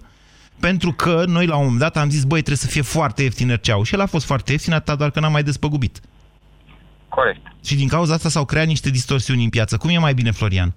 pentru 0.59 0.91
că 0.91 1.23
noi 1.27 1.45
la 1.45 1.55
un 1.55 1.63
moment 1.63 1.79
dat 1.79 1.97
am 1.97 2.09
zis, 2.09 2.23
băi, 2.23 2.41
trebuie 2.41 2.57
să 2.57 2.67
fie 2.67 2.81
foarte 2.81 3.23
ieftin 3.23 3.53
RCA-ul. 3.53 3.83
Și 3.83 3.93
el 3.93 4.01
a 4.01 4.05
fost 4.05 4.25
foarte 4.25 4.51
ieftin, 4.51 4.73
atât 4.73 4.97
doar 4.97 5.11
că 5.11 5.19
n-am 5.19 5.31
mai 5.31 5.43
despăgubit. 5.43 6.01
Corect. 7.09 7.41
Și 7.65 7.75
din 7.75 7.87
cauza 7.87 8.13
asta 8.13 8.29
s-au 8.29 8.45
creat 8.45 8.67
niște 8.67 8.89
distorsiuni 8.89 9.43
în 9.43 9.49
piață. 9.49 9.77
Cum 9.77 9.89
e 9.89 9.97
mai 9.97 10.13
bine, 10.13 10.31
Florian? 10.31 10.75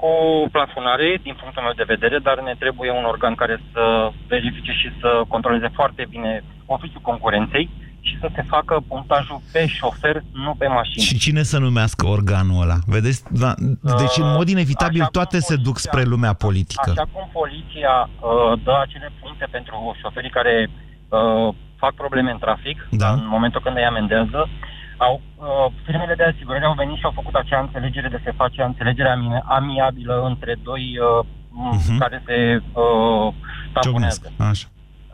Cu 0.00 0.10
plafonare, 0.56 1.08
din 1.22 1.34
punctul 1.40 1.62
meu 1.62 1.72
de 1.80 1.90
vedere, 1.94 2.18
dar 2.18 2.36
ne 2.40 2.54
trebuie 2.62 2.90
un 2.90 3.04
organ 3.04 3.34
care 3.34 3.56
să 3.72 4.10
verifice 4.28 4.72
și 4.72 4.88
să 5.00 5.08
controleze 5.28 5.68
foarte 5.78 6.06
bine 6.10 6.44
oficiul 6.66 7.00
concurenței 7.10 7.68
și 8.06 8.18
să 8.20 8.28
se 8.34 8.42
facă 8.42 8.74
puntajul 8.88 9.40
pe 9.52 9.66
șofer, 9.66 10.22
nu 10.32 10.54
pe 10.58 10.66
mașină. 10.66 11.02
Și 11.02 11.18
cine 11.18 11.42
să 11.42 11.58
numească 11.58 12.06
organul 12.06 12.62
ăla? 12.62 12.78
Vedeți? 12.86 13.22
Da, 13.30 13.54
deci, 14.02 14.16
în 14.16 14.30
mod 14.38 14.48
inevitabil, 14.48 15.00
așa 15.00 15.10
toate 15.10 15.38
se 15.38 15.56
duc 15.56 15.78
spre 15.78 16.02
lumea 16.02 16.32
politică. 16.32 16.90
Așa 16.90 17.08
cum 17.12 17.28
poliția 17.32 17.94
uh, 18.08 18.60
dă 18.64 18.74
acele 18.80 19.12
puncte 19.20 19.46
pentru 19.50 19.96
șoferii 20.00 20.30
care 20.30 20.70
uh, 21.08 21.54
fac 21.76 21.92
probleme 21.94 22.30
în 22.30 22.38
trafic, 22.38 22.88
da. 22.90 23.10
în 23.12 23.26
momentul 23.28 23.60
când 23.64 23.76
îi 23.76 23.84
amendează, 23.84 24.48
au, 24.96 25.20
uh, 25.36 25.66
firmele 25.84 26.14
de 26.14 26.24
asigurări 26.24 26.64
au 26.64 26.72
venit 26.72 26.96
și 26.96 27.04
au 27.04 27.10
făcut 27.10 27.34
acea 27.34 27.60
înțelegere 27.60 28.08
de 28.08 28.20
se 28.24 28.32
face 28.36 28.62
înțelegere 28.62 29.18
amiabilă 29.44 30.22
între 30.26 30.56
doi 30.62 30.98
uh, 30.98 31.26
uh-huh. 31.66 31.98
care 31.98 32.22
se 32.26 32.62
uh, 32.72 33.32
tamponează. 33.72 34.32
Așa. 34.38 34.66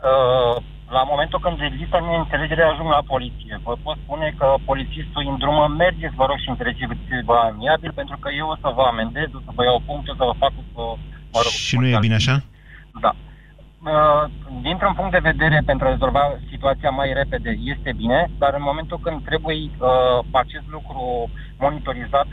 Uh, 0.09 0.63
la 0.97 1.03
momentul 1.11 1.39
când 1.39 1.57
există 1.61 1.97
înțelegere, 2.23 2.63
ajung 2.63 2.89
la 2.89 3.03
poliție. 3.13 3.53
Vă 3.63 3.73
pot 3.83 3.97
spune 4.03 4.33
că 4.37 4.47
polițistul 4.65 5.23
în 5.31 5.37
drumă, 5.37 5.63
mergeți, 5.67 6.15
vă 6.15 6.25
rog, 6.25 6.37
și 6.43 6.49
înțelegeți-vă 6.49 7.35
amiabil, 7.51 7.91
pentru 7.91 8.17
că 8.21 8.29
eu 8.41 8.47
o 8.53 8.55
să 8.63 8.69
vă 8.77 8.83
amendez, 8.91 9.29
o 9.33 9.41
să 9.45 9.51
vă 9.55 9.63
iau 9.63 9.81
puncte, 9.85 10.11
o 10.11 10.15
să 10.15 10.23
vă 10.29 10.35
fac... 10.43 10.51
Să, 10.73 10.81
mă 11.33 11.39
rog, 11.45 11.53
și 11.67 11.75
nu 11.77 11.87
e 11.87 11.97
bine 12.07 12.19
așa? 12.21 12.35
Da. 13.01 13.11
uh, 13.15 13.32
dintr-un 14.61 14.93
punct 14.93 15.11
de 15.11 15.29
vedere 15.31 15.61
pentru 15.65 15.87
a 15.87 15.89
rezolva 15.89 16.23
situația 16.49 16.89
mai 16.89 17.13
repede 17.13 17.51
este 17.73 17.93
bine, 17.95 18.29
dar 18.37 18.53
în 18.53 18.61
momentul 18.69 18.99
când 18.99 19.25
trebuie 19.25 19.57
uh, 19.57 20.25
acest 20.31 20.67
lucru 20.75 21.29
monitorizat, 21.57 22.27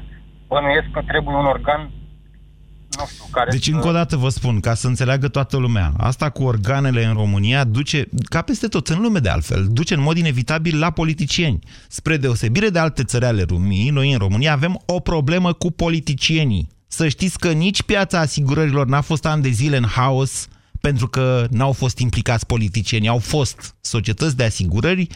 bănuiesc 0.49 0.91
că 0.93 1.03
trebuie 1.07 1.37
un 1.37 1.47
organ 1.47 1.91
nu 2.99 3.07
știu, 3.07 3.25
care 3.31 3.51
Deci, 3.51 3.67
încă 3.67 3.89
o 3.89 3.93
dată 3.93 4.17
vă 4.17 4.29
spun, 4.29 4.61
ca 4.61 4.75
să 4.75 4.87
înțeleagă 4.87 5.29
toată 5.29 5.57
lumea, 5.57 5.93
asta 5.97 6.31
cu 6.31 6.43
organele 6.43 7.05
în 7.05 7.13
România 7.13 7.65
duce, 7.65 8.09
ca 8.29 8.43
peste 8.43 8.67
tot 8.67 8.89
în 8.89 9.01
lume 9.01 9.19
de 9.19 9.29
altfel, 9.29 9.67
duce 9.71 9.95
în 9.95 10.03
mod 10.03 10.17
inevitabil 10.17 10.79
la 10.79 10.91
politicieni. 10.91 11.59
Spre 11.89 12.17
deosebire 12.17 12.69
de 12.69 12.79
alte 12.79 13.05
țări 13.05 13.25
ale 13.25 13.45
lumii, 13.49 13.91
noi 13.91 14.13
în 14.13 14.19
România 14.19 14.53
avem 14.53 14.81
o 14.87 15.01
problemă 15.01 15.53
cu 15.53 15.71
politicienii. 15.71 16.69
Să 16.87 17.09
știți 17.09 17.39
că 17.39 17.51
nici 17.51 17.83
piața 17.83 18.19
asigurărilor 18.19 18.87
n-a 18.87 19.01
fost 19.01 19.27
ani 19.27 19.43
de 19.43 19.49
zile 19.49 19.77
în 19.77 19.87
haos 19.87 20.49
pentru 20.81 21.09
că 21.09 21.47
n-au 21.51 21.73
fost 21.73 21.99
implicați 21.99 22.47
politicieni, 22.47 23.09
au 23.09 23.19
fost 23.19 23.75
societăți 23.81 24.37
de 24.37 24.45
asigurări 24.45 25.07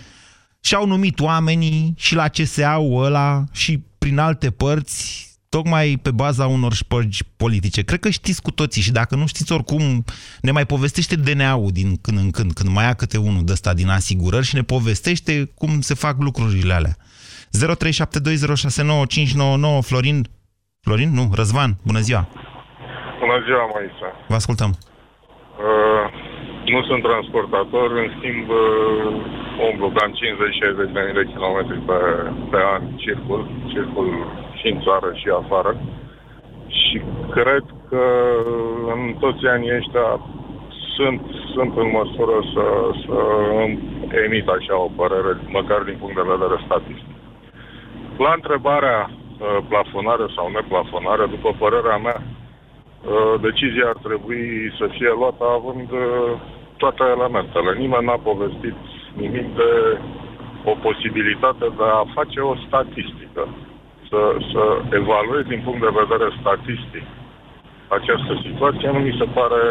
și 0.60 0.74
au 0.74 0.86
numit 0.86 1.20
oamenii 1.20 1.94
și 1.96 2.14
la 2.14 2.28
CSA-ul 2.28 3.04
ăla 3.04 3.44
și 3.52 3.82
prin 3.98 4.18
alte 4.18 4.50
părți 4.50 5.32
tocmai 5.48 5.98
pe 6.02 6.10
baza 6.10 6.46
unor 6.46 6.72
șpărgi 6.72 7.24
politice. 7.36 7.82
Cred 7.82 8.00
că 8.00 8.10
știți 8.10 8.42
cu 8.42 8.50
toții 8.50 8.82
și 8.82 8.92
dacă 8.92 9.16
nu 9.16 9.26
știți 9.26 9.52
oricum, 9.52 10.04
ne 10.40 10.50
mai 10.50 10.66
povestește 10.66 11.16
DNA-ul 11.16 11.70
din 11.72 11.96
când 11.96 12.18
în 12.18 12.30
când, 12.30 12.52
când 12.52 12.68
mai 12.68 12.84
ia 12.84 12.94
câte 12.94 13.18
unul 13.18 13.44
de 13.44 13.52
ăsta 13.52 13.74
din 13.74 13.88
asigurări 13.88 14.46
și 14.46 14.54
ne 14.54 14.62
povestește 14.62 15.50
cum 15.54 15.80
se 15.80 15.94
fac 15.94 16.16
lucrurile 16.18 16.72
alea. 16.72 16.96
0372069599 16.98 17.00
Florin, 19.80 20.28
Florin? 20.80 21.12
Nu, 21.12 21.30
Răzvan, 21.34 21.76
bună 21.82 22.00
ziua! 22.00 22.28
Bună 23.18 23.42
ziua, 23.44 23.66
Maisa. 23.72 24.26
Vă 24.28 24.34
ascultăm. 24.34 24.78
Uh, 25.58 26.04
nu 26.64 26.82
sunt 26.82 27.02
transportator, 27.02 27.90
în 27.90 28.08
schimb 28.16 28.48
uh, 28.48 29.14
umblu 29.68 29.88
cam 29.96 30.10
50-60 30.12 30.92
de 30.92 31.00
mii 31.04 31.18
de 31.20 31.30
kilometri 31.32 31.78
pe, 31.88 31.98
pe 32.50 32.60
an 32.74 32.82
circul, 32.96 33.46
circul 33.72 34.08
și 34.54 34.66
în 34.68 34.80
țară 34.80 35.12
și 35.14 35.28
afară. 35.40 35.76
Și 36.66 37.00
cred 37.30 37.64
că 37.88 38.04
în 38.94 39.14
toți 39.20 39.46
anii 39.46 39.76
ăștia 39.76 40.20
sunt, 40.96 41.20
sunt 41.54 41.72
în 41.76 41.90
măsură 41.90 42.36
să, 42.54 42.66
să 43.04 43.16
emit 44.24 44.46
așa 44.48 44.76
o 44.78 44.90
părere, 44.96 45.32
măcar 45.48 45.80
din 45.82 45.96
punct 46.00 46.14
de 46.14 46.30
vedere 46.34 46.56
statistic. 46.64 47.14
La 48.18 48.32
întrebarea 48.34 49.10
uh, 49.10 49.58
plafonare 49.68 50.26
sau 50.34 50.50
neplafonare, 50.50 51.26
după 51.26 51.54
părerea 51.58 51.96
mea, 51.96 52.18
uh, 52.20 52.43
decizia 53.40 53.86
ar 53.88 53.98
trebui 54.06 54.44
să 54.78 54.84
fie 54.96 55.10
luată 55.20 55.44
având 55.58 55.90
uh, 55.90 56.32
toate 56.76 57.02
elementele. 57.16 57.70
Nimeni 57.78 58.06
n-a 58.06 58.18
povestit 58.30 58.76
nimic 59.22 59.46
de 59.60 59.70
o 60.64 60.72
posibilitate 60.86 61.66
de 61.78 61.86
a 61.98 62.02
face 62.16 62.40
o 62.40 62.54
statistică, 62.66 63.42
să, 64.08 64.20
să 64.52 64.62
evaluezi 65.00 65.48
din 65.48 65.60
punct 65.64 65.80
de 65.80 65.98
vedere 66.02 66.28
statistic 66.40 67.06
această 67.88 68.32
situație, 68.46 68.90
nu 68.90 68.98
mi 68.98 69.16
se 69.18 69.26
pare 69.38 69.62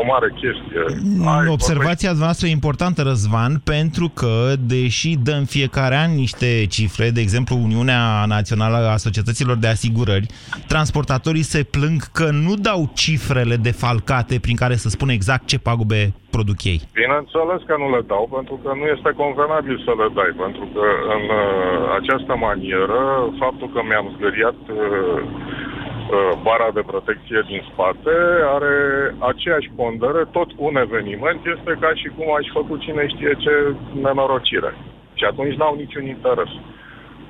o 0.00 0.04
mare 0.12 0.28
chestie. 0.42 0.82
Ai, 1.26 1.46
Observația 1.48 2.12
noastră 2.12 2.46
e 2.46 2.50
importantă, 2.50 3.02
Răzvan, 3.02 3.52
pentru 3.64 4.06
că, 4.14 4.34
deși 4.60 5.16
dăm 5.28 5.44
fiecare 5.44 5.96
an 5.96 6.14
niște 6.14 6.66
cifre, 6.66 7.10
de 7.10 7.20
exemplu 7.20 7.56
Uniunea 7.56 8.24
Națională 8.26 8.76
a 8.76 8.96
Societăților 8.96 9.56
de 9.56 9.66
Asigurări, 9.66 10.26
transportatorii 10.68 11.42
se 11.42 11.62
plâng 11.62 12.00
că 12.12 12.30
nu 12.46 12.54
dau 12.54 12.90
cifrele 12.94 13.56
defalcate 13.56 14.38
prin 14.40 14.56
care 14.56 14.74
să 14.74 14.88
spună 14.88 15.12
exact 15.12 15.44
ce 15.46 15.58
pagube 15.58 16.14
produc 16.30 16.58
ei. 16.72 16.80
Bineînțeles 17.02 17.60
că 17.68 17.74
nu 17.82 17.88
le 17.96 18.02
dau, 18.12 18.24
pentru 18.36 18.54
că 18.62 18.70
nu 18.80 18.86
este 18.94 19.10
convenabil 19.22 19.76
să 19.86 19.92
le 20.00 20.08
dai, 20.18 20.32
pentru 20.44 20.64
că 20.74 20.84
în 21.14 21.24
uh, 21.40 21.44
această 21.98 22.32
manieră, 22.46 23.02
faptul 23.42 23.68
că 23.74 23.80
mi-am 23.88 24.06
zgâriat 24.14 24.58
uh, 24.68 24.78
uh, 24.80 25.69
bara 26.42 26.70
de 26.70 26.82
protecție 26.92 27.40
din 27.46 27.62
spate 27.72 28.14
are 28.56 28.74
aceeași 29.18 29.70
pondere, 29.76 30.22
tot 30.36 30.50
un 30.56 30.76
eveniment 30.76 31.40
este 31.56 31.72
ca 31.80 31.90
și 31.94 32.08
cum 32.16 32.26
aș 32.38 32.46
făcut 32.52 32.80
cine 32.80 33.06
știe 33.06 33.34
ce 33.44 33.74
nenorocire. 34.02 34.74
Și 35.14 35.24
atunci 35.24 35.54
n-au 35.54 35.74
niciun 35.74 36.04
interes. 36.06 36.50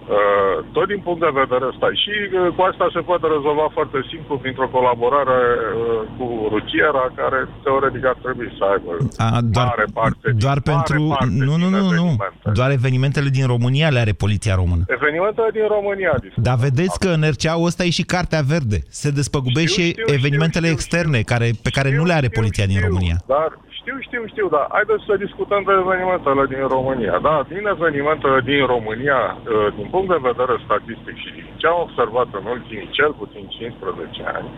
Uh, 0.08 0.64
tot 0.72 0.86
din 0.92 1.00
punct 1.06 1.20
de 1.26 1.38
vedere 1.42 1.64
ăsta. 1.72 1.88
Și 2.02 2.14
uh, 2.24 2.54
cu 2.56 2.62
asta 2.70 2.86
se 2.96 3.00
poate 3.08 3.26
rezolva 3.36 3.66
foarte 3.76 3.98
simplu 4.12 4.34
printr-o 4.42 4.72
colaborare 4.76 5.40
uh, 5.52 6.00
cu 6.16 6.26
rutiera, 6.54 7.04
care 7.20 7.38
teoretic 7.64 8.04
ar 8.12 8.18
trebui 8.24 8.48
să 8.58 8.62
aibă 8.72 8.90
A, 9.26 9.28
doar, 9.54 9.66
mare 9.66 9.86
parte. 9.98 10.26
Doar 10.44 10.58
mare 10.58 10.70
pentru... 10.70 11.00
parte 11.08 11.34
Nu, 11.48 11.54
nu, 11.62 11.68
din 11.68 11.76
nu, 11.76 11.80
nu. 11.80 11.86
evenimente. 11.86 12.50
Doar 12.58 12.70
evenimentele 12.80 13.28
din 13.38 13.46
România 13.54 13.88
le 13.94 14.00
are 14.04 14.14
Poliția 14.24 14.54
Română. 14.62 14.82
Evenimentele 14.98 15.50
din 15.58 15.66
România. 15.76 16.12
discutăm. 16.24 16.46
Dar 16.48 16.56
vedeți 16.66 16.96
că 17.02 17.08
în 17.16 17.22
RCA-ul 17.34 17.66
ăsta 17.70 17.82
e 17.84 17.98
și 17.98 18.04
Cartea 18.14 18.42
Verde. 18.52 18.78
Se 19.00 19.10
despăgubește 19.18 19.80
și 19.80 19.88
știu, 19.88 20.14
evenimentele 20.18 20.66
știu, 20.66 20.78
externe 20.78 21.18
care, 21.32 21.48
pe 21.66 21.70
care 21.76 21.88
nu 21.98 22.04
le 22.04 22.14
are 22.20 22.28
Poliția 22.38 22.66
din 22.72 22.80
România. 22.86 23.16
Dar 23.26 23.50
știu, 23.80 23.96
știu, 24.06 24.22
știu, 24.32 24.46
dar 24.54 24.64
haideți 24.76 25.06
să 25.08 25.22
discutăm 25.24 25.62
de 25.68 25.74
evenimentele 25.84 26.44
din 26.54 26.64
România. 26.76 27.14
Da, 27.28 27.36
din 27.52 27.64
evenimentele 27.76 28.38
din 28.50 28.62
România, 28.74 29.20
uh, 29.36 29.68
din 29.76 29.86
punct 29.94 30.08
de 30.14 30.26
vedere 30.30 30.54
statistic 30.66 31.16
și 31.22 31.30
din 31.36 31.46
ce 31.60 31.66
am 31.66 31.80
observat 31.86 32.28
în 32.40 32.44
ultimii 32.54 32.94
cel 32.98 33.12
puțin 33.20 33.44
15 33.48 34.22
ani, 34.36 34.48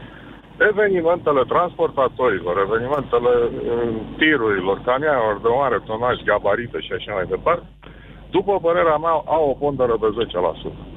evenimentele 0.71 1.43
transportatorilor, 1.55 2.55
evenimentele 2.67 3.33
uh, 3.45 3.95
tirurilor, 4.21 4.77
camioanelor 4.89 5.37
de 5.45 5.51
mare 5.61 5.79
tonaj, 5.89 6.17
gabarite 6.31 6.79
și 6.87 6.93
așa 6.93 7.13
mai 7.15 7.27
departe, 7.35 7.67
după 8.37 8.53
părerea 8.67 8.99
mea, 9.05 9.15
au 9.37 9.45
o 9.51 9.59
pondere 9.63 9.95
de 10.05 10.11
10%. 10.71 10.92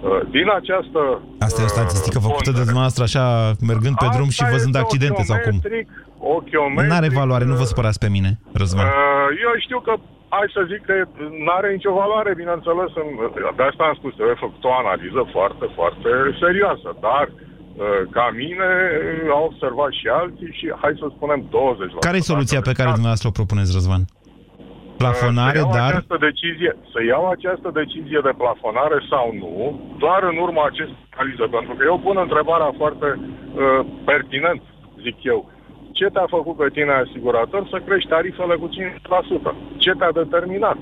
Uh, 0.00 0.20
Din 0.36 0.48
această 0.60 1.00
Asta 1.46 1.58
e 1.60 1.68
o 1.70 1.74
statistică 1.76 2.18
făcută 2.28 2.50
de 2.58 2.64
dumneavoastră 2.68 3.02
așa, 3.08 3.24
mergând 3.70 3.96
pe 4.02 4.08
drum 4.16 4.28
și 4.36 4.42
Asta 4.42 4.52
văzând 4.54 4.74
este 4.74 4.84
accidente 4.86 5.22
sau 5.30 5.38
cum. 5.46 5.56
ochiometric, 5.58 5.88
ochiometric, 6.38 6.90
Nu 6.90 6.98
are 7.00 7.08
valoare, 7.20 7.44
nu 7.50 7.56
vă 7.60 7.66
supărați 7.70 8.00
pe 8.04 8.08
mine, 8.16 8.30
Răzvan. 8.60 8.86
Uh, 8.86 9.28
Eu 9.46 9.52
știu 9.66 9.80
că, 9.86 9.92
hai 10.36 10.48
să 10.56 10.60
zic 10.72 10.80
că 10.88 10.94
nu 11.44 11.50
are 11.58 11.68
nicio 11.76 11.92
valoare, 12.02 12.30
bineînțeles. 12.42 12.90
În, 13.02 13.08
de 13.58 13.64
asta 13.70 13.82
am 13.90 13.96
spus, 14.00 14.12
trebuie 14.18 14.44
făcut 14.46 14.62
o 14.70 14.72
analiză 14.82 15.20
foarte, 15.36 15.64
foarte 15.78 16.08
serioasă. 16.42 16.88
Dar, 17.08 17.24
uh, 17.32 18.00
ca 18.16 18.24
mine, 18.42 18.68
uh, 18.90 19.36
au 19.36 19.44
observat 19.50 19.92
și 20.00 20.06
alții 20.22 20.50
și, 20.58 20.66
hai 20.82 20.92
să 21.00 21.06
spunem, 21.16 21.40
20%. 21.54 22.06
Care 22.08 22.18
e 22.20 22.32
soluția 22.32 22.60
pe 22.68 22.76
care 22.78 22.88
dumneavoastră 22.96 23.28
o 23.30 23.36
propuneți, 23.38 23.76
Răzvan? 23.78 24.02
Plafonare, 25.02 25.58
să 25.58 25.64
iau 25.64 25.76
dar... 25.78 25.90
Această 25.92 26.16
decizie, 26.28 26.72
să 26.92 26.98
iau 27.10 27.24
această 27.28 27.68
decizie 27.80 28.20
de 28.28 28.38
plafonare 28.42 28.98
sau 29.12 29.26
nu, 29.42 29.54
doar 30.02 30.20
în 30.30 30.36
urma 30.46 30.64
acestei 30.66 31.06
analize, 31.16 31.46
pentru 31.56 31.72
că 31.76 31.82
eu 31.90 31.96
pun 32.06 32.16
întrebarea 32.26 32.70
foarte 32.80 33.08
uh, 33.18 33.80
pertinent, 34.10 34.60
zic 35.04 35.16
eu. 35.32 35.40
Ce 35.98 36.06
te-a 36.14 36.28
făcut 36.36 36.56
pe 36.56 36.68
tine 36.76 36.92
asigurator 36.92 37.62
să 37.72 37.78
crești 37.86 38.08
tarifele 38.08 38.54
cu 38.62 38.68
5%? 38.68 39.54
Ce 39.76 39.92
te-a 39.98 40.12
determinat? 40.22 40.78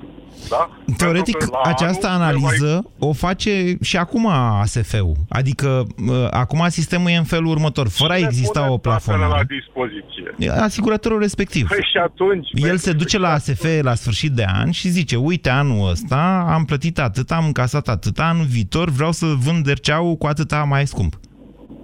Da? 0.49 0.71
Teoretic, 0.97 1.37
Pentru 1.37 1.51
că 1.51 1.61
la 1.65 1.71
această 1.71 2.07
anul 2.07 2.19
se 2.19 2.25
analiză 2.25 2.91
o 2.99 3.13
face 3.13 3.77
și 3.83 3.97
acum 3.97 4.27
ASF-ul. 4.27 5.17
Adică, 5.29 5.87
uh, 6.09 6.27
acum 6.31 6.67
sistemul 6.69 7.11
e 7.11 7.17
în 7.17 7.25
felul 7.25 7.47
următor. 7.47 7.89
Fără 7.89 8.13
a 8.13 8.17
Cine 8.17 8.29
exista 8.29 8.61
pune 8.61 8.73
o 8.73 8.77
datele 8.77 8.95
plafonare. 8.95 9.33
la 9.33 9.45
dispoziție. 9.45 10.51
Asiguratorul 10.63 11.19
respectiv. 11.21 11.69
Păi 11.69 11.89
și 11.93 11.99
atunci... 11.99 12.49
El 12.53 12.77
se 12.77 12.93
duce 12.93 13.19
la 13.19 13.31
ASF 13.33 13.65
la 13.81 13.95
sfârșit 13.95 14.31
de 14.31 14.45
an 14.55 14.71
și 14.71 14.89
zice, 14.89 15.17
uite, 15.17 15.51
anul 15.51 15.91
ăsta 15.91 16.47
am 16.49 16.65
plătit 16.65 16.99
atât, 16.99 17.31
am 17.31 17.45
încasat 17.45 17.89
atât, 17.89 18.19
anul 18.19 18.45
viitor 18.45 18.91
vreau 18.91 19.13
să 19.13 19.27
vând 19.27 19.71
RCA-ul 19.71 20.15
cu 20.17 20.27
atâta 20.27 20.65
mai 20.65 20.87
scump. 20.87 21.15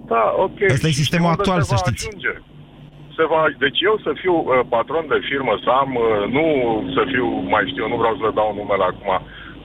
Da, 0.07 0.33
ok. 0.37 0.57
Ăsta 0.69 0.87
e 0.87 0.89
Și 0.89 0.95
sistemul 0.95 1.27
unde 1.29 1.37
actual, 1.41 1.61
se 1.61 1.67
să 1.67 1.73
va 1.73 1.81
știți. 1.91 2.07
Ajunge? 2.07 2.41
Se 3.17 3.23
va, 3.31 3.41
deci 3.65 3.79
eu 3.89 3.95
să 4.05 4.11
fiu 4.21 4.35
uh, 4.35 4.59
patron 4.69 5.05
de 5.13 5.19
firmă, 5.29 5.53
să 5.63 5.69
am, 5.81 5.91
uh, 5.95 6.23
nu 6.35 6.45
să 6.95 7.01
fiu, 7.11 7.27
mai 7.53 7.63
știu, 7.71 7.87
nu 7.87 7.97
vreau 8.01 8.15
să 8.15 8.23
le 8.25 8.37
dau 8.39 8.49
numele 8.59 8.85
acum, 8.87 9.11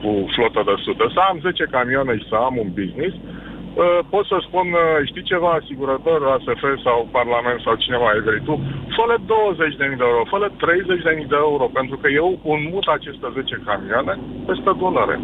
cu 0.01 0.09
flotă 0.35 0.61
de 0.69 0.75
sute, 0.85 1.05
să 1.15 1.19
am 1.29 1.37
10 1.41 1.63
camioane 1.75 2.13
și 2.17 2.29
să 2.31 2.35
am 2.35 2.55
un 2.63 2.69
business, 2.79 3.15
uh, 3.15 3.99
pot 4.13 4.25
să 4.31 4.37
spun, 4.47 4.67
uh, 4.71 5.07
știi 5.09 5.29
ceva, 5.31 5.49
asigurător, 5.51 6.19
ASF 6.33 6.63
sau 6.85 6.97
Parlament 7.17 7.59
sau 7.65 7.73
cine 7.83 7.97
mai 7.97 8.19
vrei 8.27 8.41
tu, 8.47 8.53
fă-le 8.95 9.17
20.000 9.31 9.97
de 10.01 10.05
euro, 10.11 10.23
fă-le 10.31 10.49
30.000 10.49 11.33
de 11.33 11.39
euro, 11.47 11.65
pentru 11.79 11.95
că 12.01 12.07
eu 12.21 12.29
înmut 12.55 12.85
aceste 12.87 13.27
10 13.33 13.61
camioane 13.65 14.13
peste 14.47 14.71
Dunăre. 14.81 15.17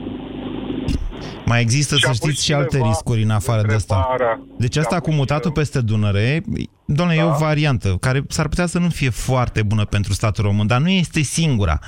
Mai 1.45 1.61
există, 1.61 1.95
să 1.95 2.07
apoi 2.07 2.15
știți, 2.29 2.45
și 2.45 2.53
alte 2.53 2.69
cineva 2.69 2.87
riscuri 2.87 3.23
în 3.23 3.29
afară 3.29 3.67
de 3.67 3.73
asta. 3.73 3.95
întrebarea- 3.95 4.39
Deci 4.57 4.75
asta 4.77 4.95
și 4.95 5.01
cu 5.01 5.05
apoi 5.07 5.15
mutatul 5.17 5.51
peste 5.51 5.81
Dunăre, 5.81 6.43
doamne, 6.85 7.15
e 7.15 7.23
o 7.23 7.27
Da. 7.29 7.35
variantă 7.35 7.97
care 7.99 8.23
s-ar 8.29 8.47
putea 8.47 8.65
să 8.65 8.79
nu 8.79 8.89
fie 8.89 9.09
foarte 9.09 9.63
bună 9.63 9.85
pentru 9.85 10.13
statul 10.13 10.43
român, 10.43 10.67
dar 10.67 10.81
nu 10.81 10.89
este 10.89 11.21
singura. 11.21 11.79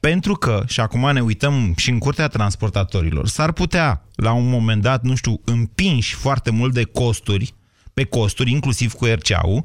Pentru 0.00 0.34
că, 0.34 0.62
și 0.66 0.80
acum 0.80 1.10
ne 1.12 1.20
uităm 1.20 1.72
și 1.76 1.90
în 1.90 1.98
curtea 1.98 2.28
transportatorilor, 2.28 3.28
s-ar 3.28 3.52
putea, 3.52 4.04
la 4.14 4.32
un 4.32 4.48
moment 4.48 4.82
dat, 4.82 5.02
nu 5.02 5.14
știu, 5.14 5.40
împinși 5.44 6.14
foarte 6.14 6.50
mult 6.50 6.72
de 6.74 6.82
costuri, 6.84 7.54
pe 7.94 8.04
costuri, 8.04 8.50
inclusiv 8.50 8.92
cu 8.92 9.04
RCA-ul, 9.04 9.64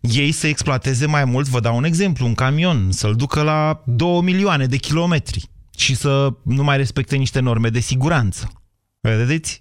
ei 0.00 0.32
să 0.32 0.46
exploateze 0.46 1.06
mai 1.06 1.24
mult, 1.24 1.48
vă 1.48 1.60
dau 1.60 1.76
un 1.76 1.84
exemplu, 1.84 2.26
un 2.26 2.34
camion, 2.34 2.86
să-l 2.90 3.14
ducă 3.14 3.42
la 3.42 3.82
2 3.86 4.20
milioane 4.20 4.66
de 4.66 4.76
kilometri 4.76 5.50
și 5.76 5.94
să 5.94 6.34
nu 6.42 6.62
mai 6.62 6.76
respecte 6.76 7.16
niște 7.16 7.40
norme 7.40 7.68
de 7.68 7.80
siguranță. 7.80 8.52
Vedeți? 9.00 9.60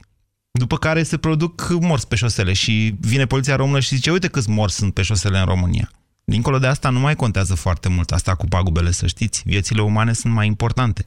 După 0.52 0.78
care 0.78 1.04
se 1.04 1.18
produc 1.18 1.70
morți 1.80 2.08
pe 2.08 2.16
șosele 2.16 2.54
și 2.54 2.96
vine 3.00 3.26
poliția 3.26 3.56
română 3.56 3.80
și 3.80 3.96
zice, 3.96 4.12
uite 4.12 4.28
câți 4.28 4.50
morți 4.50 4.76
sunt 4.76 4.94
pe 4.94 5.02
șosele 5.02 5.40
în 5.40 5.46
România. 5.46 5.92
Dincolo 6.24 6.60
de 6.60 6.68
asta 6.68 6.90
nu 6.90 7.00
mai 7.00 7.16
contează 7.16 7.56
foarte 7.56 7.90
mult 7.90 8.12
asta 8.12 8.36
cu 8.36 8.46
pagubele, 8.46 8.92
să 8.92 9.08
știți. 9.08 9.42
Viețile 9.46 9.82
umane 9.82 10.14
sunt 10.14 10.34
mai 10.34 10.48
importante. 10.48 11.06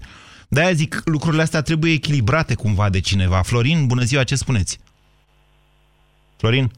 De-aia 0.49 0.73
zic, 0.73 1.03
lucrurile 1.05 1.43
astea 1.43 1.63
trebuie 1.63 1.93
echilibrate 1.93 2.55
cumva 2.55 2.91
de 2.91 3.01
cineva. 3.01 3.43
Florin, 3.43 3.87
bună 3.87 4.03
ziua, 4.03 4.25
ce 4.25 4.35
spuneți? 4.35 4.81
Florin? 6.37 6.71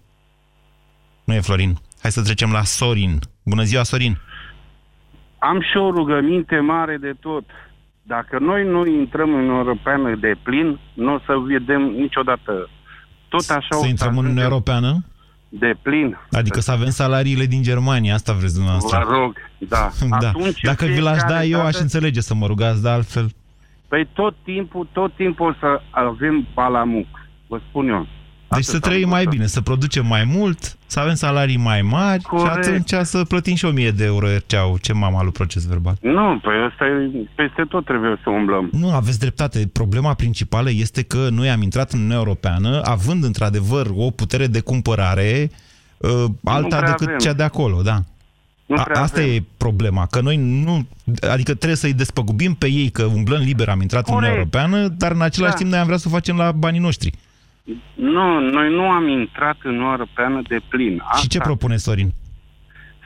Nu 1.24 1.35
e 1.35 1.41
Florin. 1.41 1.79
Hai 2.01 2.12
să 2.12 2.22
trecem 2.22 2.53
la 2.53 2.64
Sorin. 2.64 3.18
Bună 3.43 3.62
ziua, 3.62 3.83
Sorin. 3.83 4.18
Am 5.39 5.61
și 5.61 5.77
o 5.77 5.91
rugăminte 5.91 6.59
mare 6.59 6.97
de 6.97 7.12
tot. 7.20 7.45
Dacă 8.07 8.38
noi 8.40 8.64
nu 8.64 8.86
intrăm 8.86 9.34
în 9.34 9.48
Europeană 9.48 10.14
de 10.20 10.34
plin, 10.42 10.78
nu 10.94 11.14
o 11.14 11.18
să 11.26 11.32
vedem 11.46 11.82
niciodată. 11.82 12.68
Tot 13.28 13.50
așa 13.50 13.76
Să 13.80 13.86
intrăm 13.86 14.18
în 14.18 14.24
Uniunea 14.24 14.44
Europeană? 14.44 15.04
De 15.48 15.74
plin. 15.82 16.16
Adică 16.30 16.61
să 16.61 16.70
avem 16.70 16.88
salariile 16.88 17.44
din 17.44 17.62
Germania, 17.62 18.14
asta 18.14 18.32
vreți 18.32 18.54
dumneavoastră. 18.54 19.04
Vă 19.09 19.14
rog, 19.14 19.36
da. 19.59 19.90
da. 20.20 20.28
Atunci, 20.28 20.61
Dacă 20.61 20.84
vi 20.84 21.00
l-aș 21.00 21.20
da 21.28 21.44
eu, 21.44 21.57
dată- 21.57 21.66
aș 21.66 21.80
înțelege 21.80 22.20
să 22.20 22.34
mă 22.34 22.46
rugați, 22.46 22.82
dar 22.82 22.94
altfel... 22.94 23.26
Păi 23.88 24.09
tot 24.12 24.34
timpul, 24.44 24.88
tot 24.92 25.14
timpul 25.14 25.48
o 25.48 25.52
să 25.61 25.80
avem 25.90 26.46
palamuc. 26.54 27.07
Vă 27.46 27.61
spun 27.68 27.88
eu. 27.88 28.07
Deci 28.49 28.64
să 28.64 28.78
trăim 28.78 29.09
mai 29.09 29.24
bine, 29.24 29.47
să 29.47 29.61
producem 29.61 30.07
mai 30.07 30.24
mult, 30.24 30.76
să 30.86 31.01
avem 31.01 31.14
salarii 31.14 31.57
mai 31.57 31.82
mari 31.82 32.22
Corect. 32.22 32.64
și 32.64 32.70
atunci 32.70 33.07
să 33.07 33.24
plătim 33.24 33.55
și 33.55 33.64
1000 33.64 33.90
de 33.90 34.05
euro 34.05 34.26
RCA-ul. 34.36 34.78
Ce 34.78 34.92
mama 34.92 35.22
lui 35.22 35.32
proces 35.32 35.66
verbal? 35.66 35.97
Nu, 36.01 36.38
păi 36.42 36.53
asta 36.70 36.84
e, 36.84 37.26
peste 37.34 37.64
tot 37.68 37.84
trebuie 37.84 38.20
să 38.22 38.30
umblăm. 38.30 38.68
Nu, 38.72 38.90
aveți 38.90 39.18
dreptate. 39.18 39.68
Problema 39.72 40.14
principală 40.14 40.70
este 40.70 41.03
că 41.03 41.28
noi 41.30 41.51
am 41.51 41.62
intrat 41.62 41.90
în 41.92 41.99
Uniunea 41.99 42.18
Europeană 42.18 42.80
având 42.84 43.24
într-adevăr 43.24 43.86
o 43.97 44.11
putere 44.11 44.47
de 44.47 44.61
cumpărare 44.61 45.51
uh, 45.97 46.24
alta 46.44 46.76
prea 46.76 46.88
decât 46.90 47.07
avem. 47.07 47.18
cea 47.18 47.32
de 47.32 47.42
acolo, 47.42 47.82
da. 47.82 47.99
Nu 48.66 48.76
A, 48.76 48.82
prea 48.82 49.01
asta 49.03 49.20
avem. 49.20 49.32
e 49.32 49.42
problema, 49.57 50.07
că 50.07 50.20
noi 50.20 50.36
nu, 50.36 50.86
adică 51.30 51.55
trebuie 51.55 51.76
să-i 51.76 51.92
despăgubim 51.92 52.55
pe 52.55 52.66
ei 52.70 52.88
că 52.88 53.03
umblăm 53.03 53.40
liber, 53.40 53.68
am 53.68 53.80
intrat 53.80 54.09
în 54.09 54.14
Uniunea 54.14 54.36
Corect. 54.36 54.55
Europeană, 54.55 54.88
dar 54.88 55.12
în 55.12 55.22
același 55.22 55.53
Da. 55.53 55.59
timp 55.59 55.70
noi 55.70 55.78
am 55.78 55.86
vrea 55.86 55.99
să 55.99 56.05
o 56.09 56.11
facem 56.11 56.36
la 56.36 56.53
banii 56.53 56.80
noștri. 56.80 57.12
Nu, 57.95 58.41
noi 58.41 58.75
nu 58.75 58.91
am 58.91 59.09
intrat 59.09 59.57
în 59.62 59.71
Uniunea 59.71 59.91
Europeană 59.91 60.43
de 60.49 60.59
plin. 60.69 61.01
Asta, 61.05 61.21
Și 61.21 61.29
ce 61.29 61.39
propune 61.39 61.77
Sorin? 61.77 62.12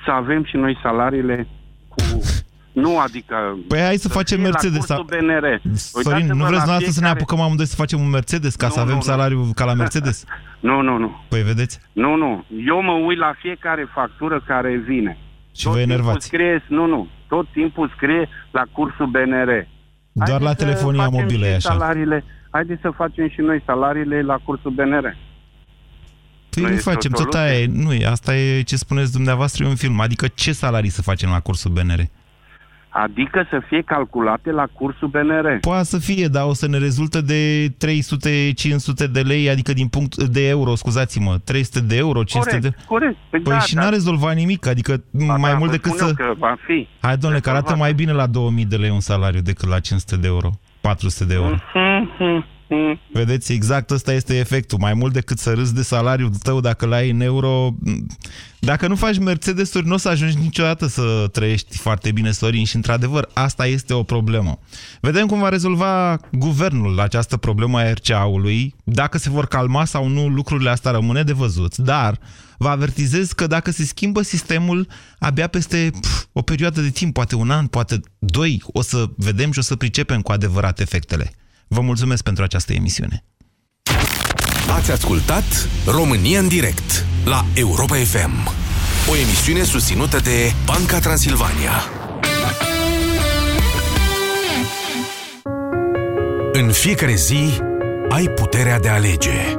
Să 0.04 0.10
avem 0.10 0.44
și 0.44 0.56
noi 0.56 0.78
salariile 0.82 1.46
cu... 1.88 2.02
Nu, 2.72 2.98
adică... 2.98 3.58
Păi 3.68 3.80
hai 3.80 3.96
să 3.96 4.08
facem 4.08 4.38
fie 4.38 4.46
Mercedes. 4.48 4.86
La 4.86 4.96
cursul 4.96 5.18
BNR. 5.20 5.60
Sorin, 5.74 6.06
Uitați-vă 6.06 6.16
nu 6.16 6.24
vreți 6.24 6.36
la 6.36 6.38
dumneavoastră 6.38 6.90
să 6.90 7.00
ne 7.00 7.06
fiecare- 7.06 7.18
apucăm 7.20 7.40
amândoi 7.40 7.66
să 7.66 7.74
facem 7.74 8.00
un 8.00 8.10
Mercedes 8.10 8.54
ca 8.54 8.66
Nu, 8.66 8.72
să 8.72 8.80
avem 8.80 8.90
nu, 8.92 8.96
nu. 8.96 9.02
salariul 9.02 9.46
ca 9.54 9.64
la 9.64 9.74
Mercedes? 9.74 10.24
Nu, 10.60 10.80
nu, 10.80 10.96
nu. 10.98 11.20
Păi 11.28 11.42
vedeți? 11.42 11.80
Nu, 11.92 12.14
nu. 12.16 12.44
Eu 12.66 12.82
mă 12.82 12.92
uit 12.92 13.18
la 13.18 13.32
fiecare 13.38 13.88
factură 13.94 14.42
care 14.46 14.76
vine. 14.86 15.18
Și 15.56 15.66
vă 15.68 15.80
enervați. 15.80 16.26
Scrie, 16.26 16.64
nu, 16.68 16.86
nu. 16.86 17.08
Tot 17.28 17.46
timpul 17.52 17.92
scrie 17.96 18.28
la 18.50 18.62
cursul 18.72 19.06
BNR. 19.06 19.66
Doar 20.12 20.40
la 20.40 20.48
să 20.48 20.54
telefonia 20.54 21.04
facem 21.04 21.20
mobilă 21.20 21.46
e 21.46 21.48
și 21.48 21.54
așa. 21.54 21.70
Salariile, 21.78 22.24
haideți 22.50 22.80
să 22.80 22.90
facem 22.96 23.28
și 23.28 23.40
noi 23.40 23.62
salariile 23.66 24.22
la 24.22 24.38
cursul 24.44 24.70
BNR. 24.70 25.16
Păi 26.50 26.62
Nu 26.62 26.68
nu 26.68 26.74
este 26.74 26.90
facem, 26.90 27.10
o 27.14 27.16
tot 27.22 27.32
soluție? 27.32 27.40
aia 27.52 27.60
e, 27.60 27.66
nu 27.72 27.92
e, 27.92 28.06
asta 28.06 28.36
e 28.36 28.62
ce 28.62 28.76
spuneți 28.76 29.12
dumneavoastră, 29.12 29.64
e 29.64 29.68
un 29.68 29.74
film. 29.76 30.00
Adică 30.00 30.26
ce 30.34 30.52
salarii 30.52 30.90
să 30.90 31.02
facem 31.02 31.30
la 31.30 31.40
cursul 31.40 31.70
BNR? 31.70 32.00
Adică 32.92 33.46
să 33.50 33.60
fie 33.68 33.82
calculate 33.82 34.50
la 34.50 34.66
cursul 34.66 35.08
BNR. 35.08 35.58
Poate 35.60 35.84
să 35.84 35.98
fie, 35.98 36.26
dar 36.26 36.44
o 36.46 36.52
să 36.52 36.68
ne 36.68 36.78
rezultă 36.78 37.20
de 37.20 37.68
300-500 37.68 39.10
de 39.12 39.20
lei, 39.20 39.48
adică 39.50 39.72
din 39.72 39.88
punct 39.88 40.22
de 40.22 40.48
euro, 40.48 40.74
scuzați-mă, 40.74 41.38
300 41.44 41.80
de 41.80 41.96
euro, 41.96 42.22
500 42.24 42.56
Corect, 42.56 42.76
de... 42.76 42.84
corect. 42.86 43.16
Păi, 43.30 43.40
Păi 43.40 43.52
da, 43.52 43.58
și 43.58 43.74
da. 43.74 43.80
n-a 43.82 43.88
rezolvat 43.88 44.34
nimic, 44.34 44.66
adică 44.66 45.02
mai 45.10 45.50
da, 45.52 45.56
mult 45.58 45.70
vă 45.70 45.76
decât 45.76 45.92
spun 45.92 46.06
eu 46.06 46.08
să... 46.08 46.14
Că 46.14 46.32
va 46.38 46.56
fi. 46.66 46.88
Hai, 47.00 47.16
domnule, 47.16 47.42
că 47.42 47.50
arată 47.50 47.76
mai 47.76 47.94
bine 47.94 48.12
la 48.12 48.26
2000 48.26 48.64
de 48.64 48.76
lei 48.76 48.90
un 48.90 49.00
salariu 49.00 49.40
decât 49.40 49.68
la 49.68 49.80
500 49.80 50.16
de 50.16 50.26
euro, 50.26 50.50
400 50.80 51.24
de 51.24 51.34
euro. 51.34 51.56
Vedeți, 53.12 53.52
exact 53.52 53.90
ăsta 53.90 54.12
este 54.12 54.38
efectul. 54.38 54.78
Mai 54.78 54.94
mult 54.94 55.12
decât 55.12 55.38
să 55.38 55.52
râzi 55.52 55.74
de 55.74 55.82
salariul 55.82 56.30
tău 56.42 56.60
dacă 56.60 56.86
l-ai 56.86 57.10
în 57.10 57.20
euro, 57.20 57.74
dacă 58.58 58.86
nu 58.86 58.94
faci 58.94 59.18
Mercedes-uri, 59.18 59.86
nu 59.86 59.94
o 59.94 59.96
să 59.96 60.08
ajungi 60.08 60.38
niciodată 60.38 60.86
să 60.86 61.28
trăiești 61.32 61.78
foarte 61.78 62.12
bine, 62.12 62.30
Sorin, 62.30 62.64
și 62.64 62.76
într-adevăr, 62.76 63.28
asta 63.32 63.66
este 63.66 63.94
o 63.94 64.02
problemă. 64.02 64.58
Vedem 65.00 65.26
cum 65.26 65.38
va 65.38 65.48
rezolva 65.48 66.18
guvernul 66.32 67.00
această 67.00 67.36
problemă 67.36 67.78
a 67.78 67.92
RCA-ului, 67.92 68.74
dacă 68.84 69.18
se 69.18 69.30
vor 69.30 69.46
calma 69.46 69.84
sau 69.84 70.08
nu, 70.08 70.28
lucrurile 70.28 70.70
astea 70.70 70.90
rămâne 70.90 71.22
de 71.22 71.32
văzut, 71.32 71.76
dar 71.76 72.18
vă 72.62 72.68
avertizez 72.68 73.32
că 73.32 73.46
dacă 73.46 73.70
se 73.70 73.84
schimbă 73.84 74.22
sistemul, 74.22 74.88
abia 75.18 75.46
peste 75.46 75.90
pf, 76.00 76.24
o 76.32 76.42
perioadă 76.42 76.80
de 76.80 76.90
timp, 76.90 77.12
poate 77.12 77.34
un 77.34 77.50
an, 77.50 77.66
poate 77.66 78.00
doi, 78.18 78.62
o 78.66 78.82
să 78.82 79.04
vedem 79.16 79.52
și 79.52 79.58
o 79.58 79.62
să 79.62 79.76
pricepem 79.76 80.20
cu 80.20 80.32
adevărat 80.32 80.80
efectele. 80.80 81.32
Vă 81.68 81.80
mulțumesc 81.80 82.22
pentru 82.22 82.42
această 82.42 82.72
emisiune. 82.72 83.24
Ați 84.76 84.90
ascultat 84.90 85.68
România 85.86 86.38
în 86.38 86.48
direct 86.48 87.04
la 87.24 87.44
Europa 87.54 87.96
FM. 87.96 88.48
O 89.10 89.16
emisiune 89.16 89.62
susținută 89.62 90.18
de 90.18 90.52
Banca 90.64 90.98
Transilvania. 90.98 91.72
În 96.52 96.72
fiecare 96.72 97.14
zi 97.14 97.60
ai 98.08 98.28
puterea 98.28 98.80
de 98.80 98.88
a 98.88 98.94
alege. 98.94 99.56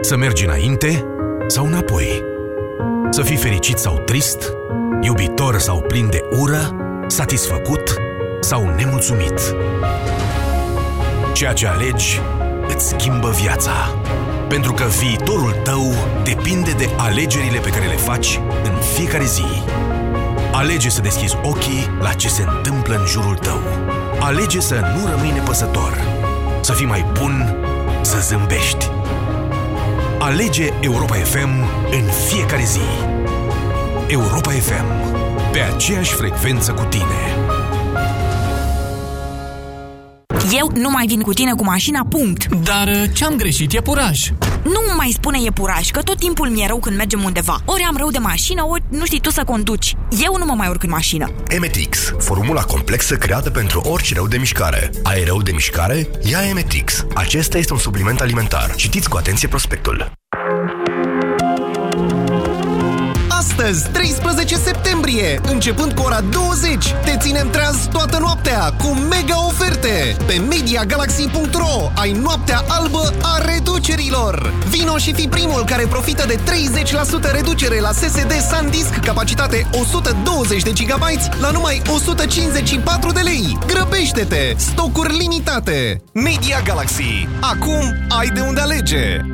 Să 0.00 0.16
mergi 0.16 0.44
înainte 0.44 1.04
sau 1.46 1.66
înapoi. 1.66 2.33
Să 3.14 3.22
fii 3.22 3.36
fericit 3.36 3.78
sau 3.78 3.98
trist, 3.98 4.52
iubitor 5.00 5.58
sau 5.58 5.80
plin 5.80 6.08
de 6.10 6.20
ură, 6.38 6.76
satisfăcut 7.06 7.94
sau 8.40 8.74
nemulțumit. 8.76 9.54
Ceea 11.32 11.52
ce 11.52 11.66
alegi 11.66 12.20
îți 12.68 12.88
schimbă 12.88 13.30
viața. 13.30 13.72
Pentru 14.48 14.72
că 14.72 14.84
viitorul 14.84 15.52
tău 15.64 15.94
depinde 16.24 16.72
de 16.72 16.88
alegerile 16.96 17.58
pe 17.58 17.70
care 17.70 17.86
le 17.86 17.96
faci 17.96 18.40
în 18.64 18.72
fiecare 18.94 19.24
zi. 19.24 19.62
Alege 20.52 20.88
să 20.88 21.00
deschizi 21.00 21.36
ochii 21.42 21.96
la 22.00 22.12
ce 22.12 22.28
se 22.28 22.44
întâmplă 22.56 22.94
în 22.94 23.06
jurul 23.06 23.36
tău. 23.36 23.60
Alege 24.20 24.60
să 24.60 24.74
nu 24.74 25.10
rămâi 25.10 25.30
nepăsător. 25.30 26.00
Să 26.60 26.72
fii 26.72 26.86
mai 26.86 27.06
bun, 27.12 27.56
să 28.00 28.18
zâmbești. 28.20 28.93
Alege 30.24 30.68
Europa 30.80 31.14
FM 31.14 31.48
în 31.90 32.04
fiecare 32.28 32.64
zi. 32.64 32.78
Europa 34.08 34.50
FM. 34.50 34.84
Pe 35.52 35.60
aceeași 35.60 36.12
frecvență 36.12 36.72
cu 36.72 36.84
tine. 36.84 37.36
Eu 40.58 40.70
nu 40.74 40.90
mai 40.90 41.06
vin 41.06 41.20
cu 41.20 41.32
tine 41.32 41.52
cu 41.52 41.64
mașina, 41.64 42.06
punct. 42.08 42.46
Dar 42.46 42.88
uh, 42.88 43.04
ce-am 43.14 43.36
greșit? 43.36 43.72
E 43.72 43.80
puraj. 43.80 44.30
Nu 44.64 44.80
mai 44.96 45.10
spune 45.14 45.38
e 45.44 45.50
puraj, 45.50 45.90
că 45.90 46.02
tot 46.02 46.18
timpul 46.18 46.48
mi-e 46.48 46.66
rău 46.66 46.78
când 46.78 46.96
mergem 46.96 47.24
undeva. 47.24 47.60
Ori 47.64 47.82
am 47.82 47.96
rău 47.96 48.10
de 48.10 48.18
mașină, 48.18 48.64
ori 48.66 48.82
nu 48.88 49.04
știi 49.04 49.20
tu 49.20 49.30
să 49.30 49.44
conduci. 49.44 49.96
Eu 50.24 50.36
nu 50.38 50.44
mă 50.44 50.54
mai 50.54 50.68
urc 50.68 50.82
în 50.82 50.90
mașină. 50.90 51.30
Emetix, 51.48 52.12
formula 52.18 52.62
complexă 52.62 53.16
creată 53.16 53.50
pentru 53.50 53.80
orice 53.80 54.14
rău 54.14 54.26
de 54.26 54.36
mișcare. 54.36 54.90
Ai 55.02 55.24
rău 55.24 55.42
de 55.42 55.52
mișcare? 55.52 56.08
Ia 56.22 56.48
Emetix. 56.48 57.06
Acesta 57.14 57.58
este 57.58 57.72
un 57.72 57.78
supliment 57.78 58.20
alimentar. 58.20 58.74
Citiți 58.74 59.08
cu 59.08 59.16
atenție 59.16 59.48
prospectul. 59.48 60.12
Astăzi, 63.28 63.88
13 63.88 64.56
septembrie, 64.56 65.40
începând 65.42 65.92
cu 65.92 66.02
ora 66.02 66.20
20, 66.20 66.94
te 67.04 67.16
ținem 67.16 67.50
treaz 67.50 67.88
toată 67.92 68.18
noaptea 68.18 68.72
cu 68.78 68.86
mega 68.86 69.46
oferte. 69.46 70.16
Pe 70.26 70.42
MediaGalaxy.ro 70.48 71.90
ai 71.94 72.12
noaptea 72.12 72.64
albă 72.68 73.14
a 73.22 73.38
reducerilor. 74.30 74.52
Vino 74.68 74.96
și 74.96 75.12
fi 75.14 75.28
primul 75.28 75.64
care 75.64 75.86
profită 75.86 76.26
de 76.26 76.38
30% 77.28 77.32
reducere 77.32 77.80
la 77.80 77.92
SSD 77.92 78.32
SanDisk 78.32 79.00
capacitate 79.00 79.66
120 79.72 80.62
de 80.62 80.70
GB 80.70 81.02
la 81.40 81.50
numai 81.50 81.82
154 81.94 83.12
de 83.12 83.20
lei. 83.20 83.58
Grăbește-te! 83.66 84.54
Stocuri 84.56 85.16
limitate! 85.16 86.02
Media 86.12 86.60
Galaxy. 86.64 87.28
Acum 87.40 88.06
ai 88.08 88.28
de 88.28 88.40
unde 88.40 88.60
alege! 88.60 89.33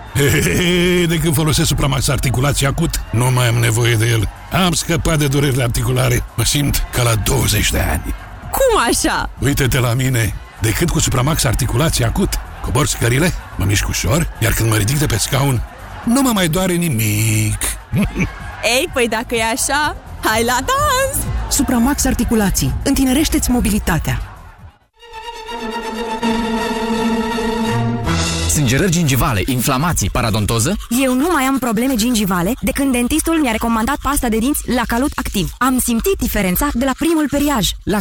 Hehehe, 0.13 1.05
de 1.05 1.17
când 1.17 1.33
folosesc 1.33 1.67
Supramax 1.67 2.07
Articulație 2.07 2.67
Acut, 2.67 3.01
nu 3.11 3.31
mai 3.31 3.47
am 3.47 3.55
nevoie 3.55 3.95
de 3.95 4.07
el. 4.07 4.29
Am 4.65 4.71
scăpat 4.71 5.17
de 5.17 5.27
dureri 5.27 5.55
de 5.55 5.63
articulare. 5.63 6.23
Mă 6.35 6.43
simt 6.43 6.87
ca 6.91 7.03
la 7.03 7.15
20 7.15 7.71
de 7.71 7.79
ani. 7.79 8.15
Cum 8.51 8.81
așa? 8.89 9.29
Uite-te 9.39 9.79
la 9.79 9.93
mine. 9.93 10.33
De 10.59 10.69
când 10.71 10.89
cu 10.89 10.99
Supramax 10.99 11.43
Articulație 11.43 12.05
Acut, 12.05 12.29
cobor 12.61 12.87
scările, 12.87 13.33
mă 13.55 13.65
mișc 13.65 13.87
ușor, 13.87 14.27
iar 14.39 14.53
când 14.53 14.69
mă 14.69 14.75
ridic 14.75 14.99
de 14.99 15.05
pe 15.05 15.17
scaun, 15.17 15.61
nu 16.03 16.21
mă 16.21 16.31
mai 16.33 16.47
doare 16.47 16.73
nimic. 16.73 17.57
Ei, 18.77 18.89
păi 18.93 19.07
dacă 19.07 19.35
e 19.35 19.43
așa, 19.43 19.95
hai 20.23 20.43
la 20.43 20.57
dans! 20.59 21.25
Supramax 21.49 22.05
Articulații. 22.05 22.73
Întinerește-ți 22.83 23.51
mobilitatea. 23.51 24.21
Sângerări 28.71 28.97
gingivale, 28.97 29.41
inflamații, 29.45 30.09
paradontoză? 30.09 30.75
Eu 31.03 31.13
nu 31.13 31.27
mai 31.31 31.43
am 31.43 31.59
probleme 31.59 31.95
gingivale 31.95 32.53
de 32.61 32.71
când 32.71 32.91
dentistul 32.91 33.39
mi-a 33.39 33.51
recomandat 33.51 33.97
pasta 34.01 34.29
de 34.29 34.37
dinți 34.37 34.71
la 34.71 34.81
calut 34.87 35.11
activ. 35.15 35.51
Am 35.57 35.79
simțit 35.79 36.17
diferența 36.19 36.67
de 36.73 36.85
la 36.85 36.91
primul 36.97 37.25
periaj. 37.29 37.69
La 37.83 37.99